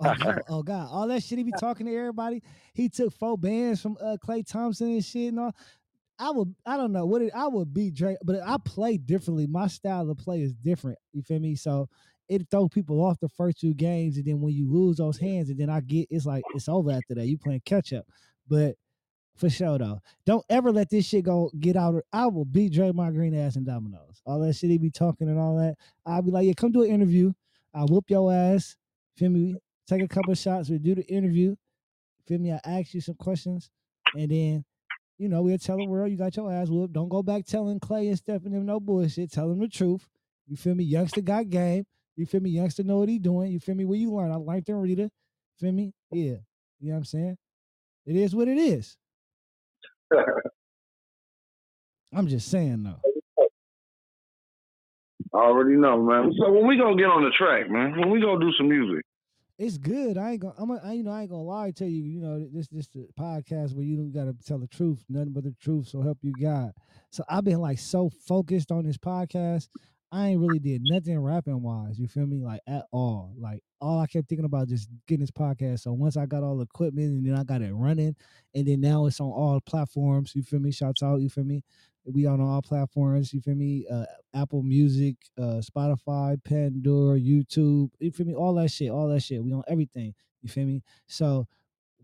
Oh, 0.00 0.14
God, 0.20 0.42
oh 0.48 0.62
God, 0.64 0.88
all 0.90 1.08
that 1.08 1.22
shit 1.24 1.38
he 1.38 1.44
be 1.44 1.52
talking 1.52 1.86
to 1.86 1.96
everybody. 1.96 2.42
He 2.74 2.88
took 2.90 3.12
four 3.14 3.38
bands 3.38 3.82
from 3.82 3.98
uh, 4.02 4.16
Klay 4.24 4.46
Thompson 4.46 4.88
and 4.92 5.04
shit 5.04 5.30
and 5.30 5.40
all. 5.40 5.56
I 6.18 6.30
would, 6.30 6.54
I 6.66 6.76
don't 6.78 6.92
know 6.92 7.06
what 7.06 7.22
it. 7.22 7.32
I 7.34 7.48
would 7.48 7.74
beat 7.74 7.94
Drake, 7.94 8.18
but 8.24 8.36
I 8.44 8.56
play 8.64 8.98
differently. 8.98 9.46
My 9.48 9.68
style 9.68 10.10
of 10.10 10.18
play 10.18 10.42
is 10.42 10.54
different. 10.54 10.98
You 11.12 11.22
feel 11.22 11.40
me? 11.40 11.56
So 11.56 11.88
it 12.28 12.46
throw 12.50 12.68
people 12.68 13.04
off 13.04 13.20
the 13.20 13.28
first 13.30 13.60
two 13.60 13.74
games, 13.74 14.16
and 14.18 14.26
then 14.26 14.40
when 14.40 14.54
you 14.54 14.70
lose 14.72 14.98
those 14.98 15.18
hands, 15.18 15.50
and 15.50 15.58
then 15.58 15.70
I 15.70 15.80
get 15.80 16.08
it's 16.10 16.26
like 16.26 16.44
it's 16.54 16.68
over 16.68 16.90
after 16.92 17.14
that. 17.16 17.26
You 17.26 17.38
playing 17.38 17.62
catch 17.66 17.92
up, 17.92 18.06
but 18.48 18.74
For 19.36 19.50
sure 19.50 19.78
though. 19.78 20.00
Don't 20.26 20.44
ever 20.50 20.72
let 20.72 20.90
this 20.90 21.06
shit 21.06 21.24
go 21.24 21.50
get 21.60 21.76
out. 21.76 21.96
I 22.12 22.26
will 22.26 22.44
beat 22.44 22.72
Draymond 22.74 23.14
Green 23.14 23.34
ass 23.34 23.56
in 23.56 23.64
dominoes. 23.64 24.22
All 24.26 24.40
that 24.40 24.54
shit 24.56 24.70
he 24.70 24.78
be 24.78 24.90
talking 24.90 25.28
and 25.28 25.40
all 25.40 25.56
that. 25.58 25.76
I'll 26.06 26.22
be 26.22 26.30
like, 26.30 26.46
yeah, 26.46 26.52
come 26.56 26.72
do 26.72 26.82
an 26.84 26.90
interview. 26.90 27.32
I'll 27.74 27.88
whoop 27.88 28.06
your 28.10 28.32
ass. 28.32 28.76
Feel 29.16 29.30
me? 29.30 29.56
Take 29.88 30.02
a 30.02 30.08
couple 30.08 30.34
shots. 30.34 30.70
We 30.70 30.78
do 30.78 30.94
the 30.94 31.06
interview. 31.06 31.56
Feel 32.26 32.38
me? 32.38 32.52
I 32.52 32.60
ask 32.64 32.94
you 32.94 33.00
some 33.00 33.16
questions, 33.16 33.70
and 34.14 34.30
then 34.30 34.64
you 35.18 35.28
know 35.28 35.42
we'll 35.42 35.58
tell 35.58 35.76
the 35.76 35.86
world 35.86 36.10
you 36.10 36.16
got 36.16 36.36
your 36.36 36.52
ass 36.52 36.68
whooped. 36.68 36.92
Don't 36.92 37.08
go 37.08 37.22
back 37.22 37.44
telling 37.44 37.80
Klay 37.80 38.08
and 38.08 38.18
Stephanie 38.18 38.56
them 38.56 38.66
no 38.66 38.78
bullshit. 38.78 39.32
Tell 39.32 39.48
them 39.48 39.58
the 39.60 39.68
truth. 39.68 40.06
You 40.46 40.56
feel 40.56 40.74
me? 40.74 40.84
Youngster 40.84 41.20
got 41.20 41.50
game. 41.50 41.84
You 42.16 42.26
feel 42.26 42.40
me? 42.40 42.50
Youngster 42.50 42.84
know 42.84 42.98
what 42.98 43.08
he 43.08 43.18
doing. 43.18 43.50
You 43.52 43.60
feel 43.60 43.74
me? 43.74 43.84
Where 43.84 43.98
you 43.98 44.12
learn? 44.12 44.30
I 44.30 44.36
learned 44.36 44.68
in 44.68 44.76
Rita. 44.76 45.10
Feel 45.58 45.72
me? 45.72 45.92
Yeah. 46.10 46.36
You 46.80 46.88
know 46.88 46.92
what 46.92 46.96
I'm 46.98 47.04
saying? 47.04 47.36
It 48.06 48.16
is 48.16 48.34
what 48.34 48.48
it 48.48 48.58
is. 48.58 48.96
I'm 52.12 52.26
just 52.26 52.50
saying 52.50 52.82
though. 52.82 53.00
I 55.32 55.38
already 55.38 55.76
know, 55.76 56.02
man. 56.02 56.32
So 56.38 56.50
when 56.50 56.66
we 56.66 56.76
gonna 56.76 56.96
get 56.96 57.04
on 57.04 57.22
the 57.22 57.30
track, 57.30 57.70
man? 57.70 57.96
When 57.98 58.10
we 58.10 58.20
gonna 58.20 58.40
do 58.40 58.50
some 58.58 58.68
music? 58.68 59.04
It's 59.60 59.76
good. 59.76 60.16
I 60.16 60.30
ain't 60.32 60.40
gonna. 60.40 60.54
I'm. 60.56 60.70
A, 60.70 60.80
I, 60.82 60.92
you 60.94 61.02
know, 61.02 61.10
I 61.10 61.20
ain't 61.20 61.30
gonna 61.30 61.42
lie 61.42 61.70
to 61.72 61.86
you. 61.86 62.02
You 62.02 62.20
know, 62.22 62.48
this 62.50 62.66
this 62.68 62.88
the 62.88 63.06
podcast 63.20 63.74
where 63.74 63.84
you 63.84 63.94
don't 63.94 64.10
gotta 64.10 64.34
tell 64.42 64.58
the 64.58 64.66
truth, 64.66 65.04
nothing 65.10 65.34
but 65.34 65.44
the 65.44 65.54
truth. 65.60 65.86
So 65.86 66.00
help 66.00 66.16
you 66.22 66.32
God. 66.40 66.72
So 67.10 67.24
I've 67.28 67.44
been 67.44 67.60
like 67.60 67.78
so 67.78 68.08
focused 68.26 68.72
on 68.72 68.86
this 68.86 68.96
podcast. 68.96 69.68
I 70.12 70.28
ain't 70.28 70.40
really 70.40 70.58
did 70.58 70.82
nothing 70.84 71.18
rapping 71.20 71.62
wise. 71.62 71.98
You 71.98 72.08
feel 72.08 72.26
me? 72.26 72.42
Like 72.42 72.60
at 72.66 72.84
all. 72.90 73.32
Like 73.38 73.62
all 73.80 74.00
I 74.00 74.06
kept 74.06 74.28
thinking 74.28 74.44
about 74.44 74.68
just 74.68 74.88
getting 75.06 75.20
this 75.20 75.30
podcast. 75.30 75.80
So 75.80 75.92
once 75.92 76.16
I 76.16 76.26
got 76.26 76.42
all 76.42 76.56
the 76.56 76.64
equipment 76.64 77.10
and 77.10 77.26
then 77.26 77.34
I 77.34 77.44
got 77.44 77.62
it 77.62 77.72
running, 77.72 78.16
and 78.54 78.66
then 78.66 78.80
now 78.80 79.06
it's 79.06 79.20
on 79.20 79.30
all 79.30 79.60
platforms. 79.60 80.32
You 80.34 80.42
feel 80.42 80.58
me? 80.58 80.72
Shouts 80.72 81.02
out. 81.02 81.20
You 81.20 81.28
feel 81.28 81.44
me? 81.44 81.62
We 82.04 82.26
on 82.26 82.40
all 82.40 82.60
platforms. 82.60 83.32
You 83.32 83.40
feel 83.40 83.54
me? 83.54 83.86
Uh, 83.90 84.06
Apple 84.34 84.62
Music, 84.62 85.14
uh, 85.38 85.60
Spotify, 85.60 86.42
Pandora, 86.42 87.18
YouTube. 87.18 87.90
You 88.00 88.10
feel 88.10 88.26
me? 88.26 88.34
All 88.34 88.54
that 88.54 88.70
shit. 88.70 88.90
All 88.90 89.08
that 89.08 89.22
shit. 89.22 89.44
We 89.44 89.52
on 89.52 89.62
everything. 89.68 90.14
You 90.42 90.48
feel 90.48 90.66
me? 90.66 90.82
So 91.06 91.46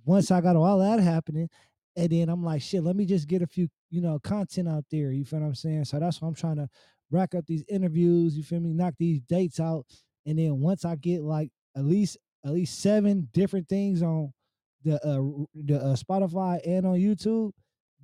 once 0.05 0.31
I 0.31 0.41
got 0.41 0.55
all 0.55 0.79
that 0.79 1.01
happening, 1.01 1.49
and 1.97 2.11
then 2.11 2.29
I'm 2.29 2.45
like, 2.45 2.63
shit, 2.63 2.85
let 2.85 2.95
me 2.95 3.07
just 3.07 3.27
get 3.27 3.43
a 3.43 3.47
few, 3.47 3.69
you 3.91 4.03
know, 4.03 4.19
content 4.19 4.69
out 4.69 4.85
there. 4.91 5.11
You 5.13 5.25
feel 5.25 5.41
what 5.41 5.47
I'm 5.47 5.55
saying? 5.55 5.87
So 5.87 5.99
that's 5.99 6.21
what 6.21 6.29
I'm 6.29 6.35
trying 6.35 6.57
to 6.57 6.69
rack 7.11 7.35
up 7.35 7.47
these 7.47 7.65
interviews. 7.69 8.37
You 8.37 8.43
feel 8.43 8.61
me? 8.61 8.73
Knock 8.73 8.95
these 8.99 9.21
dates 9.21 9.61
out, 9.61 9.87
and 10.25 10.39
then 10.39 10.61
once 10.61 10.85
I 10.85 10.97
get 10.97 11.23
like 11.23 11.51
at 11.77 11.85
least 11.85 12.19
at 12.45 12.53
least 12.53 12.81
seven 12.81 13.29
different 13.33 13.69
things 13.69 14.03
on 14.03 14.33
the 14.85 14.95
uh 15.05 15.45
the 15.55 15.79
uh, 15.79 15.97
Spotify 15.97 16.61
and 16.67 16.87
on 16.87 16.95
YouTube, 16.95 17.53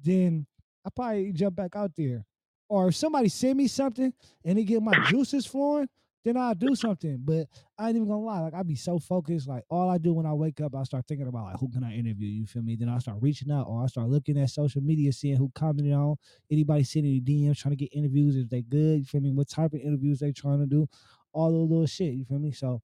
then 0.02 0.46
I 0.84 0.90
probably 0.94 1.32
jump 1.32 1.56
back 1.56 1.76
out 1.76 1.92
there. 1.96 2.24
Or 2.68 2.88
if 2.88 2.96
somebody 2.96 3.28
send 3.28 3.58
me 3.58 3.68
something 3.68 4.12
and 4.44 4.58
they 4.58 4.64
get 4.64 4.82
my 4.82 4.98
juices 5.08 5.46
flowing, 5.46 5.88
then 6.24 6.36
I'll 6.36 6.54
do 6.54 6.74
something. 6.74 7.18
But 7.24 7.46
I 7.78 7.88
ain't 7.88 7.96
even 7.96 8.08
gonna 8.08 8.20
lie, 8.20 8.40
like 8.40 8.54
I 8.54 8.62
be 8.62 8.76
so 8.76 8.98
focused. 8.98 9.48
Like 9.48 9.64
all 9.68 9.90
I 9.90 9.98
do 9.98 10.14
when 10.14 10.26
I 10.26 10.32
wake 10.32 10.60
up, 10.60 10.74
I 10.74 10.82
start 10.84 11.06
thinking 11.06 11.28
about 11.28 11.44
like 11.44 11.58
who 11.58 11.68
can 11.68 11.84
I 11.84 11.94
interview? 11.94 12.28
You 12.28 12.46
feel 12.46 12.62
me? 12.62 12.76
Then 12.76 12.88
I 12.88 12.98
start 12.98 13.18
reaching 13.20 13.50
out, 13.50 13.66
or 13.68 13.82
I 13.82 13.86
start 13.86 14.08
looking 14.08 14.38
at 14.38 14.50
social 14.50 14.82
media, 14.82 15.12
seeing 15.12 15.36
who 15.36 15.50
commented 15.54 15.92
on 15.92 16.16
anybody 16.50 16.84
sending 16.84 17.12
me 17.12 17.20
DMs, 17.20 17.58
trying 17.58 17.72
to 17.72 17.76
get 17.76 17.92
interviews. 17.92 18.36
If 18.36 18.48
they 18.50 18.62
good, 18.62 19.00
you 19.00 19.04
feel 19.04 19.20
me? 19.20 19.32
What 19.32 19.48
type 19.48 19.72
of 19.72 19.80
interviews 19.80 20.20
they 20.20 20.32
trying 20.32 20.60
to 20.60 20.66
do? 20.66 20.88
All 21.32 21.50
the 21.50 21.58
little 21.58 21.86
shit. 21.86 22.14
You 22.14 22.24
feel 22.24 22.38
me? 22.38 22.52
So 22.52 22.82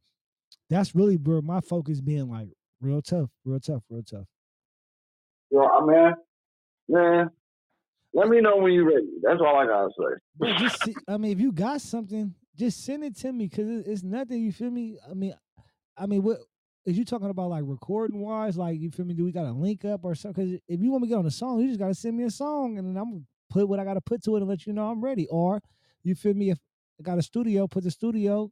that's 0.70 0.94
really 0.94 1.16
where 1.16 1.42
my 1.42 1.60
focus 1.60 2.00
being 2.00 2.28
like 2.28 2.48
real 2.80 3.02
tough, 3.02 3.30
real 3.44 3.60
tough, 3.60 3.82
real 3.88 4.02
tough. 4.02 4.26
Yo, 5.50 5.64
I 5.64 5.84
man, 5.84 6.14
man. 6.88 7.30
Let 8.14 8.28
me 8.28 8.40
know 8.40 8.56
when 8.56 8.72
you're 8.72 8.86
ready. 8.86 9.06
That's 9.22 9.40
all 9.40 9.56
I 9.56 9.66
gotta 9.66 9.90
say. 9.90 10.18
Bro, 10.36 10.56
just 10.56 10.82
see, 10.82 10.94
I 11.06 11.18
mean, 11.18 11.32
if 11.32 11.40
you 11.40 11.52
got 11.52 11.80
something, 11.80 12.34
just 12.58 12.84
send 12.84 13.04
it 13.04 13.16
to 13.18 13.32
me 13.32 13.46
because 13.46 13.86
it's 13.86 14.02
nothing. 14.02 14.42
You 14.42 14.52
feel 14.52 14.70
me? 14.70 14.98
I 15.08 15.14
mean, 15.14 15.34
I 15.96 16.06
mean, 16.06 16.22
what 16.22 16.38
is 16.84 16.98
you 16.98 17.04
talking 17.04 17.30
about? 17.30 17.50
Like 17.50 17.62
recording 17.64 18.20
wise, 18.20 18.56
like 18.56 18.80
you 18.80 18.90
feel 18.90 19.06
me? 19.06 19.14
Do 19.14 19.24
we 19.24 19.32
got 19.32 19.46
a 19.46 19.52
link 19.52 19.84
up 19.84 20.04
or 20.04 20.14
something? 20.14 20.44
Because 20.44 20.60
if 20.66 20.80
you 20.80 20.90
want 20.90 21.02
me 21.02 21.08
to 21.08 21.14
get 21.14 21.18
on 21.18 21.26
a 21.26 21.30
song, 21.30 21.60
you 21.60 21.68
just 21.68 21.78
got 21.78 21.88
to 21.88 21.94
send 21.94 22.16
me 22.16 22.24
a 22.24 22.30
song, 22.30 22.78
and 22.78 22.88
then 22.88 23.00
I'm 23.00 23.10
gonna 23.10 23.24
put 23.48 23.68
what 23.68 23.78
I 23.78 23.84
got 23.84 23.94
to 23.94 24.00
put 24.00 24.22
to 24.24 24.36
it 24.36 24.40
and 24.40 24.48
let 24.48 24.66
you 24.66 24.72
know 24.72 24.90
I'm 24.90 25.02
ready. 25.02 25.26
Or 25.28 25.60
you 26.02 26.14
feel 26.14 26.34
me? 26.34 26.50
If 26.50 26.58
I 26.98 27.02
got 27.04 27.18
a 27.18 27.22
studio, 27.22 27.68
put 27.68 27.84
the 27.84 27.92
studio, 27.92 28.50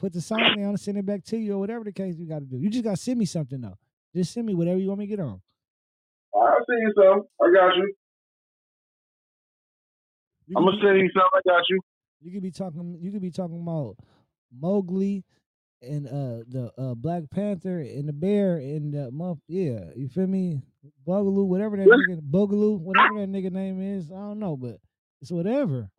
put 0.00 0.12
the 0.12 0.20
song 0.20 0.40
down, 0.56 0.70
and 0.70 0.80
send 0.80 0.98
it 0.98 1.06
back 1.06 1.22
to 1.26 1.36
you, 1.36 1.54
or 1.54 1.58
whatever 1.58 1.84
the 1.84 1.92
case 1.92 2.16
you 2.18 2.26
got 2.26 2.40
to 2.40 2.46
do. 2.46 2.58
You 2.58 2.68
just 2.68 2.84
got 2.84 2.96
to 2.96 3.02
send 3.02 3.18
me 3.18 3.26
something 3.26 3.60
though. 3.60 3.78
Just 4.14 4.32
send 4.32 4.46
me 4.46 4.54
whatever 4.54 4.78
you 4.78 4.88
want 4.88 4.98
me 4.98 5.06
to 5.06 5.16
get 5.16 5.20
on. 5.20 5.40
I'll 6.34 6.56
send 6.68 6.80
you 6.80 6.92
some. 6.96 7.22
I 7.40 7.46
got 7.54 7.76
you. 7.76 7.94
You 10.46 10.56
I'm 10.58 10.64
gonna 10.64 10.78
send 10.82 10.98
you 10.98 11.10
some. 11.14 11.28
I 11.32 11.40
got 11.46 11.62
you. 11.68 11.78
You 12.20 12.32
could 12.32 12.42
be 12.42 12.50
talking. 12.50 12.98
You 13.00 13.10
could 13.12 13.22
be 13.22 13.30
talking 13.30 13.60
about 13.60 13.96
Mowgli 14.52 15.24
and 15.82 16.06
uh 16.06 16.44
the 16.48 16.70
uh 16.76 16.94
Black 16.94 17.24
Panther 17.30 17.80
and 17.80 18.08
the 18.08 18.12
bear 18.12 18.56
and 18.56 18.92
the 18.92 19.10
month. 19.10 19.40
Yeah, 19.48 19.84
you 19.96 20.08
feel 20.08 20.26
me? 20.26 20.60
Boogaloo, 21.06 21.46
whatever 21.46 21.76
that 21.76 21.86
nigga, 21.86 22.20
Boogaloo, 22.20 22.78
whatever 22.78 23.20
that 23.20 23.30
nigga 23.30 23.50
name 23.50 23.80
is. 23.80 24.10
I 24.10 24.16
don't 24.16 24.38
know, 24.38 24.56
but 24.56 24.76
it's 25.20 25.30
whatever. 25.30 25.90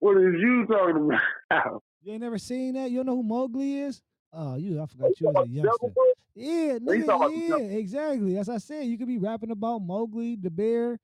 What 0.00 0.16
is 0.16 0.34
you 0.38 0.64
talking 0.66 1.10
about? 1.50 1.82
You 2.02 2.12
ain't 2.12 2.22
never 2.22 2.38
seen 2.38 2.74
that? 2.74 2.90
You 2.90 2.98
don't 2.98 3.06
know 3.06 3.16
who 3.16 3.22
Mowgli 3.24 3.78
is? 3.78 4.00
Oh, 4.32 4.54
you! 4.54 4.80
I 4.80 4.86
forgot 4.86 5.10
you 5.18 5.26
was 5.26 5.46
a 5.46 5.48
youngster. 5.48 5.88
Yeah, 6.34 6.78
nigga, 6.78 7.06
talking 7.06 7.48
about 7.48 7.58
the 7.58 7.64
yeah, 7.64 7.78
exactly. 7.78 8.38
As 8.38 8.48
I 8.48 8.58
said, 8.58 8.86
you 8.86 8.96
could 8.96 9.08
be 9.08 9.18
rapping 9.18 9.50
about 9.50 9.80
Mowgli, 9.80 10.36
the 10.36 10.50
bear. 10.50 11.00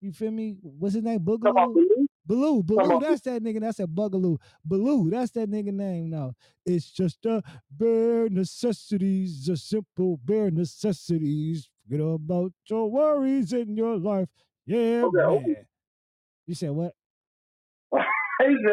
You 0.00 0.12
feel 0.12 0.30
me? 0.30 0.56
What's 0.62 0.94
his 0.94 1.02
name? 1.04 1.20
Boogaloo. 1.20 2.06
Baloo? 2.24 2.62
Baloo, 2.62 3.00
that's 3.00 3.22
that 3.22 3.42
nigga. 3.42 3.60
That's 3.60 3.80
a 3.80 3.86
Bugaloo. 3.86 4.38
Baloo, 4.64 5.10
that's 5.10 5.30
that 5.32 5.48
nigga 5.50 5.72
name 5.72 6.10
now. 6.10 6.34
It's 6.66 6.90
just 6.90 7.24
a 7.24 7.42
bare 7.70 8.28
necessities, 8.28 9.48
a 9.48 9.56
simple 9.56 10.18
bare 10.18 10.50
necessities. 10.50 11.70
Forget 11.88 12.00
about 12.04 12.52
your 12.68 12.90
worries 12.90 13.52
in 13.54 13.76
your 13.76 13.96
life. 13.96 14.28
Yeah, 14.66 15.04
Okay, 15.06 15.20
okay. 15.20 15.46
man. 15.46 15.66
You 16.46 16.54
said 16.54 16.70
what? 16.70 16.94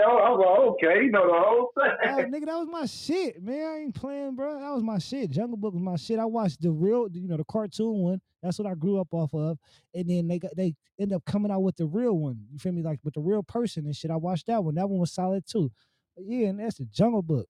Oh, 0.08 0.18
I 0.18 0.30
was 0.32 0.40
like, 0.40 0.90
okay, 0.92 1.06
you 1.06 1.12
know 1.12 1.28
the 1.28 1.34
whole 1.34 1.72
Oh, 2.08 2.24
thing. 2.24 2.32
nigga, 2.32 2.46
that 2.48 2.58
was 2.60 2.68
my 2.70 2.86
shit, 2.86 3.42
man. 3.44 3.68
I 3.68 3.78
ain't 3.80 3.96
playing, 3.96 4.36
bro. 4.36 4.60
That 4.60 4.72
was 4.74 4.84
my 4.84 5.00
shit. 5.00 5.32
Jungle 5.32 5.58
Book 5.58 5.74
was 5.74 5.84
my 5.84 5.96
shit. 5.98 6.20
I 6.20 6.26
watched 6.26 6.62
the 6.62 6.72
real, 6.72 7.08
you 7.12 7.28
know, 7.28 7.38
the 7.38 7.46
cartoon 7.46 8.00
one. 8.00 8.22
That's 8.44 8.60
what 8.60 8.68
I 8.68 8.76
grew 8.76 9.00
up 9.00 9.10
off 9.14 9.34
of. 9.34 9.58
And 9.94 10.10
then 10.10 10.28
they 10.28 10.40
got 10.40 10.52
they 10.56 10.76
end 11.00 11.14
up 11.14 11.26
coming 11.26 11.52
out 11.52 11.64
with 11.64 11.78
the 11.78 11.88
real 11.88 12.14
one. 12.18 12.40
You 12.52 12.60
feel 12.60 12.74
me? 12.74 12.84
Like 12.84 13.00
with 13.04 13.16
the 13.16 13.22
real 13.22 13.44
person 13.44 13.86
and 13.86 13.96
shit. 13.96 14.12
I 14.12 14.18
watched 14.18 14.48
that 14.48 14.64
one. 14.64 14.76
That 14.76 14.90
one 14.90 15.00
was 15.00 15.14
solid 15.14 15.46
too. 15.48 15.72
But 16.16 16.26
yeah, 16.28 16.48
and 16.48 16.60
that's 16.60 16.78
the 16.78 16.86
Jungle 16.86 17.22
Book. 17.24 17.48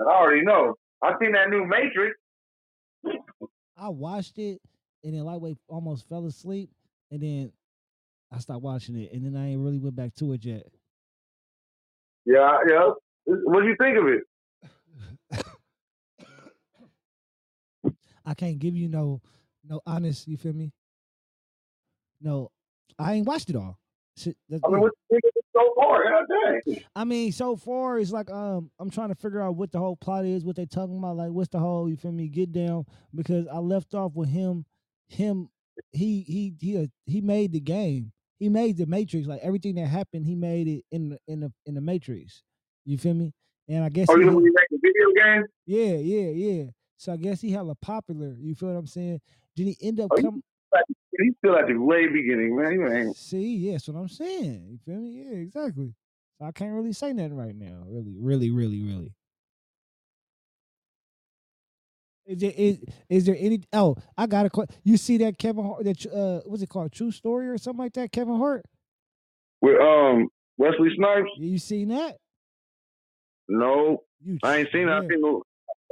I 0.00 0.04
already 0.04 0.42
know. 0.44 0.74
I 1.02 1.12
seen 1.20 1.32
that 1.32 1.50
new 1.50 1.66
Matrix. 1.66 2.16
I 3.76 3.88
watched 3.88 4.38
it 4.38 4.60
and 5.04 5.14
then 5.14 5.24
lightweight 5.24 5.58
almost 5.68 6.08
fell 6.08 6.26
asleep. 6.26 6.70
And 7.10 7.22
then 7.22 7.52
I 8.32 8.38
stopped 8.38 8.62
watching 8.62 8.96
it. 8.96 9.12
And 9.12 9.24
then 9.24 9.36
I 9.36 9.50
ain't 9.50 9.60
really 9.60 9.78
went 9.78 9.96
back 9.96 10.14
to 10.16 10.32
it 10.32 10.44
yet. 10.44 10.66
Yeah, 12.24 12.58
yeah. 12.68 12.90
What 13.24 13.62
do 13.62 13.68
you 13.68 13.76
think 13.76 13.96
of 13.98 14.06
it? 14.06 14.24
I 18.24 18.34
can't 18.34 18.58
give 18.58 18.76
you 18.76 18.88
no 18.88 19.20
no 19.68 19.80
honest, 19.86 20.28
you 20.28 20.36
feel 20.36 20.52
me? 20.52 20.72
No, 22.20 22.50
I 22.98 23.14
ain't 23.14 23.26
watched 23.26 23.50
it 23.50 23.56
all. 23.56 23.78
Shit, 24.16 24.36
I 24.52 24.68
mean, 24.68 24.80
what 24.80 24.92
you 25.10 25.20
think 25.22 25.34
so 25.54 25.72
far? 25.76 26.04
I 26.94 27.04
mean, 27.04 27.32
so 27.32 27.56
far 27.56 27.98
it's 27.98 28.12
like 28.12 28.30
um 28.30 28.70
I'm 28.78 28.90
trying 28.90 29.08
to 29.08 29.14
figure 29.14 29.40
out 29.40 29.56
what 29.56 29.72
the 29.72 29.78
whole 29.78 29.96
plot 29.96 30.24
is, 30.24 30.44
what 30.44 30.56
they 30.56 30.66
talking 30.66 30.98
about, 30.98 31.16
like 31.16 31.30
what's 31.30 31.48
the 31.48 31.58
whole 31.58 31.88
you 31.88 31.96
feel 31.96 32.12
me 32.12 32.28
get 32.28 32.52
down 32.52 32.84
because 33.14 33.46
I 33.48 33.58
left 33.58 33.94
off 33.94 34.14
with 34.14 34.28
him, 34.28 34.64
him 35.08 35.48
he 35.92 36.20
he 36.22 36.54
he 36.60 36.78
uh, 36.78 36.86
he 37.06 37.20
made 37.20 37.52
the 37.52 37.60
game, 37.60 38.12
he 38.40 38.48
made 38.48 38.76
the 38.76 38.86
Matrix, 38.86 39.28
like 39.28 39.40
everything 39.42 39.76
that 39.76 39.86
happened, 39.86 40.26
he 40.26 40.34
made 40.34 40.66
it 40.66 40.82
in 40.90 41.10
the 41.10 41.18
in 41.28 41.40
the 41.40 41.52
in 41.66 41.74
the 41.74 41.80
Matrix. 41.80 42.42
You 42.84 42.98
feel 42.98 43.14
me? 43.14 43.32
And 43.68 43.84
I 43.84 43.88
guess 43.90 44.08
Oh, 44.10 44.14
he, 44.16 44.24
you 44.24 44.30
know 44.30 44.36
when 44.36 44.46
a 44.46 44.78
video 44.82 45.12
game? 45.14 45.44
yeah 45.66 45.96
yeah 45.98 46.30
yeah. 46.30 46.64
So 46.96 47.12
I 47.12 47.16
guess 47.16 47.40
he 47.40 47.52
hella 47.52 47.76
popular. 47.76 48.34
You 48.40 48.54
feel 48.56 48.70
what 48.70 48.78
I'm 48.78 48.86
saying? 48.86 49.20
Did 49.54 49.66
he 49.68 49.76
end 49.80 50.00
up 50.00 50.08
Oh, 50.12 50.16
you- 50.16 50.22
coming? 50.24 50.42
He's 51.18 51.34
still 51.38 51.56
at 51.56 51.66
the 51.66 51.74
way 51.74 52.06
beginning, 52.06 52.56
man. 52.56 53.12
See, 53.14 53.56
yeah, 53.56 53.72
that's 53.72 53.88
what 53.88 53.98
I'm 53.98 54.08
saying. 54.08 54.66
You 54.70 54.78
feel 54.78 55.00
me? 55.00 55.10
Yeah, 55.22 55.36
exactly. 55.38 55.92
So 56.38 56.46
I 56.46 56.52
can't 56.52 56.72
really 56.72 56.94
say 56.94 57.12
nothing 57.12 57.36
right 57.36 57.54
now. 57.54 57.82
Really, 57.86 58.16
really, 58.18 58.50
really, 58.50 58.82
really. 58.82 59.12
Is 62.30 62.38
there 62.38 62.52
is, 62.56 62.78
is 63.08 63.26
there 63.26 63.34
any? 63.36 63.60
Oh, 63.72 63.96
I 64.16 64.28
got 64.28 64.46
a 64.46 64.50
question. 64.50 64.76
You 64.84 64.96
see 64.96 65.16
that 65.18 65.36
Kevin 65.36 65.64
Hart? 65.64 65.82
That 65.82 66.06
uh, 66.06 66.40
what's 66.48 66.62
it 66.62 66.68
called? 66.68 66.92
True 66.92 67.10
Story 67.10 67.48
or 67.48 67.58
something 67.58 67.82
like 67.82 67.94
that? 67.94 68.12
Kevin 68.12 68.36
Hart. 68.36 68.64
With 69.60 69.80
um 69.80 70.28
Wesley 70.56 70.90
Snipes? 70.96 71.28
You 71.38 71.58
seen 71.58 71.88
that? 71.88 72.18
No, 73.48 74.04
You 74.24 74.38
I 74.44 74.58
ain't 74.58 74.68
seen 74.70 74.88
it. 74.88 74.92
I 74.92 75.00
trip. 75.00 75.10
seen 75.10 75.22
the 75.22 75.40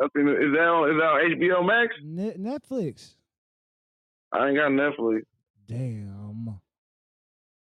I 0.01 0.07
think 0.15 0.29
is 0.29 0.53
that 0.53 0.69
on 0.69 0.91
is 0.91 0.97
that 0.97 1.07
on 1.07 1.41
HBO 1.41 1.67
Max? 1.67 1.97
Ne- 2.05 2.35
Netflix. 2.39 3.17
I 4.31 4.47
ain't 4.47 4.57
got 4.57 4.71
Netflix. 4.71 5.23
Damn. 5.67 6.61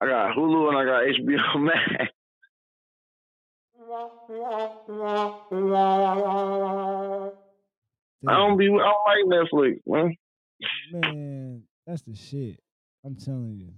I 0.01 0.05
got 0.05 0.35
Hulu 0.35 0.69
and 0.69 0.77
I 0.77 0.85
got 0.85 1.03
HBO 1.03 1.59
Max. 1.65 2.11
I 8.27 8.33
don't 8.33 8.57
be 8.57 8.65
I 8.65 8.69
don't 8.69 9.31
like 9.31 9.47
Netflix, 9.51 9.79
man. 9.85 10.15
Man, 10.91 11.63
that's 11.87 12.03
the 12.03 12.15
shit. 12.15 12.59
I'm 13.05 13.15
telling 13.15 13.57
you. 13.59 13.73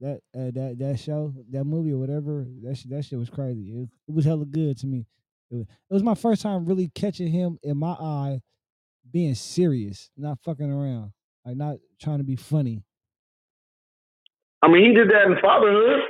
That 0.00 0.20
uh, 0.34 0.50
that 0.50 0.76
that 0.80 0.98
show, 0.98 1.32
that 1.52 1.62
movie 1.62 1.92
or 1.92 1.98
whatever, 1.98 2.44
that 2.64 2.76
shit, 2.76 2.90
that 2.90 3.04
shit 3.04 3.20
was 3.20 3.30
crazy. 3.30 3.70
It, 3.70 3.88
it 4.08 4.14
was 4.14 4.24
hella 4.24 4.44
good 4.44 4.76
to 4.78 4.86
me. 4.88 5.06
It 5.48 5.54
was, 5.54 5.66
it 5.90 5.94
was 5.94 6.02
my 6.02 6.16
first 6.16 6.42
time 6.42 6.64
really 6.64 6.90
catching 6.92 7.28
him 7.28 7.58
in 7.62 7.76
my 7.76 7.92
eye, 7.92 8.40
being 9.12 9.36
serious, 9.36 10.10
not 10.16 10.40
fucking 10.44 10.72
around, 10.72 11.12
like 11.46 11.56
not 11.56 11.76
trying 12.00 12.18
to 12.18 12.24
be 12.24 12.34
funny. 12.34 12.82
I 14.60 14.68
mean, 14.68 14.86
he 14.86 14.92
did 14.92 15.08
that 15.10 15.26
in 15.26 15.36
Fatherhood. 15.40 16.00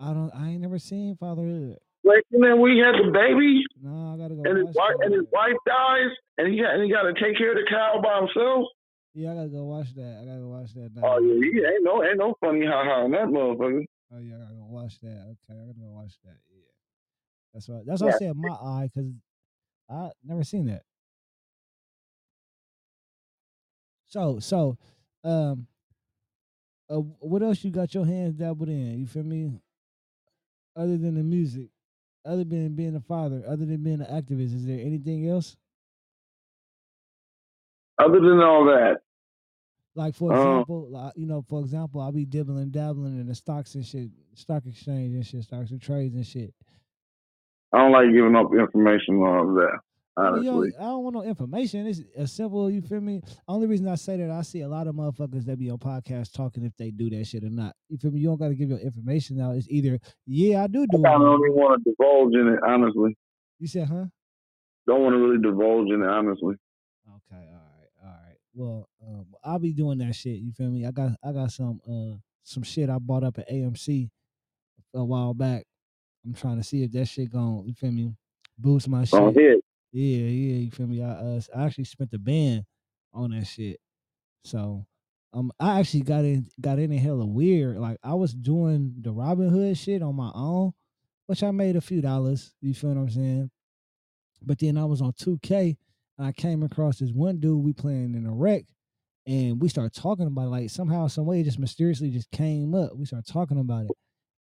I 0.00 0.12
don't. 0.12 0.32
I 0.34 0.48
ain't 0.48 0.62
never 0.62 0.80
seen 0.80 1.16
Fatherhood. 1.16 1.78
Like, 2.06 2.22
and 2.30 2.38
then 2.44 2.60
we 2.62 2.78
had 2.78 2.94
the 3.02 3.10
baby, 3.10 3.66
No, 3.82 4.14
I 4.14 4.16
gotta 4.16 4.36
go. 4.38 4.42
and 4.46 4.56
his 4.62 4.70
wife 4.76 4.94
and 5.02 5.12
his 5.12 5.26
wife 5.32 5.58
dies, 5.66 6.14
and 6.38 6.46
he 6.54 6.62
got 6.62 6.74
and 6.78 6.84
he 6.84 6.88
got 6.90 7.02
to 7.02 7.14
take 7.18 7.36
care 7.36 7.50
of 7.50 7.58
the 7.58 7.66
cow 7.68 7.98
by 8.00 8.22
himself. 8.22 8.70
Yeah, 9.12 9.32
I 9.32 9.34
gotta 9.34 9.48
go 9.48 9.64
watch 9.64 9.90
that. 9.96 10.20
I 10.22 10.24
gotta 10.24 10.40
go 10.40 10.48
watch 10.54 10.72
that. 10.74 10.94
Now. 10.94 11.02
Oh 11.04 11.18
yeah, 11.18 11.34
he 11.34 11.58
ain't 11.66 11.82
no 11.82 12.04
ain't 12.04 12.18
no 12.18 12.34
funny 12.38 12.64
ha 12.64 12.84
ha 12.84 13.04
in 13.06 13.10
that 13.10 13.26
motherfucker. 13.26 13.82
Oh 14.14 14.18
yeah, 14.22 14.36
I 14.36 14.38
gotta 14.38 14.54
go 14.54 14.66
watch 14.70 15.00
that. 15.00 15.34
Okay, 15.34 15.58
I 15.58 15.66
gotta 15.66 15.80
go 15.82 15.90
watch 15.90 16.14
that. 16.24 16.38
Yeah, 16.54 16.70
that's 17.52 17.68
what. 17.68 17.84
That's 17.86 18.00
what 18.02 18.14
I 18.14 18.18
said. 18.18 18.36
My 18.36 18.54
eye, 18.54 18.88
because 18.94 19.10
I 19.90 20.10
never 20.22 20.44
seen 20.44 20.66
that. 20.66 20.82
So 24.06 24.38
so, 24.38 24.78
um, 25.24 25.66
uh, 26.88 26.96
what 27.00 27.42
else 27.42 27.64
you 27.64 27.70
got 27.70 27.92
your 27.94 28.06
hands 28.06 28.34
dabbled 28.34 28.68
in? 28.68 28.98
You 29.00 29.06
feel 29.06 29.24
me? 29.24 29.50
Other 30.76 30.96
than 30.98 31.14
the 31.16 31.22
music, 31.22 31.70
other 32.26 32.44
than 32.44 32.74
being 32.74 32.96
a 32.96 33.00
father, 33.00 33.42
other 33.46 33.64
than 33.64 33.82
being 33.82 34.00
an 34.00 34.06
activist, 34.06 34.54
is 34.54 34.66
there 34.66 34.80
anything 34.80 35.28
else? 35.28 35.56
Other 37.98 38.20
than 38.20 38.40
all 38.42 38.64
that, 38.66 39.00
Like 39.94 40.14
for 40.14 40.30
Uh, 40.30 40.36
example, 40.36 40.88
like, 40.90 41.14
you 41.16 41.26
know, 41.26 41.40
for 41.48 41.60
example, 41.60 42.02
I'll 42.02 42.12
be 42.12 42.26
dibbling 42.26 42.68
dabbling 42.70 43.18
in 43.18 43.26
the 43.26 43.34
stocks 43.34 43.74
and 43.76 43.84
shit, 43.86 44.10
stock 44.34 44.66
exchange 44.66 45.14
and 45.14 45.24
shit, 45.26 45.44
stocks 45.44 45.70
and 45.70 45.80
trades 45.80 46.14
and 46.14 46.26
shit. 46.26 46.52
I 47.72 47.78
don't 47.78 47.92
like 47.92 48.12
giving 48.12 48.36
up 48.36 48.52
information 48.52 49.16
on 49.16 49.54
that. 49.54 49.78
I, 50.16 50.28
Honestly, 50.28 50.44
don't, 50.46 50.74
I 50.80 50.82
don't 50.84 51.02
want 51.04 51.14
no 51.16 51.22
information. 51.24 51.86
It's 51.86 52.00
a 52.16 52.26
simple. 52.26 52.70
You 52.70 52.82
feel 52.82 53.00
me? 53.02 53.22
Only 53.48 53.66
reason 53.66 53.88
I 53.88 53.96
say 53.96 54.16
that 54.18 54.30
I 54.30 54.42
see 54.42 54.62
a 54.62 54.68
lot 54.68 54.86
of 54.86 54.94
motherfuckers 54.94 55.44
that 55.46 55.58
be 55.58 55.70
on 55.70 55.78
podcasts 55.78 56.32
talking 56.32 56.64
if 56.64 56.76
they 56.78 56.90
do 56.90 57.10
that 57.10 57.26
shit 57.26 57.44
or 57.44 57.50
not. 57.50 57.74
You 57.88 57.98
feel 57.98 58.10
me? 58.12 58.20
You 58.20 58.28
don't 58.28 58.38
got 58.40 58.48
to 58.48 58.54
give 58.54 58.70
your 58.70 58.78
information 58.78 59.40
out. 59.40 59.56
It's 59.56 59.68
either 59.70 59.98
yeah, 60.26 60.64
I 60.64 60.68
do 60.68 60.82
I 60.84 60.86
do 60.86 60.98
it. 60.98 61.02
don't 61.18 61.40
even 61.40 61.54
want 61.54 61.84
to 61.84 61.90
divulge 61.90 62.34
in 62.34 62.48
it. 62.54 62.60
Honestly, 62.66 63.16
You 63.58 63.66
said, 63.68 63.88
huh? 63.88 64.06
don't 64.86 65.02
want 65.02 65.14
to 65.14 65.18
really 65.18 65.42
divulge 65.42 65.88
in 65.90 66.02
it. 66.02 66.08
Honestly, 66.08 66.56
Okay, 67.08 67.48
all 67.52 67.70
right, 67.78 67.90
all 68.04 68.10
right. 68.10 68.36
Well, 68.54 68.88
um, 69.06 69.26
I'll 69.44 69.58
be 69.58 69.72
doing 69.74 69.98
that 69.98 70.14
shit. 70.14 70.38
You 70.38 70.52
feel 70.52 70.70
me? 70.70 70.86
I 70.86 70.92
got 70.92 71.12
I 71.22 71.32
got 71.32 71.50
some 71.52 71.80
uh 71.88 72.16
some 72.44 72.62
shit 72.62 72.88
I 72.90 72.98
bought 72.98 73.24
up 73.24 73.38
at 73.38 73.50
AMC 73.50 74.08
a 74.94 75.04
while 75.04 75.34
back. 75.34 75.64
I'm 76.24 76.34
trying 76.34 76.56
to 76.58 76.64
see 76.64 76.82
if 76.82 76.92
that 76.92 77.06
shit 77.06 77.30
gon' 77.32 77.64
you 77.66 77.74
feel 77.74 77.92
me 77.92 78.14
boost 78.58 78.88
my 78.88 79.04
shit. 79.04 79.34
hit. 79.34 79.44
Yeah, 79.44 79.65
yeah, 79.96 80.28
yeah, 80.28 80.56
you 80.58 80.70
feel 80.70 80.86
me? 80.86 81.02
I 81.02 81.08
uh, 81.08 81.40
I 81.56 81.64
actually 81.64 81.84
spent 81.84 82.10
the 82.10 82.18
band 82.18 82.64
on 83.14 83.30
that 83.30 83.46
shit. 83.46 83.80
So 84.44 84.86
um 85.32 85.50
I 85.58 85.80
actually 85.80 86.02
got 86.02 86.24
in 86.24 86.48
got 86.60 86.78
in 86.78 86.90
hella 86.92 87.24
weird. 87.24 87.78
Like 87.78 87.96
I 88.04 88.12
was 88.12 88.34
doing 88.34 88.96
the 89.00 89.10
Robinhood 89.10 89.78
shit 89.78 90.02
on 90.02 90.14
my 90.14 90.30
own, 90.34 90.72
which 91.28 91.42
I 91.42 91.50
made 91.50 91.76
a 91.76 91.80
few 91.80 92.02
dollars. 92.02 92.52
You 92.60 92.74
feel 92.74 92.90
what 92.90 93.00
I'm 93.00 93.10
saying? 93.10 93.50
But 94.42 94.58
then 94.58 94.76
I 94.76 94.84
was 94.84 95.00
on 95.00 95.12
2K 95.12 95.78
and 96.18 96.26
I 96.26 96.32
came 96.32 96.62
across 96.62 96.98
this 96.98 97.10
one 97.10 97.40
dude 97.40 97.64
we 97.64 97.72
playing 97.72 98.14
in 98.14 98.26
a 98.26 98.32
wreck 98.32 98.64
and 99.26 99.62
we 99.62 99.70
started 99.70 99.98
talking 99.98 100.26
about 100.26 100.48
it. 100.48 100.50
Like 100.50 100.70
somehow, 100.70 101.06
some 101.06 101.24
way 101.24 101.40
it 101.40 101.44
just 101.44 101.58
mysteriously 101.58 102.10
just 102.10 102.30
came 102.30 102.74
up. 102.74 102.94
We 102.94 103.06
started 103.06 103.32
talking 103.32 103.58
about 103.58 103.86
it. 103.86 103.92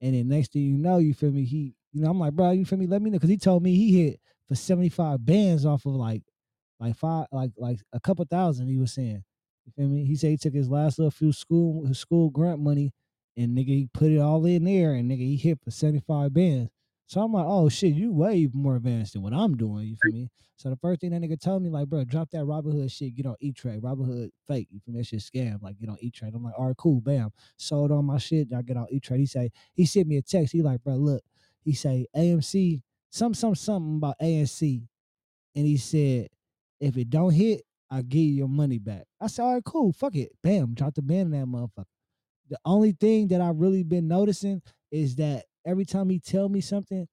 And 0.01 0.13
then 0.13 0.27
next 0.27 0.51
thing 0.51 0.63
you 0.63 0.77
know, 0.77 0.97
you 0.97 1.13
feel 1.13 1.31
me? 1.31 1.45
He, 1.45 1.75
you 1.93 2.01
know, 2.01 2.09
I'm 2.09 2.19
like, 2.19 2.33
bro, 2.33 2.51
you 2.51 2.65
feel 2.65 2.77
me? 2.77 2.87
Let 2.87 3.01
me 3.01 3.09
know. 3.09 3.19
Cause 3.19 3.29
he 3.29 3.37
told 3.37 3.63
me 3.63 3.73
he 3.73 4.03
hit 4.03 4.19
for 4.47 4.55
75 4.55 5.25
bands 5.25 5.65
off 5.65 5.85
of 5.85 5.93
like 5.93 6.23
like 6.79 6.95
five 6.95 7.27
like 7.31 7.51
like 7.57 7.79
a 7.93 7.99
couple 7.99 8.25
thousand, 8.25 8.67
he 8.67 8.77
was 8.77 8.93
saying. 8.93 9.23
You 9.65 9.71
feel 9.75 9.87
me? 9.87 10.05
He 10.05 10.15
said 10.15 10.29
he 10.29 10.37
took 10.37 10.53
his 10.53 10.69
last 10.69 10.99
little 10.99 11.11
few 11.11 11.31
school 11.31 11.91
school 11.93 12.29
grant 12.29 12.59
money 12.59 12.93
and 13.35 13.57
nigga 13.57 13.67
he 13.67 13.89
put 13.93 14.11
it 14.11 14.19
all 14.19 14.45
in 14.45 14.63
there 14.63 14.93
and 14.93 15.09
nigga 15.09 15.19
he 15.19 15.35
hit 15.37 15.59
for 15.63 15.71
75 15.71 16.33
bands. 16.33 16.69
So 17.07 17.21
I'm 17.21 17.33
like, 17.33 17.45
oh 17.47 17.69
shit, 17.69 17.93
you 17.93 18.11
way 18.11 18.47
more 18.51 18.77
advanced 18.77 19.13
than 19.13 19.21
what 19.21 19.33
I'm 19.33 19.55
doing. 19.55 19.87
You 19.87 19.95
feel 20.01 20.11
me? 20.11 20.29
So 20.57 20.69
the 20.69 20.77
first 20.77 21.01
thing 21.01 21.11
that 21.11 21.21
nigga 21.21 21.39
told 21.39 21.61
me, 21.61 21.69
like, 21.69 21.87
bro, 21.87 22.03
drop 22.03 22.31
that 22.31 22.45
Robinhood 22.45 22.91
shit, 22.91 23.13
get 23.13 23.25
on 23.25 23.35
E 23.41 23.51
Trade. 23.51 23.81
Robinhood 23.81 24.29
fake. 24.47 24.69
You 24.71 24.79
feel 24.79 24.93
me? 24.93 25.01
That 25.01 25.07
shit 25.07 25.19
scam. 25.19 25.61
Like, 25.61 25.77
get 25.77 25.89
on 25.89 25.97
E 25.99 26.09
Trade. 26.09 26.33
I'm 26.33 26.43
like, 26.43 26.53
all 26.57 26.67
right, 26.67 26.77
cool, 26.77 27.01
bam. 27.01 27.31
Sold 27.57 27.91
on 27.91 28.05
my 28.05 28.17
shit. 28.17 28.47
I 28.55 28.61
get 28.61 28.77
on 28.77 28.87
E 28.89 28.99
Trade. 28.99 29.19
He 29.19 29.25
say, 29.25 29.51
he 29.73 29.85
sent 29.85 30.07
me 30.07 30.17
a 30.17 30.21
text. 30.21 30.53
He 30.53 30.61
like, 30.61 30.83
bro, 30.83 30.95
look. 30.95 31.23
He 31.61 31.73
say 31.73 32.05
AMC, 32.15 32.81
some, 33.15 33.33
some, 33.33 33.55
something 33.55 33.95
about 33.95 34.19
AMC. 34.21 34.81
And 35.55 35.65
he 35.65 35.77
said, 35.77 36.27
if 36.81 36.97
it 36.97 37.09
don't 37.09 37.31
hit, 37.31 37.61
I 37.89 38.01
give 38.01 38.19
you 38.19 38.33
your 38.33 38.49
money 38.49 38.77
back. 38.77 39.05
I 39.21 39.27
said, 39.27 39.43
all 39.43 39.53
right, 39.53 39.63
cool, 39.63 39.93
fuck 39.93 40.15
it. 40.15 40.31
Bam, 40.43 40.73
drop 40.73 40.95
the 40.95 41.01
band 41.01 41.33
in 41.33 41.39
that 41.39 41.47
motherfucker. 41.47 41.85
The 42.49 42.59
only 42.65 42.91
thing 42.91 43.29
that 43.29 43.39
I've 43.39 43.55
really 43.55 43.83
been 43.83 44.09
noticing 44.09 44.61
is 44.91 45.15
that 45.15 45.45
every 45.65 45.85
time 45.85 46.09
he 46.09 46.19
tell 46.19 46.49
me 46.49 46.59
something, 46.59 47.07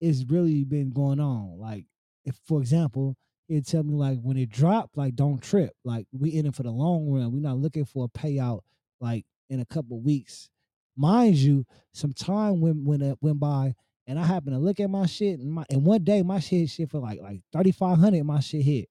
it's 0.00 0.24
really 0.28 0.64
been 0.64 0.90
going 0.90 1.20
on. 1.20 1.60
Like, 1.60 1.84
if 2.24 2.34
for 2.48 2.60
example, 2.60 3.14
he'd 3.46 3.66
tell 3.66 3.84
me 3.84 3.94
like 3.94 4.18
when 4.22 4.36
it 4.36 4.50
dropped, 4.50 4.96
like 4.96 5.14
don't 5.14 5.40
trip. 5.40 5.70
Like 5.84 6.06
we 6.12 6.30
in 6.30 6.46
it 6.46 6.56
for 6.56 6.64
the 6.64 6.72
long 6.72 7.08
run. 7.08 7.32
We're 7.32 7.38
not 7.38 7.58
looking 7.58 7.84
for 7.84 8.04
a 8.04 8.18
payout 8.18 8.62
like 9.00 9.24
in 9.48 9.60
a 9.60 9.64
couple 9.64 10.00
weeks. 10.00 10.50
Mind 10.96 11.36
you, 11.36 11.64
some 11.94 12.12
time 12.12 12.60
went 12.60 12.82
went 12.82 13.16
went 13.22 13.38
by, 13.38 13.74
and 14.06 14.18
I 14.18 14.24
happened 14.24 14.54
to 14.54 14.60
look 14.60 14.80
at 14.80 14.90
my 14.90 15.06
shit, 15.06 15.40
and 15.40 15.50
my 15.50 15.64
and 15.70 15.84
one 15.84 16.04
day 16.04 16.22
my 16.22 16.40
shit 16.40 16.70
shit 16.70 16.90
for 16.90 16.98
like 17.00 17.20
like 17.20 17.40
thirty 17.52 17.72
five 17.72 17.98
hundred. 17.98 18.24
My 18.24 18.40
shit 18.40 18.62
hit. 18.62 18.88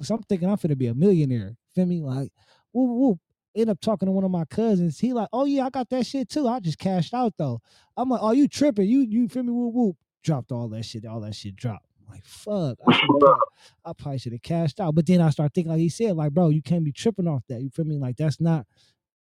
So 0.00 0.14
I'm 0.14 0.22
thinking 0.22 0.48
I'm 0.48 0.56
finna 0.56 0.76
be 0.78 0.86
a 0.88 0.94
millionaire. 0.94 1.56
Feel 1.74 1.86
me? 1.86 2.00
Like, 2.00 2.32
whoop 2.72 2.90
whoop. 2.90 3.18
End 3.54 3.68
up 3.68 3.80
talking 3.80 4.06
to 4.06 4.12
one 4.12 4.24
of 4.24 4.30
my 4.30 4.46
cousins. 4.46 4.98
He 4.98 5.12
like, 5.12 5.28
oh 5.32 5.44
yeah, 5.44 5.66
I 5.66 5.70
got 5.70 5.90
that 5.90 6.06
shit 6.06 6.28
too. 6.28 6.48
I 6.48 6.60
just 6.60 6.78
cashed 6.78 7.12
out 7.12 7.34
though. 7.36 7.60
I'm 7.96 8.08
like, 8.08 8.20
oh, 8.22 8.32
you 8.32 8.48
tripping? 8.48 8.88
You 8.88 9.00
you 9.00 9.28
feel 9.28 9.42
me? 9.42 9.52
Whoop 9.52 9.74
whoop. 9.74 9.96
Dropped 10.24 10.52
all 10.52 10.68
that 10.68 10.84
shit. 10.84 11.04
All 11.04 11.20
that 11.20 11.34
shit 11.34 11.56
dropped. 11.56 11.86
I'm 12.00 12.12
like, 12.14 12.24
fuck. 12.24 12.78
I, 12.88 13.90
I 13.90 13.92
probably 13.92 14.18
should 14.18 14.32
have 14.32 14.42
cashed 14.42 14.80
out. 14.80 14.94
But 14.94 15.06
then 15.06 15.20
I 15.20 15.30
start 15.30 15.52
thinking, 15.54 15.70
like 15.70 15.80
he 15.80 15.88
said, 15.88 16.16
like, 16.16 16.32
bro, 16.32 16.48
you 16.48 16.62
can't 16.62 16.84
be 16.84 16.92
tripping 16.92 17.28
off 17.28 17.42
that. 17.48 17.60
You 17.60 17.70
feel 17.70 17.84
me? 17.84 17.98
Like 17.98 18.16
that's 18.16 18.40
not 18.40 18.66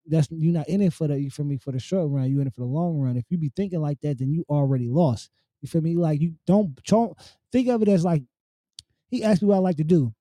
that's 0.09 0.27
you're 0.31 0.53
not 0.53 0.67
in 0.67 0.81
it 0.81 0.93
for 0.93 1.07
the 1.07 1.19
you 1.19 1.29
feel 1.29 1.45
me 1.45 1.57
for 1.57 1.71
the 1.71 1.79
short 1.79 2.09
run. 2.11 2.29
You 2.29 2.41
in 2.41 2.47
it 2.47 2.53
for 2.53 2.61
the 2.61 2.67
long 2.67 2.97
run. 2.99 3.17
If 3.17 3.25
you 3.29 3.37
be 3.37 3.51
thinking 3.55 3.81
like 3.81 4.01
that, 4.01 4.19
then 4.19 4.31
you 4.31 4.45
already 4.49 4.89
lost. 4.89 5.29
You 5.61 5.67
feel 5.69 5.81
me? 5.81 5.95
Like 5.95 6.21
you 6.21 6.35
don't 6.47 6.81
don't 6.85 7.17
think 7.51 7.69
of 7.69 7.81
it 7.81 7.87
as 7.87 8.03
like 8.03 8.23
he 9.09 9.23
asked 9.23 9.41
me 9.41 9.47
what 9.49 9.55
I 9.55 9.59
like 9.59 9.77
to 9.77 9.83
do. 9.83 10.13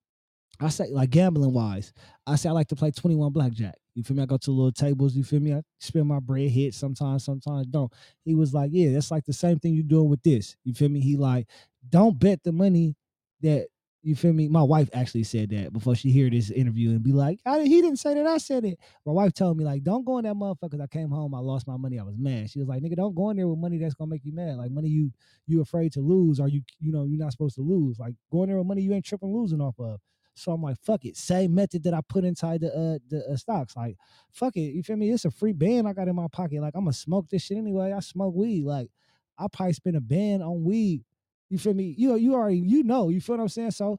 I 0.61 0.69
say 0.71 0.91
like 0.91 1.11
gambling 1.11 1.53
wise, 1.53 1.93
I 2.27 2.37
say 2.37 2.49
I 2.49 2.53
like 2.53 2.69
to 2.69 2.77
play 2.77 2.91
21 2.91 3.33
blackjack. 3.33 3.77
You 3.95 4.03
feel 4.05 4.17
me? 4.17 4.23
I 4.23 4.27
go 4.27 4.37
to 4.39 4.51
little 4.51 4.73
tables, 4.73 5.15
you 5.15 5.25
feel 5.25 5.41
me? 5.41 5.55
I 5.55 5.63
spend 5.81 6.07
my 6.07 6.21
bread 6.21 6.51
hit 6.51 6.75
sometimes, 6.75 7.25
sometimes 7.25 7.67
don't. 7.67 7.93
He 8.25 8.35
was 8.35 8.55
like, 8.55 8.71
Yeah, 8.73 8.93
that's 8.93 9.11
like 9.11 9.25
the 9.25 9.33
same 9.33 9.59
thing 9.59 9.75
you're 9.75 9.85
doing 9.85 10.09
with 10.09 10.23
this. 10.23 10.57
You 10.65 10.75
feel 10.75 10.89
me? 10.89 11.01
He 11.01 11.17
like, 11.17 11.49
don't 11.89 12.19
bet 12.19 12.43
the 12.43 12.53
money 12.53 12.97
that 13.41 13.69
you 14.03 14.15
feel 14.15 14.33
me. 14.33 14.49
My 14.49 14.63
wife 14.63 14.89
actually 14.93 15.25
said 15.25 15.51
that 15.51 15.73
before 15.73 15.95
she 15.95 16.11
hear 16.11 16.31
this 16.31 16.51
interview 16.51 16.91
and 16.91 17.03
be 17.03 17.13
like, 17.13 17.41
he 17.45 17.83
didn't 17.83 17.97
say 17.99 18.15
that. 18.15 18.27
I 18.27 18.39
said 18.39 18.65
it. 18.65 18.79
My 19.05 19.13
wife 19.13 19.35
told 19.35 19.57
me 19.57 19.65
like, 19.65 19.83
don't 19.83 20.05
go 20.05 20.19
in 20.19 20.25
that 20.25 20.35
motherfucker. 20.35 20.81
I 20.81 20.87
came 20.87 21.11
home, 21.11 21.35
I 21.35 21.41
lost 21.41 21.67
my 21.67 21.77
money. 21.77 21.99
I 21.99 22.05
was 22.05 22.17
mad. 22.17 22.51
She 22.51 22.59
was 22.59 22.69
like, 22.69 22.83
nigga, 22.83 22.97
don't 22.97 23.15
go 23.15 23.31
in 23.31 23.37
there 23.37 23.49
with 23.49 23.59
money 23.59 23.79
that's 23.79 23.95
gonna 23.95 24.11
make 24.11 24.25
you 24.25 24.33
mad. 24.33 24.57
Like 24.57 24.71
money 24.71 24.89
you 24.89 25.13
you 25.47 25.61
afraid 25.61 25.93
to 25.95 26.01
lose, 26.01 26.39
or 26.41 26.49
you 26.49 26.63
you 26.81 26.93
know 26.93 27.05
you're 27.05 27.19
not 27.19 27.33
supposed 27.33 27.57
to 27.57 27.63
lose. 27.63 27.99
Like 27.99 28.15
go 28.31 28.43
in 28.45 28.49
there 28.49 28.59
with 28.59 28.67
money 28.67 28.83
you 28.83 28.95
ain't 28.95 29.05
tripping 29.05 29.35
losing 29.35 29.61
off 29.61 29.79
of. 29.81 30.01
So 30.35 30.53
I'm 30.53 30.63
like, 30.63 30.77
fuck 30.81 31.05
it. 31.05 31.17
Same 31.17 31.53
method 31.55 31.83
that 31.83 31.95
I 31.95 32.01
put 32.09 32.25
inside 32.25 32.61
the 32.61 32.69
uh 32.69 32.99
the 33.11 33.25
uh, 33.33 33.37
stocks. 33.37 33.77
Like, 33.77 33.97
fuck 34.31 34.57
it. 34.57 34.73
You 34.75 34.83
feel 34.85 34.97
me? 34.97 35.11
It's 35.11 35.25
a 35.25 35.31
free 35.31 35.53
band 35.53 35.89
I 35.89 35.93
got 35.93 36.07
in 36.09 36.15
my 36.15 36.29
pocket. 36.31 36.61
Like, 36.63 36.75
I'm 36.77 36.85
gonna 36.85 36.93
smoke 36.93 37.29
this 37.29 37.43
shit 37.43 37.59
anyway. 37.59 37.93
I 37.93 38.01
smoke 38.01 38.35
weed. 38.37 38.65
Like, 38.65 38.91
I 39.37 39.47
probably 39.53 39.73
spend 39.73 39.97
a 39.97 40.01
band 40.01 40.43
on 40.45 40.63
weed. 40.65 41.03
You 41.51 41.59
feel 41.59 41.75
me? 41.75 41.95
You 41.97 42.17
you 42.17 42.35
already 42.35 42.59
you 42.59 42.83
know. 42.83 43.09
You 43.09 43.21
feel 43.21 43.37
what 43.37 43.43
I'm 43.43 43.49
saying? 43.49 43.73
So 43.73 43.99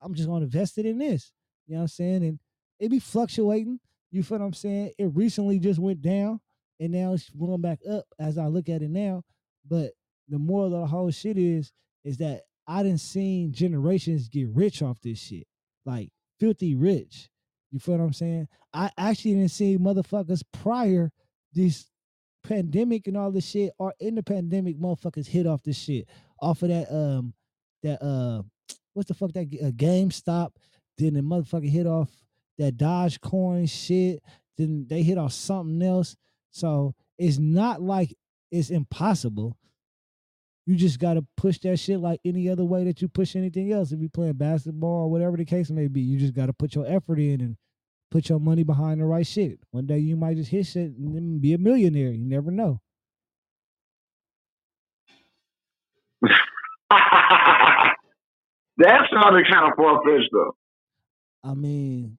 I'm 0.00 0.14
just 0.14 0.28
gonna 0.28 0.44
invest 0.44 0.78
it 0.78 0.86
in 0.86 0.98
this. 0.98 1.32
You 1.66 1.74
know 1.74 1.80
what 1.80 1.82
I'm 1.82 1.88
saying? 1.88 2.24
And 2.24 2.38
it 2.78 2.90
be 2.90 2.98
fluctuating. 2.98 3.80
You 4.10 4.22
feel 4.22 4.38
what 4.38 4.44
I'm 4.44 4.52
saying? 4.52 4.92
It 4.98 5.10
recently 5.14 5.58
just 5.58 5.78
went 5.78 6.00
down 6.00 6.40
and 6.80 6.92
now 6.92 7.12
it's 7.12 7.28
going 7.30 7.60
back 7.60 7.80
up 7.90 8.04
as 8.18 8.38
I 8.38 8.46
look 8.46 8.68
at 8.68 8.82
it 8.82 8.90
now. 8.90 9.22
But 9.68 9.92
the 10.28 10.38
moral 10.38 10.66
of 10.66 10.72
the 10.72 10.86
whole 10.86 11.10
shit 11.10 11.38
is, 11.38 11.72
is 12.04 12.18
that 12.18 12.42
I 12.66 12.82
didn't 12.82 13.00
seen 13.00 13.52
generations 13.52 14.28
get 14.28 14.48
rich 14.48 14.82
off 14.82 15.00
this 15.00 15.18
shit, 15.18 15.46
like 15.84 16.10
filthy 16.38 16.74
rich. 16.74 17.28
You 17.70 17.78
feel 17.78 17.96
what 17.96 18.04
I'm 18.04 18.12
saying? 18.12 18.48
I 18.72 18.90
actually 18.96 19.34
didn't 19.34 19.50
see 19.50 19.78
motherfuckers 19.78 20.42
prior 20.52 21.10
this 21.52 21.86
pandemic 22.44 23.06
and 23.06 23.16
all 23.16 23.32
this 23.32 23.46
shit, 23.46 23.72
or 23.78 23.92
in 23.98 24.14
the 24.14 24.22
pandemic, 24.22 24.78
motherfuckers 24.78 25.26
hit 25.26 25.46
off 25.46 25.62
this 25.62 25.78
shit 25.78 26.06
off 26.40 26.62
of 26.62 26.68
that 26.68 26.92
um 26.92 27.34
that 27.82 28.02
uh 28.02 28.42
what's 28.94 29.08
the 29.08 29.14
fuck 29.14 29.32
that 29.32 29.48
uh, 29.62 29.70
GameStop. 29.70 30.50
Then 30.98 31.14
the 31.14 31.20
motherfucker 31.20 31.68
hit 31.68 31.86
off 31.86 32.10
that 32.58 32.76
Dogecoin 32.76 33.68
shit. 33.68 34.22
Then 34.56 34.86
they 34.88 35.02
hit 35.02 35.18
off 35.18 35.32
something 35.32 35.82
else. 35.82 36.16
So 36.50 36.94
it's 37.18 37.38
not 37.38 37.82
like 37.82 38.16
it's 38.50 38.70
impossible. 38.70 39.56
You 40.64 40.74
just 40.74 40.98
gotta 40.98 41.24
push 41.36 41.58
that 41.60 41.78
shit 41.78 42.00
like 42.00 42.20
any 42.24 42.48
other 42.48 42.64
way 42.64 42.84
that 42.84 43.00
you 43.00 43.08
push 43.08 43.36
anything 43.36 43.72
else. 43.72 43.92
If 43.92 44.00
you 44.00 44.08
playing 44.08 44.34
basketball 44.34 45.04
or 45.04 45.10
whatever 45.10 45.36
the 45.36 45.44
case 45.44 45.70
may 45.70 45.86
be, 45.86 46.00
you 46.00 46.18
just 46.18 46.34
gotta 46.34 46.52
put 46.52 46.74
your 46.74 46.86
effort 46.86 47.20
in 47.20 47.40
and 47.40 47.56
put 48.10 48.28
your 48.28 48.40
money 48.40 48.64
behind 48.64 49.00
the 49.00 49.04
right 49.04 49.26
shit. 49.26 49.60
One 49.70 49.86
day 49.86 49.98
you 49.98 50.16
might 50.16 50.36
just 50.36 50.50
hit 50.50 50.66
shit 50.66 50.92
and 50.96 51.40
be 51.40 51.52
a 51.52 51.58
millionaire. 51.58 52.10
You 52.10 52.24
never 52.24 52.50
know. 52.50 52.80
that 58.78 59.00
sounded 59.12 59.46
kind 59.50 59.70
of 59.70 59.76
far 59.76 60.00
fetched 60.04 60.30
though. 60.32 60.56
I 61.44 61.54
mean, 61.54 62.18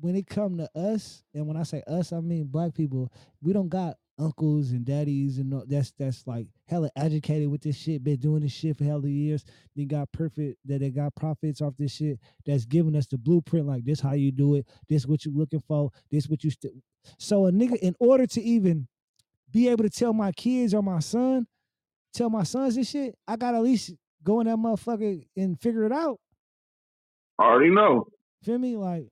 when 0.00 0.16
it 0.16 0.26
come 0.26 0.58
to 0.58 0.68
us, 0.74 1.22
and 1.34 1.46
when 1.46 1.56
I 1.56 1.62
say 1.62 1.82
us, 1.86 2.12
I 2.12 2.20
mean 2.20 2.44
black 2.46 2.74
people, 2.74 3.12
we 3.40 3.52
don't 3.52 3.68
got 3.68 3.96
uncles 4.18 4.70
and 4.70 4.84
daddies 4.84 5.38
and 5.38 5.52
that's 5.68 5.92
that's 5.98 6.24
like 6.26 6.46
hella 6.68 6.88
educated 6.96 7.50
with 7.50 7.62
this 7.62 7.76
shit, 7.76 8.04
been 8.04 8.16
doing 8.16 8.42
this 8.42 8.52
shit 8.52 8.76
for 8.76 8.84
hella 8.84 9.08
years. 9.08 9.44
They 9.76 9.84
got 9.84 10.12
perfect 10.12 10.58
that 10.66 10.80
they 10.80 10.90
got 10.90 11.14
profits 11.14 11.60
off 11.60 11.74
this 11.76 11.92
shit 11.94 12.18
that's 12.46 12.64
giving 12.64 12.96
us 12.96 13.06
the 13.06 13.18
blueprint, 13.18 13.66
like 13.66 13.84
this 13.84 14.00
how 14.00 14.12
you 14.12 14.32
do 14.32 14.56
it, 14.56 14.66
this 14.88 15.06
what 15.06 15.24
you 15.24 15.32
looking 15.36 15.62
for, 15.66 15.90
this 16.10 16.28
what 16.28 16.44
you 16.44 16.50
st-. 16.50 16.74
so 17.18 17.46
a 17.46 17.52
nigga 17.52 17.76
in 17.76 17.94
order 17.98 18.26
to 18.26 18.42
even 18.42 18.86
be 19.50 19.68
able 19.68 19.84
to 19.84 19.90
tell 19.90 20.12
my 20.12 20.32
kids 20.32 20.74
or 20.74 20.82
my 20.82 20.98
son, 20.98 21.46
tell 22.14 22.30
my 22.30 22.44
sons 22.44 22.76
this 22.76 22.90
shit, 22.90 23.14
I 23.28 23.36
gotta 23.36 23.58
at 23.58 23.62
least 23.62 23.92
go 24.22 24.40
in 24.40 24.46
that 24.46 24.56
motherfucker 24.56 25.22
and 25.36 25.60
figure 25.60 25.84
it 25.84 25.92
out. 25.92 26.18
I 27.38 27.44
already 27.44 27.70
know. 27.70 28.06
Feel 28.42 28.58
me? 28.58 28.76
Like, 28.76 29.08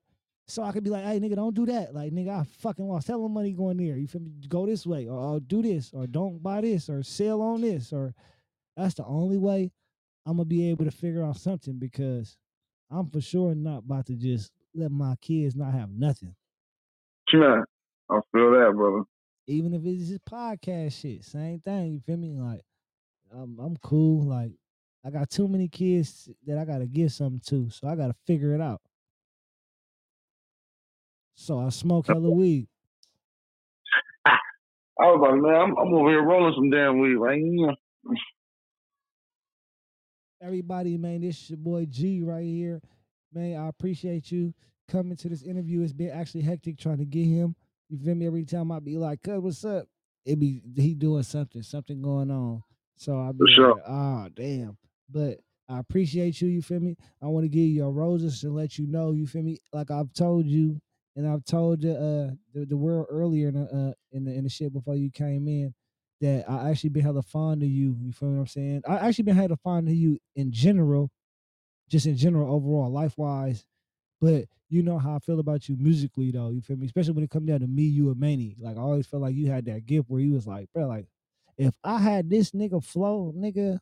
so 0.46 0.62
I 0.62 0.72
could 0.72 0.84
be 0.84 0.90
like, 0.90 1.05
hey, 1.05 1.18
nigga, 1.20 1.36
don't 1.36 1.55
do 1.55 1.66
that. 1.66 1.94
Like, 1.94 2.12
nigga, 2.12 2.40
I 2.40 2.44
fucking 2.44 2.86
lost 2.86 3.09
hella 3.09 3.28
money 3.28 3.53
going 3.53 3.76
there. 3.76 3.96
You 3.96 4.07
feel 4.07 4.20
me? 4.20 4.32
Go 4.48 4.66
this 4.66 4.86
way, 4.86 5.07
or, 5.09 5.18
or 5.18 5.40
do 5.40 5.62
this, 5.62 5.90
or 5.92 6.07
don't 6.07 6.42
buy 6.42 6.61
this, 6.61 6.88
or 6.88 7.03
sell 7.03 7.42
on 7.42 7.61
this, 7.61 7.92
or 7.92 8.14
that's 8.76 8.94
the 8.94 9.05
only 9.05 9.38
way 9.38 9.70
I'm 10.26 10.36
gonna 10.36 10.44
be 10.44 10.70
able 10.70 10.84
to 10.84 10.90
figure 10.90 11.24
out 11.24 11.36
something 11.36 11.78
because 11.78 12.36
I'm 12.90 13.11
for 13.11 13.20
sure 13.20 13.55
not 13.55 13.78
about 13.78 14.07
to 14.07 14.14
just 14.14 14.53
let 14.74 14.90
my 14.90 15.16
kids 15.20 15.57
not 15.57 15.72
have 15.72 15.90
nothing. 15.90 16.34
Yeah, 17.32 17.62
I 18.11 18.20
feel 18.32 18.50
that, 18.53 18.72
brother. 18.74 19.05
Even 19.46 19.74
if 19.74 19.84
it's 19.84 20.09
just 20.09 20.24
podcast 20.24 21.00
shit, 21.00 21.24
same 21.24 21.61
thing. 21.61 21.92
You 21.92 22.00
feel 22.00 22.16
me? 22.16 22.38
Like, 22.38 22.62
I'm 23.32 23.58
I'm 23.58 23.76
cool. 23.78 24.26
Like, 24.26 24.52
I 25.04 25.10
got 25.10 25.30
too 25.30 25.48
many 25.48 25.68
kids 25.68 26.28
that 26.46 26.58
I 26.58 26.64
gotta 26.64 26.86
give 26.86 27.12
something 27.12 27.40
to, 27.48 27.70
so 27.70 27.88
I 27.88 27.96
gotta 27.96 28.14
figure 28.26 28.54
it 28.54 28.60
out. 28.60 28.80
So 31.34 31.58
I 31.58 31.70
smoke 31.70 32.08
hella 32.08 32.30
weed. 32.30 32.68
I 34.26 35.04
was 35.06 35.20
like, 35.22 35.40
man, 35.42 35.54
I'm, 35.54 35.76
I'm 35.78 35.94
over 35.94 36.10
here 36.10 36.22
rolling 36.22 36.54
some 36.54 36.70
damn 36.70 37.00
weed 37.00 37.16
right 37.16 37.40
here. 37.40 37.74
Everybody, 40.42 40.96
man, 40.98 41.20
this 41.22 41.42
is 41.42 41.50
your 41.50 41.58
boy 41.58 41.86
G 41.86 42.22
right 42.22 42.44
here. 42.44 42.80
Man, 43.32 43.58
I 43.60 43.68
appreciate 43.68 44.30
you 44.30 44.52
coming 44.88 45.16
to 45.16 45.28
this 45.28 45.42
interview. 45.42 45.82
It's 45.82 45.92
been 45.92 46.10
actually 46.10 46.42
hectic 46.42 46.78
trying 46.78 46.98
to 46.98 47.04
get 47.06 47.26
him. 47.26 47.54
You 47.88 47.98
feel 47.98 48.14
me? 48.14 48.26
Every 48.26 48.44
time 48.44 48.72
I 48.72 48.80
be 48.80 48.96
like, 48.98 49.22
cuz 49.22 49.40
what's 49.40 49.64
up? 49.64 49.86
It 50.24 50.38
be 50.38 50.60
he 50.76 50.94
doing 50.94 51.22
something, 51.22 51.62
something 51.62 52.02
going 52.02 52.30
on. 52.30 52.62
So 52.97 53.18
I 53.18 53.32
be 53.32 53.47
sure. 53.55 53.76
like, 53.76 53.84
oh 53.86 54.28
damn. 54.34 54.76
But 55.11 55.40
I 55.68 55.78
appreciate 55.78 56.40
you, 56.40 56.49
you 56.49 56.62
feel 56.62 56.80
me? 56.80 56.97
I 57.22 57.26
want 57.26 57.45
to 57.45 57.49
give 57.49 57.62
you 57.62 57.74
your 57.74 57.93
roses 57.93 58.43
and 58.45 58.55
let 58.55 58.78
you 58.78 58.86
know, 58.86 59.12
you 59.12 59.26
feel 59.26 59.43
me? 59.43 59.59
Like 59.72 59.90
I've 59.90 60.12
told 60.12 60.47
you, 60.47 60.80
and 61.16 61.28
I've 61.28 61.45
told 61.45 61.82
the 61.82 61.93
uh 61.95 62.34
the, 62.55 62.66
the 62.66 62.76
world 62.76 63.07
earlier 63.11 63.49
in 63.49 63.55
the 63.55 63.64
uh 63.64 63.93
in 64.12 64.24
the 64.24 64.32
in 64.34 64.45
the 64.45 64.51
shit 64.51 64.72
before 64.72 64.97
you 64.97 65.11
came 65.11 65.49
in 65.49 65.74
that 66.20 66.49
I 66.49 66.70
actually 66.70 66.90
been 66.90 67.03
hella 67.03 67.22
fond 67.22 67.62
of 67.62 67.68
you. 67.68 67.97
You 68.01 68.12
feel 68.12 68.30
what 68.30 68.40
I'm 68.40 68.47
saying? 68.47 68.82
I 68.88 68.97
actually 69.09 69.24
been 69.24 69.36
hella 69.36 69.57
fond 69.57 69.88
of 69.88 69.95
you 69.95 70.18
in 70.36 70.53
general, 70.53 71.11
just 71.88 72.07
in 72.07 72.16
general 72.16 72.55
overall, 72.55 72.90
life 72.90 73.18
wise. 73.18 73.64
But 74.20 74.47
you 74.68 74.82
know 74.82 74.99
how 74.99 75.16
I 75.16 75.18
feel 75.20 75.40
about 75.40 75.68
you 75.68 75.76
musically 75.78 76.30
though. 76.30 76.51
You 76.51 76.62
feel 76.62 76.76
me? 76.76 76.86
Especially 76.86 77.12
when 77.14 77.24
it 77.24 77.30
comes 77.30 77.49
down 77.49 77.61
to 77.61 77.66
me, 77.66 77.82
you 77.84 78.11
and 78.11 78.20
Manny. 78.20 78.57
Like 78.61 78.76
I 78.76 78.80
always 78.80 79.07
felt 79.07 79.22
like 79.22 79.34
you 79.34 79.51
had 79.51 79.66
that 79.66 79.86
gift 79.86 80.09
where 80.11 80.20
you 80.20 80.32
was 80.32 80.47
like, 80.47 80.68
bro, 80.74 80.86
like 80.88 81.07
if 81.66 81.74
I 81.84 81.98
had 81.98 82.28
this 82.30 82.50
nigga 82.52 82.84
flow, 82.84 83.32
nigga, 83.36 83.78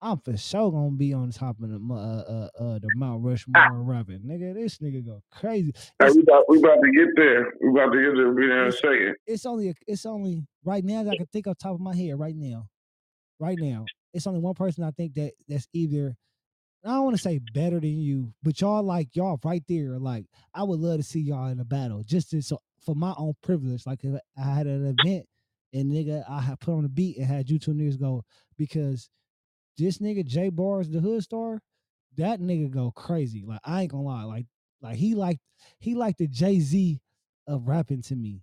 I'm 0.00 0.18
for 0.18 0.36
sure 0.36 0.70
gonna 0.72 0.90
be 0.96 1.12
on 1.12 1.30
top 1.30 1.56
of 1.62 1.70
the 1.70 1.80
uh, 1.90 1.96
uh, 1.96 2.48
uh 2.64 2.78
the 2.80 2.90
Mount 2.96 3.24
Rushmore 3.24 3.82
rapping. 3.82 4.20
Nigga, 4.20 4.54
this 4.54 4.78
nigga 4.78 5.04
go 5.06 5.22
crazy. 5.30 5.72
Hey, 6.00 6.10
we 6.10 6.22
about, 6.22 6.44
we 6.48 6.58
about 6.58 6.76
to 6.82 6.90
get 6.92 7.08
there. 7.16 7.52
We 7.62 7.70
about 7.70 7.92
to 7.92 8.02
get 8.02 8.16
there. 8.16 8.32
Be 8.32 8.46
there 8.48 8.62
in 8.62 8.68
a 8.68 8.72
second. 8.72 9.14
it's 9.26 9.46
only 9.46 9.68
a- 9.70 9.74
it's 9.86 10.04
only 10.06 10.44
right 10.64 10.84
now 10.84 11.04
that 11.04 11.12
I 11.12 11.16
can 11.16 11.26
think 11.26 11.46
off 11.46 11.58
top 11.58 11.74
of 11.74 11.80
my 11.80 11.94
head 11.94 12.18
right 12.18 12.36
now. 12.36 12.68
Right 13.38 13.58
now. 13.58 13.86
It's 14.12 14.26
only 14.26 14.40
one 14.40 14.54
person 14.54 14.84
I 14.84 14.90
think 14.90 15.14
that 15.14 15.32
that's 15.48 15.68
either 15.72 16.16
I 16.84 16.88
don't 16.90 17.04
want 17.04 17.16
to 17.16 17.22
say 17.22 17.38
better 17.38 17.78
than 17.78 18.00
you, 18.00 18.34
but 18.42 18.60
y'all 18.60 18.82
like 18.82 19.14
y'all 19.14 19.38
right 19.44 19.62
there. 19.68 19.98
Like 19.98 20.26
I 20.54 20.64
would 20.64 20.80
love 20.80 20.96
to 20.98 21.02
see 21.04 21.20
y'all 21.20 21.48
in 21.48 21.60
a 21.60 21.64
battle, 21.64 22.02
just 22.04 22.30
to, 22.30 22.42
so 22.42 22.58
for 22.84 22.94
my 22.96 23.14
own 23.16 23.34
privilege. 23.42 23.86
Like 23.86 24.02
if 24.02 24.20
I 24.36 24.42
had 24.54 24.66
an 24.66 24.86
event 24.86 25.26
and 25.72 25.90
nigga 25.90 26.24
I 26.28 26.40
had 26.40 26.60
put 26.60 26.74
on 26.74 26.82
the 26.82 26.88
beat 26.88 27.16
and 27.16 27.26
had 27.26 27.48
you 27.50 27.58
two 27.58 27.72
niggas 27.72 28.00
go 28.00 28.24
because 28.56 29.08
this 29.78 29.98
nigga 29.98 30.24
Jay 30.24 30.50
Bars, 30.50 30.88
the 30.88 31.00
hood 31.00 31.22
star, 31.22 31.60
that 32.16 32.40
nigga 32.40 32.70
go 32.70 32.90
crazy. 32.90 33.44
Like 33.46 33.60
I 33.64 33.82
ain't 33.82 33.90
gonna 33.92 34.04
lie, 34.04 34.24
like 34.24 34.46
like 34.80 34.96
he 34.96 35.14
like 35.14 35.38
he 35.78 35.94
like 35.94 36.16
the 36.16 36.28
Jay 36.28 36.60
Z 36.60 37.00
of 37.46 37.68
rapping 37.68 38.02
to 38.02 38.16
me. 38.16 38.42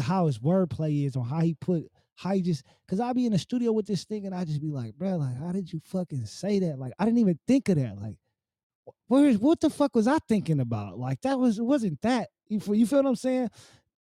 How 0.00 0.26
his 0.26 0.38
wordplay 0.38 1.06
is 1.06 1.16
on 1.16 1.24
how 1.24 1.40
he 1.40 1.54
put 1.54 1.84
how 2.16 2.32
he 2.34 2.42
just 2.42 2.64
because 2.86 3.00
I 3.00 3.12
be 3.12 3.26
in 3.26 3.32
the 3.32 3.38
studio 3.38 3.72
with 3.72 3.86
this 3.86 4.04
thing 4.04 4.26
and 4.26 4.34
I 4.34 4.44
just 4.44 4.60
be 4.60 4.70
like, 4.70 4.94
bro, 4.94 5.16
like 5.16 5.36
how 5.38 5.52
did 5.52 5.72
you 5.72 5.80
fucking 5.84 6.26
say 6.26 6.58
that? 6.60 6.78
Like 6.78 6.92
I 6.98 7.04
didn't 7.04 7.18
even 7.18 7.38
think 7.46 7.68
of 7.68 7.76
that. 7.76 8.00
Like 8.00 8.16
where's 9.08 9.38
what 9.38 9.60
the 9.60 9.70
fuck 9.70 9.94
was 9.94 10.06
I 10.06 10.18
thinking 10.28 10.60
about? 10.60 10.98
Like 10.98 11.20
that 11.22 11.38
was 11.38 11.58
it 11.58 11.64
wasn't 11.64 12.00
that. 12.02 12.28
You 12.48 12.60
you 12.74 12.86
feel 12.86 13.02
what 13.02 13.08
I'm 13.08 13.16
saying? 13.16 13.50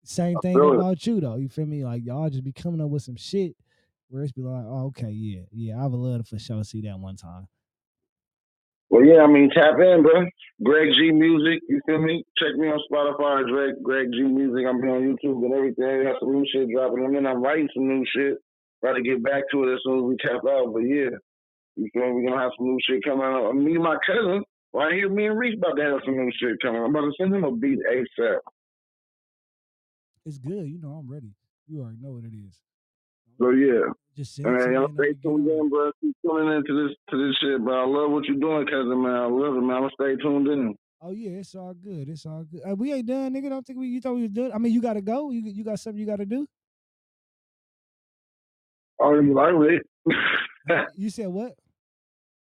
Same 0.03 0.37
thing 0.43 0.59
about 0.59 1.07
you 1.07 1.21
though. 1.21 1.37
You 1.37 1.49
feel 1.49 1.67
me? 1.67 1.85
Like 1.85 2.05
y'all 2.05 2.31
just 2.31 2.45
be 2.45 2.53
coming 2.53 2.81
up 2.81 2.89
with 2.89 3.03
some 3.03 3.17
shit 3.17 3.55
where 4.09 4.23
it's 4.23 4.33
be 4.33 4.43
like, 4.43 4.65
oh, 4.67 4.87
okay, 4.87 5.11
yeah, 5.11 5.43
yeah, 5.53 5.83
I 5.83 5.87
would 5.87 5.97
love 5.97 6.19
to 6.19 6.25
for 6.25 6.39
sure 6.39 6.65
see 6.65 6.81
that 6.83 6.99
one 6.99 7.17
time. 7.17 7.47
Well, 8.91 9.05
yeah, 9.05 9.23
I 9.23 9.29
mean, 9.29 9.51
tap 9.55 9.79
in, 9.79 10.03
bro. 10.03 10.27
Greg 10.65 10.91
G 10.99 11.13
Music, 11.13 11.63
you 11.69 11.81
feel 11.87 12.03
me? 12.03 12.25
Check 12.37 12.57
me 12.57 12.67
on 12.67 12.83
Spotify, 12.91 13.47
Greg, 13.47 13.75
Greg 13.85 14.09
G 14.13 14.23
Music. 14.23 14.67
I'm 14.67 14.83
here 14.83 14.97
on 14.97 15.07
YouTube 15.07 15.45
and 15.45 15.55
everything. 15.55 15.85
I 15.85 16.11
Got 16.11 16.19
some 16.19 16.33
new 16.33 16.45
shit 16.51 16.69
dropping. 16.75 17.05
I 17.05 17.09
mean, 17.09 17.25
I'm 17.25 17.41
writing 17.41 17.69
some 17.73 17.87
new 17.87 18.05
shit. 18.11 18.39
Got 18.83 18.95
to 18.95 19.03
get 19.03 19.23
back 19.23 19.45
to 19.53 19.63
it 19.63 19.75
as 19.75 19.81
soon 19.85 19.99
as 19.99 20.05
we 20.05 20.17
tap 20.19 20.43
out. 20.43 20.75
But 20.75 20.91
yeah, 20.91 21.15
you 21.77 21.89
feel 21.95 22.03
me? 22.03 22.19
We're 22.19 22.27
going 22.27 22.35
to 22.35 22.43
have 22.43 22.51
some 22.59 22.67
new 22.67 22.79
shit 22.83 23.05
coming 23.05 23.23
out. 23.23 23.55
Me 23.55 23.79
and 23.79 23.85
my 23.85 23.97
cousin, 24.05 24.43
right 24.75 24.93
here, 24.93 25.09
me 25.09 25.27
and 25.27 25.39
Reese 25.39 25.57
about 25.57 25.77
to 25.77 25.83
have 25.85 26.01
some 26.05 26.17
new 26.17 26.33
shit 26.35 26.59
coming. 26.61 26.83
I'm 26.83 26.91
about 26.91 27.07
to 27.07 27.13
send 27.17 27.33
him 27.33 27.45
a 27.45 27.55
beat 27.55 27.79
ASAP. 27.87 28.43
It's 30.27 30.39
good, 30.39 30.69
you 30.69 30.79
know. 30.81 30.93
I'm 30.93 31.11
ready. 31.11 31.35
You 31.67 31.81
already 31.81 31.99
know 32.01 32.13
what 32.13 32.25
it 32.25 32.35
is. 32.35 32.61
So 33.41 33.51
yeah. 33.51 33.93
Just 34.17 34.35
send 34.35 34.49
And 34.49 34.57
it 34.57 34.61
to 34.65 34.69
me 34.69 34.75
y'all 34.75 34.87
I 34.87 34.95
stay 34.95 35.15
can 35.15 35.21
get 35.23 35.23
tuned 35.23 35.49
on 35.49 35.51
it. 35.51 35.61
in, 35.61 35.69
bro. 35.71 35.93
Keep 36.01 36.17
tuning 36.27 36.57
into 36.57 36.89
this 36.89 36.97
to 37.11 37.27
this 37.29 37.37
shit, 37.41 37.63
bro. 37.65 37.83
I 37.83 37.87
love 37.87 38.11
what 38.11 38.25
you're 38.27 38.39
doing, 38.39 38.67
cousin, 38.67 39.03
man. 39.03 39.13
I 39.15 39.27
love 39.27 39.57
it, 39.57 39.61
man. 39.61 39.77
I'm 39.77 39.89
gonna 39.89 39.91
stay 39.95 40.17
tuned 40.23 40.49
in. 40.49 40.75
Oh 41.03 41.13
yeah, 41.13 41.31
it's 41.41 41.55
all 41.55 41.73
good. 41.75 42.09
It's 42.09 42.27
all 42.27 42.45
good. 42.45 42.61
Uh, 42.69 42.75
we 42.75 42.93
ain't 42.93 43.07
done, 43.07 43.33
nigga. 43.35 43.49
Don't 43.49 43.67
think 43.67 43.79
we. 43.79 43.89
You 43.89 44.01
thought 44.01 44.15
we 44.15 44.23
was 44.23 44.31
done. 44.33 44.53
I 44.53 44.59
mean, 44.59 44.73
you 44.73 44.83
gotta 44.83 45.01
go. 45.01 45.31
You 45.31 45.41
you 45.43 45.65
got 45.65 45.79
something 45.81 45.99
you 45.99 46.07
gotta 46.07 46.27
do. 46.27 46.47
Oh, 48.99 49.15
you 49.19 49.33
lightweight? 49.35 49.83
You 50.97 51.11
said 51.11 51.27
what? 51.29 51.55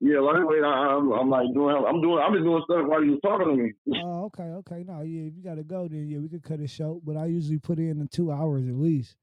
Yeah, 0.02 0.20
lightweight. 0.20 0.64
I, 0.64 0.97
I'm, 0.97 1.12
I'm 1.12 1.30
like 1.30 1.54
doing. 1.54 1.76
I'm 1.88 2.02
doing. 2.02 2.24
I've 2.26 2.34
been 2.34 2.43
doing 2.43 2.64
stuff 2.66 2.88
while 2.88 3.04
you 3.04 3.12
was 3.12 3.20
talking 3.24 3.56
to 3.56 3.64
me. 3.64 3.74
Oh, 4.04 4.26
okay, 4.26 4.43
okay. 4.43 4.84
No, 4.86 5.02
yeah. 5.02 5.28
If 5.28 5.36
you 5.36 5.43
gotta 5.43 5.64
go, 5.64 5.88
then 5.88 6.08
yeah, 6.10 6.18
we 6.18 6.28
could 6.28 6.43
cut 6.43 6.60
it 6.60 6.72
short. 6.72 7.06
But 7.06 7.18
I 7.18 7.26
usually 7.26 7.60
put 7.60 7.78
in 7.78 8.08
two 8.12 8.32
hours 8.32 8.68
at 8.68 8.74
least. 8.74 9.16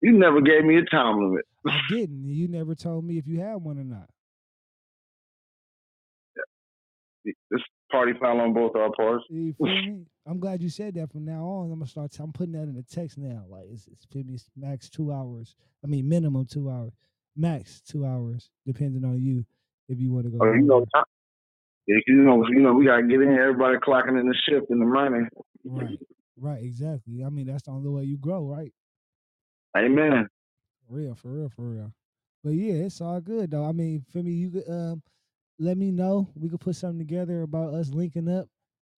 You 0.00 0.16
never 0.16 0.40
gave 0.40 0.64
me 0.64 0.76
a 0.76 0.84
time 0.84 1.20
limit. 1.20 1.44
I 1.66 1.78
didn't. 1.90 2.28
You 2.28 2.46
never 2.46 2.76
told 2.76 3.04
me 3.04 3.18
if 3.18 3.26
you 3.26 3.40
had 3.40 3.56
one 3.56 3.78
or 3.78 3.84
not. 3.84 4.08
This 7.24 7.60
party 7.90 8.12
foul 8.20 8.40
on 8.40 8.54
both 8.54 8.76
our 8.76 8.92
parts. 8.92 9.24
You 9.28 9.52
feel 9.58 9.66
me? 9.66 10.06
I'm 10.26 10.38
glad 10.38 10.62
you 10.62 10.68
said 10.68 10.94
that. 10.94 11.10
From 11.10 11.24
now 11.24 11.44
on, 11.44 11.72
I'm 11.72 11.80
gonna 11.80 11.86
start. 11.86 12.16
I'm 12.20 12.32
putting 12.32 12.52
that 12.52 12.62
in 12.62 12.74
the 12.74 12.84
text 12.84 13.18
now. 13.18 13.44
Like 13.48 13.66
it's, 13.72 13.88
it's 13.88 14.06
it's 14.14 14.50
max 14.56 14.88
two 14.88 15.12
hours. 15.12 15.56
I 15.82 15.88
mean, 15.88 16.08
minimum 16.08 16.46
two 16.46 16.70
hours. 16.70 16.92
Max 17.36 17.80
two 17.80 18.04
hours, 18.04 18.50
depending 18.66 19.04
on 19.04 19.20
you 19.20 19.44
if 19.88 19.98
you 20.00 20.12
want 20.12 20.24
to 20.24 20.30
go. 20.30 20.38
Oh, 20.40 20.52
you 20.52 20.62
know, 20.62 20.84
you 21.86 22.14
know, 22.14 22.46
you 22.48 22.60
know, 22.60 22.72
we 22.72 22.86
gotta 22.86 23.02
get 23.02 23.20
in. 23.20 23.32
Everybody 23.32 23.76
clocking 23.78 24.18
in 24.20 24.28
the 24.28 24.36
shift 24.48 24.70
in 24.70 24.78
the 24.78 24.86
money. 24.86 25.26
Right, 25.64 25.98
right, 26.38 26.62
exactly. 26.62 27.24
I 27.24 27.28
mean, 27.30 27.46
that's 27.46 27.64
the 27.64 27.70
only 27.70 27.88
way 27.88 28.04
you 28.04 28.16
grow, 28.16 28.44
right? 28.46 28.72
Amen. 29.76 30.28
For 30.88 30.94
real, 30.94 31.14
for 31.14 31.28
real, 31.28 31.48
for 31.48 31.62
real. 31.62 31.92
But 32.42 32.50
yeah, 32.50 32.84
it's 32.84 33.00
all 33.00 33.20
good 33.20 33.50
though. 33.50 33.64
I 33.64 33.72
mean, 33.72 34.04
for 34.10 34.22
me, 34.22 34.32
you 34.32 34.50
could 34.50 34.68
um 34.68 35.02
let 35.58 35.76
me 35.76 35.90
know. 35.90 36.28
We 36.34 36.48
could 36.48 36.60
put 36.60 36.76
something 36.76 36.98
together 36.98 37.42
about 37.42 37.74
us 37.74 37.90
linking 37.90 38.28
up. 38.28 38.48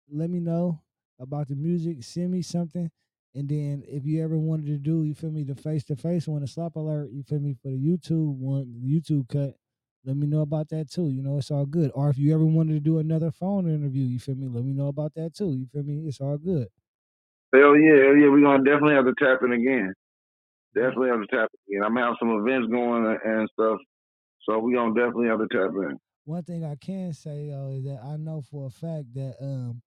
Let 0.10 0.30
me 0.30 0.40
know 0.40 0.80
about 1.20 1.48
the 1.48 1.56
music. 1.56 2.04
Send 2.04 2.32
me 2.32 2.42
something. 2.42 2.90
And 3.34 3.48
then 3.48 3.84
if 3.88 4.06
you 4.06 4.24
ever 4.24 4.38
wanted 4.38 4.66
to 4.68 4.78
do, 4.78 5.04
you 5.04 5.14
feel 5.16 5.32
me, 5.32 5.44
the 5.44 5.56
face 5.56 5.84
to 5.86 5.96
face 5.96 6.28
one, 6.28 6.42
the 6.42 6.48
slap 6.48 6.76
alert, 6.76 7.12
you 7.12 7.24
feel 7.24 7.40
me, 7.40 7.54
for 7.54 7.70
the 7.70 7.78
YouTube 7.78 8.36
one, 8.36 8.74
the 8.74 8.80
YouTube 9.00 9.30
cut, 9.30 9.56
let 10.04 10.18
me 10.18 10.28
know 10.28 10.42
about 10.42 10.68
that 10.70 10.90
too. 10.92 11.10
You 11.10 11.22
know, 11.22 11.38
it's 11.38 11.52
all 11.52 11.66
good. 11.66 11.92
Or 11.96 12.10
if 12.10 12.18
you 12.18 12.34
ever 12.34 12.46
wanted 12.46 12.74
to 12.74 12.80
do 12.80 12.98
another 13.00 13.32
phone 13.32 13.70
interview, 13.70 14.04
you 14.04 14.20
feel 14.20 14.36
me, 14.36 14.48
let 14.48 14.66
me 14.66 14.74
know 14.74 14.88
about 14.88 15.14
that 15.16 15.34
too. 15.36 15.54
You 15.54 15.66
feel 15.72 15.84
me? 15.84 16.04
It's 16.08 16.20
all 16.20 16.38
good. 16.38 16.68
Hell 17.54 17.78
yeah, 17.78 18.04
hell 18.04 18.16
yeah. 18.16 18.30
We're 18.30 18.42
gonna 18.42 18.64
definitely 18.64 18.96
have 18.96 19.06
to 19.06 19.14
tap 19.20 19.40
in 19.44 19.52
again. 19.54 19.94
Definitely 20.74 21.10
have 21.10 21.22
to 21.22 21.28
tap 21.28 21.50
in 21.68 21.76
again. 21.78 21.86
I'm 21.86 21.94
gonna 21.94 22.08
have 22.08 22.16
some 22.20 22.32
events 22.32 22.72
going 22.72 23.06
and- 23.06 23.20
and 23.40 23.50
stuff. 23.54 23.80
So 24.44 24.60
we're 24.60 24.76
gonna 24.76 24.94
definitely 24.96 25.28
have 25.28 25.40
to 25.40 25.48
tap 25.48 25.72
in. 25.76 25.98
One 26.26 26.44
thing 26.44 26.64
I 26.66 26.76
can 26.76 27.14
say 27.14 27.50
though 27.50 27.70
is 27.72 27.84
that 27.86 28.00
I 28.04 28.18
know 28.18 28.42
for 28.42 28.68
a 28.68 28.70
fact 28.72 29.14
that 29.16 29.36
um 29.42 29.82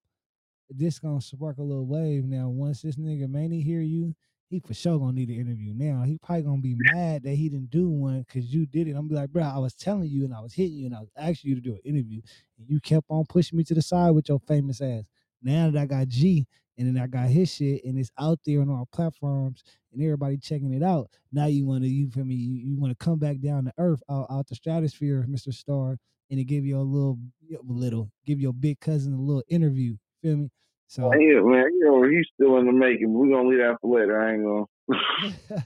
this 0.77 0.99
gonna 0.99 1.21
spark 1.21 1.59
a 1.59 1.63
little 1.63 1.87
wave 1.87 2.25
now. 2.25 2.49
Once 2.49 2.83
this 2.83 2.97
nigga 2.97 3.29
Manny 3.29 3.61
hear 3.61 3.81
you, 3.81 4.15
he 4.49 4.61
for 4.61 4.75
sure 4.75 4.99
gonna 4.99 5.13
need 5.13 5.29
an 5.29 5.41
interview. 5.41 5.73
Now 5.75 6.03
he 6.03 6.19
probably 6.19 6.43
gonna 6.43 6.61
be 6.61 6.77
mad 6.93 7.23
that 7.25 7.35
he 7.35 7.49
didn't 7.49 7.71
do 7.71 7.89
one 7.89 8.25
because 8.27 8.53
you 8.53 8.67
did 8.67 8.87
it. 8.87 8.91
I'm 8.91 9.09
gonna 9.09 9.09
be 9.09 9.15
like, 9.15 9.31
bro, 9.31 9.43
I 9.43 9.59
was 9.59 9.75
telling 9.75 10.09
you 10.09 10.25
and 10.25 10.35
I 10.35 10.41
was 10.41 10.53
hitting 10.53 10.77
you 10.77 10.87
and 10.87 10.95
I 10.95 11.01
was 11.01 11.11
asking 11.17 11.51
you 11.51 11.55
to 11.57 11.61
do 11.61 11.73
an 11.73 11.81
interview, 11.85 12.21
and 12.59 12.69
you 12.69 12.81
kept 12.81 13.07
on 13.09 13.25
pushing 13.29 13.57
me 13.57 13.65
to 13.65 13.75
the 13.75 13.83
side 13.83 14.11
with 14.11 14.29
your 14.29 14.41
famous 14.41 14.81
ass. 14.81 15.05
Now 15.43 15.71
that 15.71 15.81
I 15.81 15.87
got 15.87 16.09
G 16.09 16.47
and 16.79 16.89
then 16.89 17.03
I 17.03 17.07
got 17.07 17.29
his 17.29 17.53
shit 17.53 17.85
and 17.85 17.99
it's 17.99 18.11
out 18.19 18.41
there 18.45 18.61
on 18.61 18.71
all 18.71 18.89
platforms 18.93 19.63
and 19.93 20.03
everybody 20.03 20.37
checking 20.39 20.73
it 20.73 20.83
out. 20.83 21.09
Now 21.33 21.47
you 21.47 21.67
want 21.67 21.85
to 21.85 21.89
you 21.89 22.11
feel 22.11 22.25
me? 22.25 22.35
You, 22.35 22.55
you 22.55 22.81
want 22.81 22.99
to 22.99 23.05
come 23.05 23.19
back 23.19 23.41
down 23.41 23.65
to 23.65 23.73
earth 23.79 24.03
out, 24.11 24.27
out 24.31 24.49
the 24.49 24.55
stratosphere, 24.55 25.25
Mr. 25.29 25.53
Star, 25.53 25.99
and 26.31 26.47
give 26.47 26.65
you 26.65 26.79
a 26.79 26.83
little 26.83 27.19
little 27.63 28.11
give 28.27 28.41
your 28.41 28.53
big 28.53 28.81
cousin 28.81 29.13
a 29.13 29.21
little 29.21 29.45
interview. 29.49 29.97
Feel 30.23 30.37
me? 30.37 30.51
So 30.87 31.13
Yeah, 31.15 31.41
man, 31.43 31.71
you 31.73 31.85
know, 31.85 32.03
he's 32.09 32.27
still 32.35 32.59
in 32.59 32.67
the 32.67 32.73
making. 32.73 33.13
We're 33.13 33.35
gonna 33.35 33.49
leave 33.49 33.59
that 33.59 33.79
for 33.81 33.99
later. 33.99 34.21
I 34.21 34.35
ain't 34.35 34.45
gonna 34.45 34.67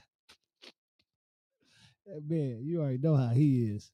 man, 2.27 2.59
you 2.63 2.81
already 2.81 2.97
know 2.97 3.15
how 3.15 3.29
he 3.29 3.65
is. 3.65 3.91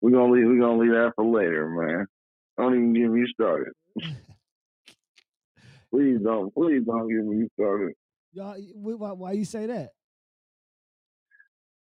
we're 0.00 0.10
gonna 0.10 0.32
leave 0.32 0.46
we're 0.46 0.60
gonna 0.60 0.78
leave 0.78 0.92
that 0.92 1.12
for 1.16 1.24
later, 1.24 1.68
man. 1.68 2.06
Don't 2.58 2.74
even 2.74 2.92
get 2.92 3.10
me 3.10 3.24
started. 3.32 3.72
please 5.90 6.18
don't 6.22 6.52
please 6.54 6.82
don't 6.84 7.08
get 7.08 7.24
me 7.24 7.48
started. 7.54 7.94
Y'all, 8.32 8.56
why, 8.74 9.12
why 9.12 9.32
you 9.32 9.44
say 9.44 9.66
that? 9.66 9.92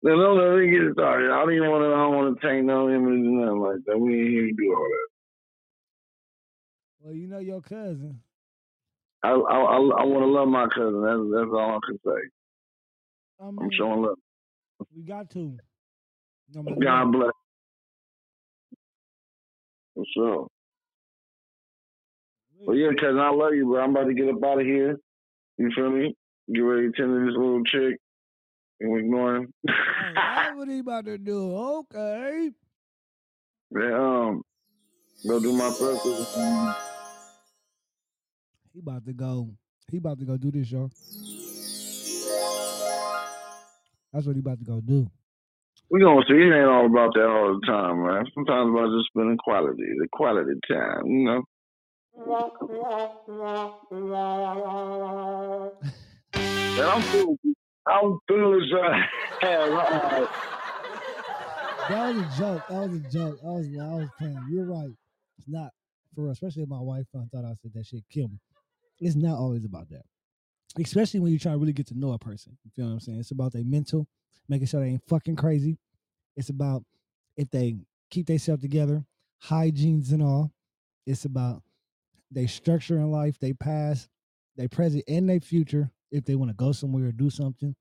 No, 0.03 0.17
no, 0.17 0.35
let 0.35 0.59
me 0.59 0.71
get 0.71 0.83
it 0.83 0.95
started. 0.95 1.31
I 1.31 1.39
don't 1.39 1.55
even 1.55 1.71
want 1.71 1.83
to. 1.83 1.95
I 1.95 2.03
don't 2.03 2.17
want 2.17 2.41
to 2.41 2.47
taint 2.47 2.67
no 2.67 2.89
image 2.89 3.25
or 3.25 3.47
nothing 3.47 3.61
like 3.61 3.85
that. 3.87 3.99
We 3.99 4.19
ain't 4.19 4.31
here 4.31 4.47
to 4.47 4.53
do 4.53 4.75
all 4.75 4.83
that. 4.83 5.09
Well, 7.01 7.15
you 7.15 7.29
know 7.29 7.39
your 7.39 7.61
cousin. 7.61 8.21
I 9.23 9.31
I 9.31 9.33
I, 9.33 9.77
I 9.77 10.05
want 10.05 10.23
to 10.23 10.27
love 10.27 10.49
my 10.49 10.67
cousin. 10.75 11.03
That's 11.03 11.21
that's 11.35 11.53
all 11.53 11.77
I 11.77 11.87
can 11.87 11.99
say. 12.05 12.23
I 13.41 13.45
mean, 13.47 13.59
I'm 13.61 13.71
showing 13.73 14.03
love. 14.03 14.19
we 14.95 15.03
got 15.03 15.31
to. 15.31 15.59
No 16.55 16.63
God 16.63 17.13
bless. 17.13 17.33
For 19.95 20.05
sure. 20.15 20.47
But 22.65 22.73
yeah, 22.73 22.91
cousin, 22.99 23.19
I 23.19 23.31
love 23.31 23.55
you, 23.55 23.71
but 23.73 23.81
I'm 23.81 23.91
about 23.91 24.05
to 24.05 24.15
get 24.15 24.29
up 24.29 24.43
out 24.45 24.61
of 24.61 24.67
here. 24.67 24.99
You 25.59 25.71
feel 25.75 25.91
me? 25.91 26.15
Get 26.53 26.61
ready 26.61 26.89
to 26.89 26.93
tend 26.93 27.11
to 27.11 27.27
this 27.27 27.37
little 27.37 27.65
chick. 27.65 27.99
And 28.81 28.99
ignore 28.99 29.37
him. 29.37 29.55
Oh, 29.69 29.73
that's 30.15 30.57
what 30.57 30.69
he 30.69 30.81
about 30.81 31.05
to 31.07 31.19
do. 31.19 31.57
Okay. 31.57 32.51
Yeah, 33.75 33.97
um, 33.97 34.43
go 35.27 35.41
do 35.41 35.51
my 35.55 35.71
practice. 35.71 36.92
He 38.73 38.81
about 38.81 39.05
to 39.05 39.13
go. 39.13 39.49
He 39.91 39.99
about 39.99 40.19
to 40.19 40.25
go 40.25 40.37
do 40.37 40.51
this, 40.51 40.71
y'all. 40.71 40.91
That's 44.13 44.27
what 44.27 44.35
he 44.37 44.41
about 44.41 44.59
to 44.59 44.65
go 44.65 44.81
do. 44.81 45.11
We 45.91 46.01
gonna 46.01 46.23
see. 46.27 46.35
It 46.35 46.55
ain't 46.55 46.69
all 46.69 46.87
about 46.87 47.13
that 47.15 47.27
all 47.27 47.61
the 47.61 47.67
time, 47.67 48.03
man. 48.03 48.25
Sometimes 48.35 48.71
about 48.71 48.97
just 48.97 49.09
spending 49.09 49.37
quality, 49.37 49.85
the 49.99 50.09
quality 50.13 50.59
time, 50.67 51.07
you 51.07 51.25
know. 51.25 51.45
Man, 56.75 56.89
I'm 56.89 57.03
feeling, 57.11 57.39
I'm 57.87 58.21
right. 59.73 60.29
That 61.89 62.15
was 62.15 62.17
a 62.17 62.39
joke. 62.39 62.63
That 62.69 62.81
was 62.89 62.95
a 62.95 63.11
joke. 63.11 63.39
I 63.43 63.49
was, 63.49 63.67
I 63.67 63.95
was 63.95 64.09
playing. 64.19 64.47
You're 64.51 64.65
right. 64.65 64.91
It's 65.39 65.49
not 65.49 65.71
for 66.15 66.23
real. 66.23 66.33
Especially 66.33 66.63
if 66.63 66.69
my 66.71 66.81
wife 66.81 67.05
found 67.13 67.31
thought 67.31 67.45
I 67.45 67.55
said 67.61 67.73
that 67.75 67.87
shit. 67.87 68.05
Kill 68.11 68.29
me. 68.29 68.39
It's 69.03 69.17
not 69.17 69.37
always 69.37 69.65
about 69.65 69.89
that. 69.91 70.03
Especially 70.79 71.21
when 71.21 71.33
you 71.33 71.39
try 71.39 71.53
to 71.53 71.59
really 71.59 71.73
get 71.73 71.89
to 71.89 71.99
know 71.99 72.13
a 72.13 72.19
person. 72.19 72.57
You 72.65 72.71
feel 72.71 72.87
what 72.87 72.93
I'm 72.93 73.01
saying? 73.01 73.19
It's 73.19 73.33
about 73.33 73.53
their 73.53 73.65
mental, 73.65 74.07
making 74.49 74.69
sure 74.69 74.81
they 74.81 74.91
ain't 74.91 75.07
fucking 75.09 75.37
crazy. 75.37 75.77
It's 76.37 76.49
about 76.49 76.85
if 77.37 77.51
they 77.51 77.77
keep 78.11 78.27
themselves 78.27 78.63
together, 78.63 79.05
hygienes 79.43 80.13
and 80.13 80.23
all. 80.23 80.53
It's 81.07 81.25
about 81.25 81.63
they 82.31 82.47
structure 82.47 82.97
in 82.99 83.11
life, 83.11 83.39
they 83.41 83.53
past, 83.53 84.09
they 84.57 84.69
present, 84.69 85.05
and 85.09 85.29
they 85.29 85.41
future. 85.41 85.91
If 86.11 86.25
they 86.25 86.37
want 86.37 86.51
to 86.51 86.55
go 86.57 86.73
somewhere 86.73 87.07
or 87.09 87.13
do 87.13 87.29
something, 87.29 87.75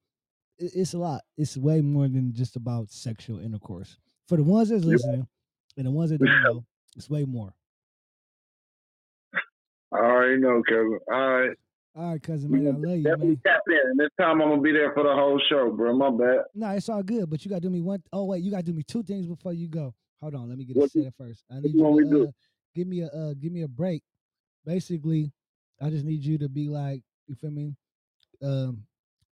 it's 0.58 0.94
a 0.94 0.98
lot. 0.98 1.22
It's 1.38 1.56
way 1.58 1.82
more 1.82 2.08
than 2.08 2.34
just 2.34 2.56
about 2.56 2.90
sexual 2.90 3.40
intercourse. 3.40 3.98
For 4.28 4.38
the 4.38 4.44
ones 4.44 4.70
that's 4.70 4.84
Yeah. 4.84 4.92
listening 4.94 5.28
and 5.78 5.86
the 5.86 5.92
ones 5.92 6.10
that 6.12 6.20
don't 6.20 6.44
know, 6.44 6.66
it's 6.96 7.10
way 7.10 7.26
more. 7.26 7.54
I 9.94 9.98
already 9.98 10.42
know, 10.42 10.62
Kevin. 10.68 11.00
All 11.12 11.34
right. 11.34 11.58
All 11.94 12.12
right, 12.12 12.24
cousin, 12.24 12.50
man, 12.50 12.68
I 12.68 12.70
love 12.70 12.98
you, 12.98 13.04
definitely 13.04 13.28
man. 13.28 13.42
tap 13.46 13.62
in. 13.68 13.98
This 13.98 14.10
time 14.18 14.42
I'm 14.42 14.50
gonna 14.50 14.62
be 14.62 14.72
there 14.72 14.94
for 14.94 15.04
the 15.04 15.14
whole 15.14 15.42
show, 15.50 15.72
bro. 15.72 15.94
My 15.94 16.10
bad. 16.10 16.46
No, 16.56 16.70
it's 16.70 16.88
all 16.88 17.04
good, 17.04 17.30
but 17.30 17.44
you 17.44 17.50
gotta 17.50 17.62
do 17.62 17.70
me 17.70 17.82
one 17.82 18.02
oh 18.14 18.24
wait, 18.24 18.44
you 18.44 18.50
gotta 18.50 18.64
do 18.64 18.72
me 18.72 18.84
two 18.84 19.04
things 19.04 19.28
before 19.28 19.52
you 19.52 19.68
go. 19.68 19.94
Hold 20.22 20.36
on, 20.36 20.48
let 20.48 20.58
me 20.58 20.64
get 20.64 20.78
it 20.78 20.90
set 20.90 21.08
up 21.08 21.14
first. 21.18 21.44
I 21.52 21.60
need 21.60 21.74
you 21.74 21.82
to 21.82 22.24
uh, 22.24 22.32
give 22.74 22.88
me 22.88 23.02
a 23.02 23.08
uh, 23.08 23.34
give 23.34 23.52
me 23.52 23.64
a 23.64 23.68
break. 23.68 24.04
Basically, 24.66 25.34
I 25.82 25.90
just 25.90 26.06
need 26.06 26.24
you 26.24 26.38
to 26.38 26.48
be 26.48 26.70
like, 26.70 27.02
you 27.28 27.36
feel 27.36 27.52
me? 27.52 27.76
Um, 28.42 28.84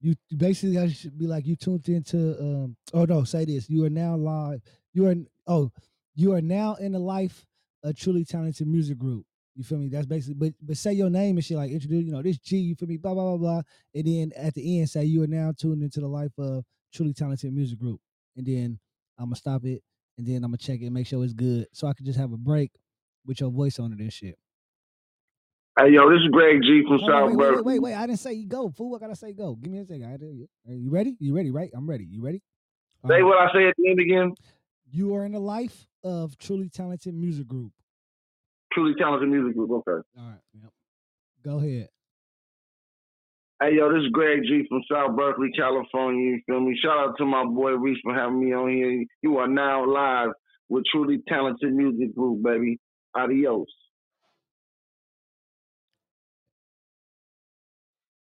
you 0.00 0.16
you 0.28 0.36
basically 0.36 0.78
I 0.78 0.88
should 0.88 1.16
be 1.16 1.28
like 1.28 1.46
you 1.46 1.54
tuned 1.54 1.88
into 1.88 2.36
um. 2.40 2.76
Oh 2.92 3.04
no, 3.04 3.22
say 3.22 3.44
this. 3.44 3.70
You 3.70 3.84
are 3.84 3.90
now 3.90 4.16
live. 4.16 4.62
You 4.94 5.06
are 5.06 5.14
oh, 5.46 5.70
you 6.16 6.32
are 6.32 6.42
now 6.42 6.74
in 6.74 6.90
the 6.90 6.98
life 6.98 7.46
a 7.84 7.92
truly 7.92 8.24
talented 8.24 8.66
music 8.66 8.98
group. 8.98 9.24
You 9.58 9.64
feel 9.64 9.78
me? 9.78 9.88
That's 9.88 10.06
basically. 10.06 10.34
But 10.34 10.52
but 10.62 10.76
say 10.76 10.92
your 10.92 11.10
name 11.10 11.36
and 11.36 11.44
shit 11.44 11.56
like 11.56 11.72
introduce. 11.72 12.04
You 12.04 12.12
know 12.12 12.22
this 12.22 12.38
G. 12.38 12.58
You 12.58 12.76
feel 12.76 12.86
me? 12.86 12.96
Blah 12.96 13.12
blah 13.14 13.24
blah 13.24 13.36
blah. 13.36 13.62
And 13.92 14.06
then 14.06 14.32
at 14.36 14.54
the 14.54 14.78
end 14.78 14.88
say 14.88 15.04
you 15.04 15.24
are 15.24 15.26
now 15.26 15.52
tuned 15.58 15.82
into 15.82 15.98
the 15.98 16.06
life 16.06 16.30
of 16.38 16.64
truly 16.94 17.12
talented 17.12 17.52
music 17.52 17.80
group. 17.80 18.00
And 18.36 18.46
then 18.46 18.78
I'm 19.18 19.26
gonna 19.26 19.34
stop 19.36 19.64
it. 19.64 19.82
And 20.16 20.24
then 20.24 20.36
I'm 20.36 20.50
gonna 20.52 20.58
check 20.58 20.80
it, 20.80 20.84
and 20.84 20.94
make 20.94 21.08
sure 21.08 21.24
it's 21.24 21.32
good, 21.32 21.66
so 21.72 21.88
I 21.88 21.92
can 21.92 22.06
just 22.06 22.18
have 22.20 22.32
a 22.32 22.36
break 22.36 22.70
with 23.26 23.40
your 23.40 23.50
voice 23.50 23.80
on 23.80 23.92
it 23.92 23.98
and 23.98 24.12
shit. 24.12 24.36
Hey, 25.78 25.90
yo, 25.92 26.08
this 26.10 26.20
is 26.22 26.28
Greg 26.30 26.60
G 26.62 26.82
from 26.82 26.98
Hold 26.98 27.10
South 27.10 27.28
wait, 27.30 27.36
wait, 27.36 27.54
wait, 27.56 27.64
wait, 27.64 27.78
wait. 27.82 27.94
I 27.94 28.06
didn't 28.06 28.18
say 28.20 28.32
you 28.32 28.46
go. 28.46 28.68
Fool, 28.70 28.96
I 28.96 28.98
gotta 29.00 29.14
say 29.16 29.32
go. 29.32 29.54
Give 29.54 29.72
me 29.72 29.78
a 29.78 29.84
second. 29.86 30.04
I 30.06 30.16
did- 30.16 30.48
Are 30.68 30.74
you 30.74 30.90
ready? 30.90 31.16
You 31.20 31.34
ready, 31.36 31.50
right? 31.50 31.70
I'm 31.74 31.88
ready. 31.88 32.04
You 32.04 32.20
ready? 32.22 32.42
All 33.04 33.10
Say 33.10 33.14
right. 33.16 33.24
what 33.24 33.38
I 33.38 33.52
say 33.52 33.68
at 33.68 33.74
the 33.76 33.88
end 33.90 34.00
again. 34.00 34.34
You 34.90 35.14
are 35.14 35.24
in 35.24 35.32
the 35.32 35.38
life 35.40 35.86
of 36.02 36.36
truly 36.38 36.68
talented 36.68 37.14
music 37.14 37.46
group. 37.46 37.72
Truly 38.72 38.94
talented 38.98 39.28
music 39.28 39.56
group. 39.56 39.70
Okay. 39.70 40.02
All 40.18 40.24
right. 40.24 40.38
Yep. 40.54 40.72
Go 41.44 41.58
ahead. 41.58 41.88
Hey, 43.60 43.74
yo, 43.74 43.92
this 43.92 44.04
is 44.04 44.10
Greg 44.12 44.42
G 44.44 44.64
from 44.68 44.82
South 44.90 45.16
Berkeley, 45.16 45.50
California. 45.56 46.32
You 46.32 46.40
feel 46.46 46.60
me? 46.60 46.78
Shout 46.80 46.96
out 46.96 47.14
to 47.18 47.24
my 47.24 47.44
boy 47.44 47.72
Reese 47.72 47.98
for 48.04 48.14
having 48.14 48.38
me 48.38 48.54
on 48.54 48.70
here. 48.70 49.04
You 49.22 49.38
are 49.38 49.48
now 49.48 49.84
live 49.84 50.30
with 50.68 50.84
Truly 50.92 51.18
Talented 51.28 51.72
Music 51.72 52.14
Group, 52.14 52.44
baby. 52.44 52.78
Adios. 53.16 53.66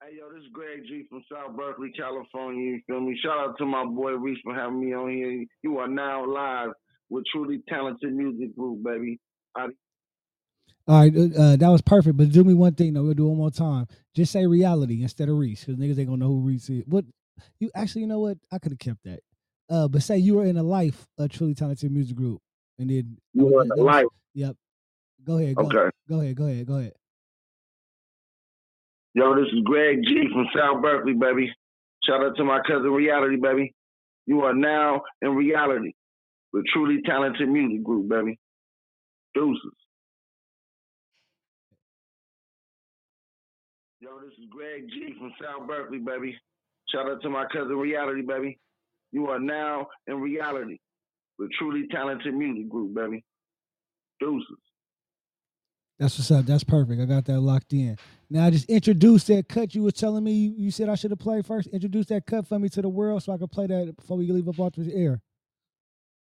Hey, 0.00 0.16
yo, 0.18 0.32
this 0.32 0.42
is 0.44 0.48
Greg 0.54 0.84
G 0.88 1.04
from 1.10 1.22
South 1.30 1.54
Berkeley, 1.54 1.90
California. 1.94 2.72
You 2.72 2.80
feel 2.86 3.00
me? 3.00 3.18
Shout 3.22 3.38
out 3.38 3.58
to 3.58 3.66
my 3.66 3.84
boy 3.84 4.12
Reese 4.12 4.38
for 4.42 4.54
having 4.54 4.80
me 4.80 4.94
on 4.94 5.10
here. 5.10 5.44
You 5.62 5.78
are 5.78 5.88
now 5.88 6.24
live 6.24 6.70
with 7.10 7.24
Truly 7.30 7.60
Talented 7.68 8.14
Music 8.14 8.56
Group, 8.56 8.82
baby. 8.84 9.18
All 10.88 11.00
right, 11.00 11.12
uh, 11.16 11.40
uh, 11.42 11.56
that 11.56 11.68
was 11.68 11.82
perfect. 11.82 12.16
But 12.16 12.30
do 12.30 12.44
me 12.44 12.54
one 12.54 12.74
thing 12.74 12.94
though. 12.94 13.02
We'll 13.02 13.14
do 13.14 13.26
one 13.26 13.38
more 13.38 13.50
time. 13.50 13.86
Just 14.14 14.32
say 14.32 14.46
reality 14.46 15.02
instead 15.02 15.28
of 15.28 15.36
Reese, 15.36 15.64
because 15.64 15.80
niggas 15.80 15.98
ain't 15.98 16.08
gonna 16.08 16.18
know 16.18 16.28
who 16.28 16.40
Reese 16.40 16.70
is. 16.70 16.84
What 16.86 17.04
you 17.58 17.70
actually, 17.74 18.02
you 18.02 18.06
know 18.06 18.20
what? 18.20 18.38
I 18.52 18.58
could 18.58 18.72
have 18.72 18.78
kept 18.78 19.02
that. 19.04 19.20
Uh, 19.68 19.88
but 19.88 20.02
say 20.02 20.16
you 20.18 20.34
were 20.36 20.44
in 20.44 20.56
a 20.56 20.62
life 20.62 21.06
a 21.18 21.26
truly 21.28 21.54
talented 21.54 21.90
music 21.90 22.16
group, 22.16 22.40
and 22.78 22.88
then 22.88 23.16
You 23.34 23.46
were 23.46 23.62
in 23.64 23.70
a 23.72 23.74
was- 23.76 23.84
life. 23.84 24.06
Yep. 24.34 24.56
Go 25.24 25.38
ahead. 25.38 25.56
Go, 25.56 25.62
Okay. 25.64 25.90
Go 26.08 26.20
ahead. 26.20 26.36
Go 26.36 26.44
ahead. 26.44 26.66
Go 26.66 26.74
ahead. 26.76 26.92
Yo, 29.14 29.34
this 29.34 29.46
is 29.52 29.60
Greg 29.64 29.98
G 30.04 30.28
from 30.32 30.46
South 30.54 30.82
Berkeley, 30.82 31.14
baby. 31.14 31.52
Shout 32.04 32.22
out 32.22 32.36
to 32.36 32.44
my 32.44 32.60
cousin 32.66 32.90
Reality, 32.92 33.36
baby. 33.36 33.74
You 34.26 34.42
are 34.42 34.54
now 34.54 35.02
in 35.22 35.30
reality 35.34 35.94
with 36.52 36.64
truly 36.72 37.00
talented 37.04 37.48
music 37.48 37.82
group, 37.82 38.08
baby. 38.08 38.38
Deuces. 39.34 39.72
Yo, 44.06 44.20
this 44.20 44.38
is 44.38 44.44
Greg 44.50 44.86
G 44.88 45.14
from 45.18 45.32
South 45.42 45.66
Berkeley, 45.66 45.98
baby. 45.98 46.38
Shout 46.92 47.10
out 47.10 47.20
to 47.22 47.28
my 47.28 47.44
cousin 47.52 47.76
Reality, 47.76 48.22
baby. 48.22 48.56
You 49.10 49.26
are 49.26 49.40
now 49.40 49.88
in 50.06 50.20
reality 50.20 50.78
with 51.40 51.50
truly 51.58 51.88
talented 51.90 52.32
music 52.32 52.68
group, 52.68 52.94
baby. 52.94 53.24
Deuces. 54.20 54.46
That's 55.98 56.16
what's 56.18 56.30
up. 56.30 56.46
That's 56.46 56.62
perfect. 56.62 57.00
I 57.00 57.06
got 57.06 57.24
that 57.24 57.40
locked 57.40 57.72
in. 57.72 57.98
Now 58.30 58.48
just 58.48 58.70
introduce 58.70 59.24
that 59.24 59.48
cut 59.48 59.74
you 59.74 59.82
was 59.82 59.94
telling 59.94 60.22
me 60.22 60.30
you, 60.30 60.54
you 60.56 60.70
said 60.70 60.88
I 60.88 60.94
should 60.94 61.10
have 61.10 61.18
played 61.18 61.44
first. 61.44 61.66
Introduce 61.72 62.06
that 62.06 62.26
cut 62.26 62.46
for 62.46 62.60
me 62.60 62.68
to 62.68 62.82
the 62.82 62.88
world 62.88 63.24
so 63.24 63.32
I 63.32 63.38
can 63.38 63.48
play 63.48 63.66
that 63.66 63.96
before 63.96 64.18
we 64.18 64.30
leave 64.30 64.48
up 64.48 64.60
off 64.60 64.74
the 64.76 64.94
air. 64.94 65.20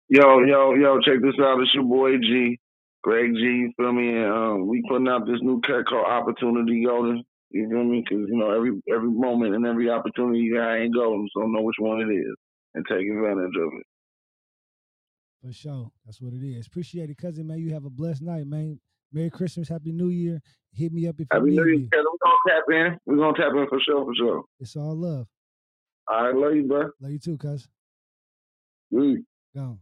Yo, 0.08 0.42
yo, 0.42 0.76
yo, 0.76 1.00
check 1.00 1.20
this 1.24 1.34
out. 1.42 1.60
It's 1.60 1.74
your 1.74 1.86
boy 1.86 2.18
G, 2.18 2.60
Greg 3.02 3.34
G, 3.34 3.42
you 3.42 3.72
feel 3.76 3.92
me? 3.92 4.18
And 4.18 4.32
um, 4.32 4.68
we 4.68 4.84
putting 4.88 5.08
out 5.08 5.26
this 5.26 5.42
new 5.42 5.62
cut 5.62 5.88
called 5.88 6.06
Opportunity 6.06 6.86
Golden. 6.86 7.24
You 7.52 7.70
feel 7.70 7.84
me? 7.84 8.04
Because, 8.08 8.28
you 8.30 8.38
know, 8.38 8.52
every 8.52 8.72
every 8.94 9.10
moment 9.10 9.56
and 9.56 9.66
every 9.66 9.90
opportunity 9.90 10.40
you 10.40 10.56
got 10.56 10.76
ain't 10.76 10.96
golden, 10.96 11.28
so 11.36 11.42
know 11.42 11.62
which 11.62 11.76
one 11.80 12.02
it 12.02 12.14
is 12.14 12.36
and 12.74 12.86
take 12.88 13.08
advantage 13.08 13.56
of 13.60 13.70
it. 13.80 13.86
For 15.44 15.52
sure. 15.52 15.92
That's 16.06 16.22
what 16.22 16.34
it 16.34 16.46
is. 16.46 16.68
Appreciate 16.68 17.10
it, 17.10 17.18
cousin, 17.18 17.48
man. 17.48 17.60
You 17.60 17.74
have 17.74 17.86
a 17.86 17.90
blessed 17.90 18.22
night, 18.22 18.48
man. 18.48 18.80
Merry 19.12 19.30
Christmas, 19.30 19.68
Happy 19.68 19.92
New 19.92 20.10
Year. 20.10 20.42
Hit 20.74 20.94
me 20.94 21.08
up 21.08 21.16
if 21.20 21.28
Happy 21.32 21.52
you 21.52 21.58
New 21.58 21.66
need 21.66 21.72
Year, 21.72 21.80
me. 21.80 21.90
We're 21.92 22.04
going 22.04 22.18
to 22.22 22.50
tap 22.50 22.64
in. 22.70 23.00
We're 23.06 23.18
going 23.18 23.36
to 23.36 23.42
tap 23.42 23.52
in 23.54 23.68
for 23.68 23.80
sure, 23.82 24.06
for 24.06 24.16
sure. 24.16 24.44
It's 24.60 24.76
all 24.76 24.96
love. 24.96 25.28
All 26.08 26.24
right, 26.24 26.36
love 26.36 26.56
you, 26.56 26.68
bro. 26.68 26.90
Love 27.02 27.12
you 27.12 27.20
too, 27.20 27.38
cuz. 27.38 27.68
Peace. 28.94 29.20
Go. 29.56 29.80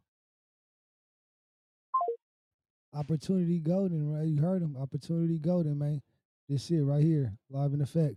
Opportunity 2.94 3.60
Golden, 3.60 4.12
right? 4.12 4.28
You 4.28 4.42
heard 4.42 4.64
him. 4.64 4.76
Opportunity 4.80 5.38
Golden, 5.38 5.78
man. 5.78 6.02
This 6.50 6.72
it 6.72 6.82
right 6.82 7.04
here, 7.04 7.38
live 7.52 7.74
in 7.74 7.82
effect. 7.82 8.16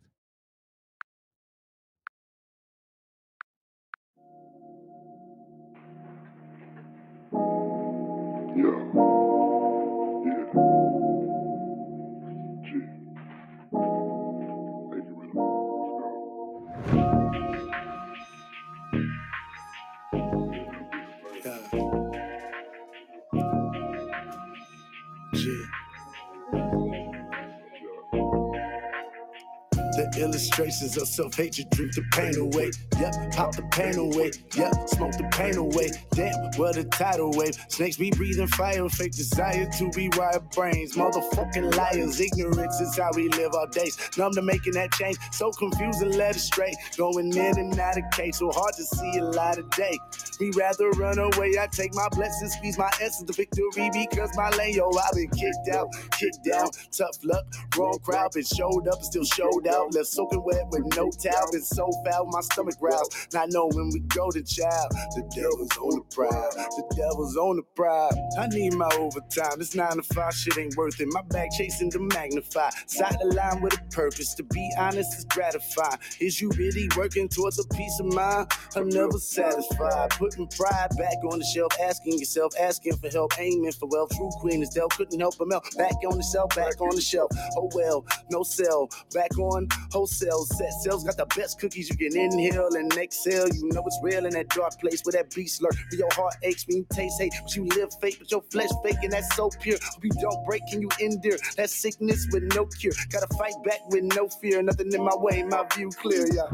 The 29.93 30.09
illustrations 30.16 30.97
of 30.97 31.07
self-hatred 31.07 31.68
drink 31.70 31.95
the 31.95 32.03
pain 32.12 32.38
away. 32.38 32.70
Yep, 32.99 33.32
pop 33.32 33.55
the 33.55 33.62
pain 33.72 33.99
away. 33.99 34.30
Yep, 34.57 34.88
smoke 34.88 35.12
the 35.12 35.28
pain 35.32 35.57
away. 35.57 35.90
Damn, 36.14 36.32
what 36.57 36.78
a 36.78 36.84
tidal 36.84 37.30
wave. 37.32 37.55
Snakes 37.68 37.99
be 37.99 38.11
breathing 38.11 38.47
fire, 38.47 38.88
fake 38.88 39.12
desire 39.12 39.68
to 39.78 39.90
be 39.90 40.09
wired 40.16 40.49
brains. 40.51 40.95
Motherfucking 40.97 41.76
liars, 41.76 42.20
ignorance 42.20 42.80
is 42.80 42.97
how 42.97 43.11
we 43.14 43.28
live 43.28 43.55
our 43.55 43.66
days. 43.66 43.99
Numb 44.16 44.32
to 44.32 44.40
making 44.40 44.72
that 44.74 44.93
change, 44.93 45.18
so 45.30 45.51
confused 45.51 46.01
and 46.01 46.14
led 46.14 46.36
astray. 46.36 46.72
Going 46.97 47.30
in 47.36 47.59
and 47.59 47.78
out 47.78 47.99
of 47.99 48.05
case, 48.12 48.38
so 48.38 48.51
hard 48.51 48.72
to 48.74 48.84
see 48.84 49.18
a 49.18 49.24
light 49.24 49.59
of 49.59 49.68
day. 49.70 49.99
We 50.40 50.53
rather 50.53 50.88
run 50.93 51.18
away. 51.18 51.59
I 51.61 51.66
take 51.66 51.95
my 51.95 52.09
blessings, 52.09 52.55
squeeze 52.55 52.78
my 52.78 52.90
essence 53.01 53.24
to 53.24 53.32
victory 53.34 53.90
because 53.93 54.30
my 54.36 54.49
lane, 54.57 54.74
yo, 54.74 54.90
I've 54.90 55.14
been 55.14 55.28
kicked 55.30 55.68
out, 55.74 55.88
kicked 56.12 56.45
down. 56.49 56.70
Tough 56.90 57.18
luck, 57.24 57.45
wrong 57.76 57.99
crowd, 58.03 58.32
been 58.32 58.45
showed 58.45 58.88
up 58.88 58.97
and 58.97 59.05
still 59.05 59.24
showed 59.24 59.66
out. 59.66 59.91
Left 59.93 60.07
soaking 60.07 60.43
wet 60.45 60.68
with 60.70 60.84
no 60.97 61.11
towel, 61.11 61.53
been 61.53 61.62
so 61.62 61.90
foul, 62.07 62.26
my 62.26 62.40
stomach 62.40 62.78
growls. 62.78 63.11
Not 63.32 63.51
knowing 63.51 63.76
when 63.76 63.90
we 63.93 64.01
go 64.01 64.30
to 64.30 64.43
child. 64.43 64.90
The 65.14 65.22
devil's 65.34 65.76
on 65.78 65.97
the 65.97 66.05
prowl, 66.14 66.51
the 66.55 66.95
devil's 66.97 67.36
on 67.36 67.57
the 67.57 67.62
prowl. 67.76 68.11
I 68.38 68.47
need 68.47 68.74
my 68.74 68.88
overtime. 68.99 69.59
This 69.59 69.74
nine 69.74 69.97
to 69.97 70.03
five 70.03 70.34
shit 70.34 70.57
ain't 70.59 70.76
worth 70.76 71.01
it. 71.01 71.09
My 71.12 71.22
back 71.22 71.51
chasing 71.59 71.90
to 71.90 71.99
magnify. 71.99 72.70
Side 72.86 73.16
the 73.20 73.34
line 73.34 73.61
with 73.61 73.74
a 73.78 73.82
purpose. 73.90 74.34
To 74.34 74.43
be 74.45 74.70
honest, 74.78 75.18
is 75.18 75.24
gratifying. 75.26 75.99
Is 76.20 76.40
you 76.40 76.51
really 76.57 76.88
working 76.97 77.28
towards 77.28 77.59
a 77.59 77.68
peace 77.74 78.01
of 78.01 78.07
mind? 78.07 78.51
I'm 78.74 78.88
never 78.88 79.18
satisfied. 79.18 80.11
Putting 80.11 80.49
pride 80.49 80.90
back 80.97 81.16
on 81.30 81.38
the 81.38 81.45
shelf, 81.45 81.72
asking 81.82 82.18
yourself, 82.18 82.55
asking 82.59 82.97
for 82.97 83.11
help, 83.11 83.38
aiming 83.38 83.72
for 83.72 83.88
wealth. 83.88 84.11
True 84.16 84.30
queen 84.40 84.62
is 84.62 84.70
dealt, 84.70 84.93
couldn't 84.93 85.20
help 85.20 85.36
but 85.38 85.49
melt. 85.49 85.68
Back 85.76 85.95
on 86.11 86.16
the 86.16 86.24
shelf, 86.24 86.55
back 86.57 86.80
on 86.80 86.95
the 86.95 87.01
shelf. 87.03 87.30
Oh 87.57 87.68
well, 87.74 88.07
no 88.30 88.43
sell. 88.43 88.88
Back 89.12 89.38
on 89.38 89.68
wholesale 89.90 90.44
set. 90.44 90.72
Sales 90.82 91.04
got 91.04 91.16
the 91.16 91.26
best 91.36 91.60
cookies 91.60 91.88
you 91.88 91.96
can 91.96 92.16
inhale 92.16 92.74
and 92.74 92.92
exhale. 92.94 93.48
You 93.48 93.68
know 93.72 93.82
it's 93.86 93.98
real 94.02 94.26
in 94.26 94.32
that 94.32 94.48
dark 94.48 94.78
place 94.80 95.02
where 95.04 95.12
that 95.12 95.34
beast 95.34 95.62
lurk. 95.62 95.74
Where 95.90 95.98
your 95.98 96.12
heart 96.12 96.34
aches 96.42 96.66
when 96.66 96.78
you 96.78 96.86
taste 96.92 97.20
hate, 97.20 97.32
but 97.42 97.54
you 97.56 97.64
live 97.66 97.90
fake, 98.00 98.16
but 98.18 98.30
your 98.30 98.42
flesh 98.50 98.70
fake, 98.82 99.02
and 99.02 99.12
that's 99.12 99.34
so 99.36 99.50
pure. 99.60 99.78
Hope 99.82 100.04
you 100.04 100.10
don't 100.20 100.44
break, 100.46 100.62
can 100.70 100.80
you 100.82 100.88
endure 101.00 101.38
that 101.56 101.70
sickness 101.70 102.26
with 102.32 102.44
no 102.54 102.66
cure? 102.66 102.92
Gotta 103.10 103.28
fight 103.36 103.54
back 103.64 103.80
with 103.88 104.04
no 104.04 104.28
fear. 104.28 104.62
Nothing 104.62 104.92
in 104.92 105.02
my 105.04 105.16
way, 105.16 105.42
my 105.42 105.64
view 105.74 105.90
clear, 105.90 106.26
yeah. 106.32 106.48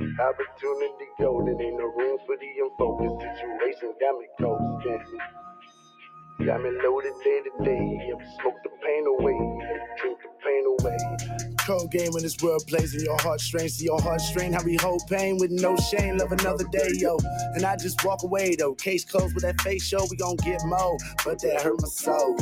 Opportunity 0.00 1.06
golden, 1.18 1.60
ain't 1.60 1.78
no 1.78 1.84
room 1.84 2.18
for 2.26 2.36
the 2.36 2.48
unfocused 2.64 3.20
situation. 3.20 3.94
Got 4.00 4.18
me 4.18 4.26
coasting. 4.40 5.18
Got 6.46 6.62
me 6.62 6.70
loaded 6.82 7.12
day 7.22 7.40
to 7.44 7.64
day. 7.64 8.12
Smoke 8.40 8.56
the 8.64 8.70
pain 8.82 9.04
away. 9.06 9.36
Drink 10.00 10.18
the 10.24 10.29
pain 10.44 10.64
away. 10.66 10.96
Cold 11.66 11.90
game 11.90 12.12
when 12.12 12.22
this 12.22 12.36
world 12.42 12.64
plays 12.66 12.94
in 12.94 13.04
your 13.04 13.18
heartstrings. 13.20 13.74
See 13.74 13.84
your 13.86 13.98
heartstring, 13.98 14.52
how 14.54 14.64
we 14.64 14.76
hold 14.76 15.02
pain 15.08 15.38
with 15.38 15.50
no 15.50 15.76
shame. 15.76 16.18
Love 16.18 16.32
another 16.32 16.64
day, 16.72 16.90
yo. 16.94 17.18
And 17.54 17.64
I 17.64 17.76
just 17.76 18.04
walk 18.04 18.22
away 18.22 18.56
though. 18.56 18.74
Case 18.74 19.04
closed 19.04 19.34
with 19.34 19.44
that 19.44 19.60
face 19.60 19.86
show. 19.86 20.06
We 20.10 20.16
gon' 20.16 20.36
get 20.36 20.60
more, 20.64 20.96
but 21.24 21.40
that 21.42 21.62
hurt 21.62 21.80
my 21.80 21.88
soul. 21.88 22.38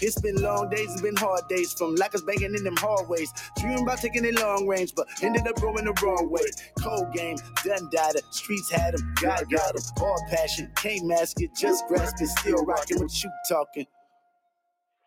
It's 0.00 0.20
been 0.20 0.36
long 0.40 0.70
days, 0.70 0.92
it's 0.92 1.02
been 1.02 1.16
hard 1.16 1.48
days 1.48 1.72
from 1.72 1.96
lackers 1.96 2.22
banging 2.22 2.54
in 2.54 2.62
them 2.62 2.76
hallways. 2.76 3.32
Dreaming 3.58 3.82
about 3.82 3.98
taking 3.98 4.24
it 4.24 4.38
long 4.38 4.66
range, 4.68 4.94
but 4.94 5.08
ended 5.22 5.46
up 5.48 5.60
going 5.60 5.84
the 5.84 5.94
wrong 6.02 6.30
way. 6.30 6.46
Cold 6.78 7.12
game, 7.12 7.36
done 7.64 7.88
died 7.90 8.14
it. 8.14 8.24
Streets 8.30 8.70
had 8.70 8.94
him, 8.94 9.14
God 9.20 9.44
got 9.50 9.74
him. 9.74 9.82
All 10.00 10.24
passion, 10.30 10.70
can't 10.76 11.04
mask 11.06 11.40
it, 11.42 11.50
just 11.58 11.86
grasp 11.88 12.16
it. 12.20 12.28
Still 12.28 12.64
rocking 12.64 13.00
what 13.00 13.12
you 13.22 13.30
talking. 13.48 13.86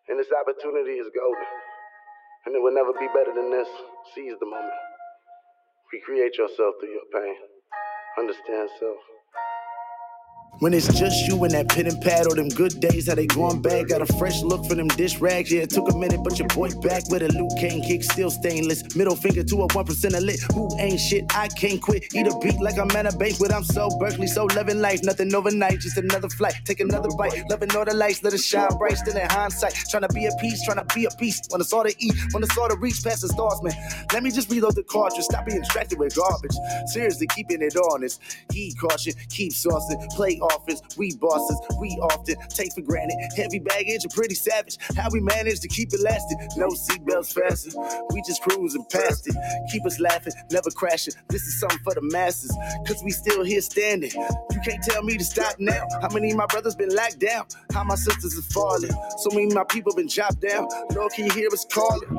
And 0.10 0.20
this 0.20 0.28
opportunity 0.38 0.92
is 1.00 1.08
golden. 1.16 1.71
And 2.46 2.56
it 2.56 2.62
will 2.62 2.74
never 2.74 2.94
be 2.94 3.08
better 3.14 3.34
than 3.36 3.52
this. 3.52 3.68
Seize 4.16 4.34
the 4.40 4.46
moment. 4.46 4.74
Recreate 5.94 6.38
yourself 6.38 6.76
through 6.80 6.92
your 6.92 7.10
pain. 7.14 7.36
Understand 8.18 8.70
self. 8.80 8.98
When 10.60 10.74
it's 10.76 10.88
just 10.88 11.28
you 11.28 11.44
and 11.44 11.54
that 11.54 11.70
pen 11.70 11.88
and 11.88 12.00
pad 12.02 12.28
or 12.28 12.36
them 12.36 12.50
good 12.50 12.80
days, 12.80 13.08
how 13.08 13.16
they 13.16 13.26
going 13.26 13.62
bad. 13.64 13.90
Got 13.90 14.02
a 14.04 14.06
fresh 14.18 14.42
look 14.44 14.66
for 14.68 14.76
them 14.76 14.88
dish 14.90 15.20
rags. 15.20 15.52
Yeah, 15.52 15.64
it 15.64 15.72
took 15.72 15.92
a 15.92 15.98
minute, 15.98 16.22
but 16.24 16.38
your 16.38 16.48
boy 16.50 16.70
back 16.82 17.10
with 17.10 17.24
a 17.24 17.30
Luke 17.30 17.52
Kane 17.58 17.82
kick, 17.82 18.04
still 18.04 18.30
stainless. 18.30 18.96
Middle 18.96 19.16
finger 19.16 19.44
to 19.44 19.64
a 19.64 19.68
1% 19.68 20.18
of 20.18 20.24
lit. 20.24 20.40
Who 20.54 20.70
ain't 20.80 21.00
shit? 21.00 21.26
I 21.36 21.48
can't 21.48 21.82
quit. 21.82 22.14
Eat 22.14 22.28
a 22.28 22.38
beat 22.40 22.62
like 22.62 22.78
I'm 22.78 22.92
at 22.92 23.08
a 23.08 23.18
bank, 23.18 23.40
banquet. 23.40 23.52
I'm 23.52 23.64
so 23.64 23.90
Berkeley, 23.98 24.28
so 24.28 24.46
loving 24.46 24.82
life. 24.82 25.02
Nothing 25.04 25.34
overnight, 25.34 25.80
just 25.80 25.98
another 25.98 26.30
flight. 26.30 26.54
Take 26.66 26.80
another 26.80 27.10
bite. 27.18 27.44
Loving 27.50 27.76
all 27.76 27.86
the 27.86 27.94
lights, 27.94 28.24
let 28.24 28.34
it 28.34 28.40
shine 28.42 28.70
bright. 28.78 28.98
Still 28.98 29.18
in 29.18 29.30
hindsight. 29.30 29.74
Trying 29.90 30.04
to 30.04 30.14
be 30.14 30.26
a 30.26 30.32
piece, 30.40 30.64
trying 30.64 30.86
to 30.86 30.96
be 30.96 31.06
a 31.06 31.10
beast. 31.18 31.48
When 31.50 31.62
it's 31.62 31.74
all 31.74 31.84
to 31.84 31.96
eat, 31.98 32.16
when 32.32 32.44
it's 32.44 32.58
all 32.58 32.70
to 32.70 32.76
reach 32.76 33.04
past 33.04 33.22
the 33.22 33.30
stars, 33.30 33.62
man. 33.64 33.74
Let 34.14 34.24
me 34.24 34.32
just 34.32 34.50
reload 34.50 34.76
the 34.76 34.84
cartridge. 34.84 35.26
Stop 35.26 35.46
being 35.46 35.60
distracted 35.62 36.00
with 36.00 36.16
garbage. 36.16 36.56
Seriously, 36.88 37.28
keeping 37.28 37.62
it 37.62 37.76
honest. 37.92 38.22
Heed 38.52 38.76
caution, 38.80 39.14
keep 39.30 39.54
saucing. 39.54 40.08
Play 40.16 40.40
offense. 40.52 40.82
We 40.98 41.16
bosses, 41.18 41.60
we 41.80 41.90
often 42.02 42.36
take 42.50 42.74
for 42.74 42.82
granted. 42.82 43.18
Heavy 43.36 43.60
baggage 43.60 44.04
and 44.04 44.14
pretty 44.14 44.36
savage. 44.36 44.78
How 44.96 45.10
we 45.12 45.20
manage 45.22 45.60
to 45.62 45.68
keep 45.68 45.94
it 45.94 46.02
lasting. 46.02 46.38
No 46.58 46.70
seatbelts 46.70 47.34
fasten. 47.34 47.74
We 48.14 48.22
just 48.24 48.42
cruising 48.42 48.86
past 48.92 49.28
it. 49.28 49.36
Keep 49.72 49.86
us 49.86 50.00
laughing, 50.00 50.34
never 50.52 50.70
crashing. 50.72 51.14
This 51.30 51.44
is 51.44 51.60
something 51.60 51.80
for 51.84 51.94
the 51.94 52.02
masses. 52.02 52.56
Cause 52.88 53.02
we 53.04 53.12
still 53.12 53.44
here 53.44 53.62
standing. 53.62 54.12
You 54.12 54.60
can't 54.64 54.84
tell 54.84 55.04
me 55.04 55.18
to 55.18 55.24
stop 55.26 55.56
now. 55.60 55.86
How 56.02 56.10
many 56.10 56.32
of 56.32 56.38
my 56.38 56.48
brothers 56.48 56.76
been 56.76 56.94
locked 56.96 57.20
down? 57.20 57.46
How 57.74 57.84
my 57.84 57.96
sisters 57.96 58.38
are 58.38 58.54
falling. 58.54 58.92
So 59.20 59.30
many 59.32 59.48
of 59.48 59.54
my 59.54 59.66
people 59.66 59.94
been 59.96 60.08
chopped 60.10 60.42
down. 60.42 60.68
Lord, 60.96 61.12
can 61.14 61.26
you 61.26 61.32
hear 61.34 61.50
us 61.52 61.66
calling? 61.72 62.10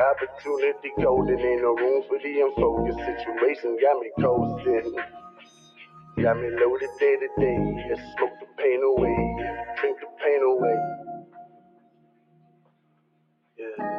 Opportunity 0.00 0.90
golden, 1.02 1.40
ain't 1.40 1.62
no 1.62 1.74
room 1.76 2.02
for 2.08 2.18
the 2.18 2.40
unfocused. 2.40 2.98
Situation 2.98 3.78
got 3.80 4.00
me 4.00 4.10
coasting. 4.20 4.96
Got 6.22 6.36
me 6.38 6.48
loaded 6.50 6.90
day 7.00 7.16
to 7.16 7.28
day. 7.40 7.86
Yeah, 7.88 7.96
smoke 8.16 8.40
the 8.40 8.46
pain 8.58 8.82
away. 8.82 9.16
Drink 9.80 9.98
the 10.00 10.08
pain 10.24 10.42
away. 10.42 10.78
Yeah. 13.58 13.97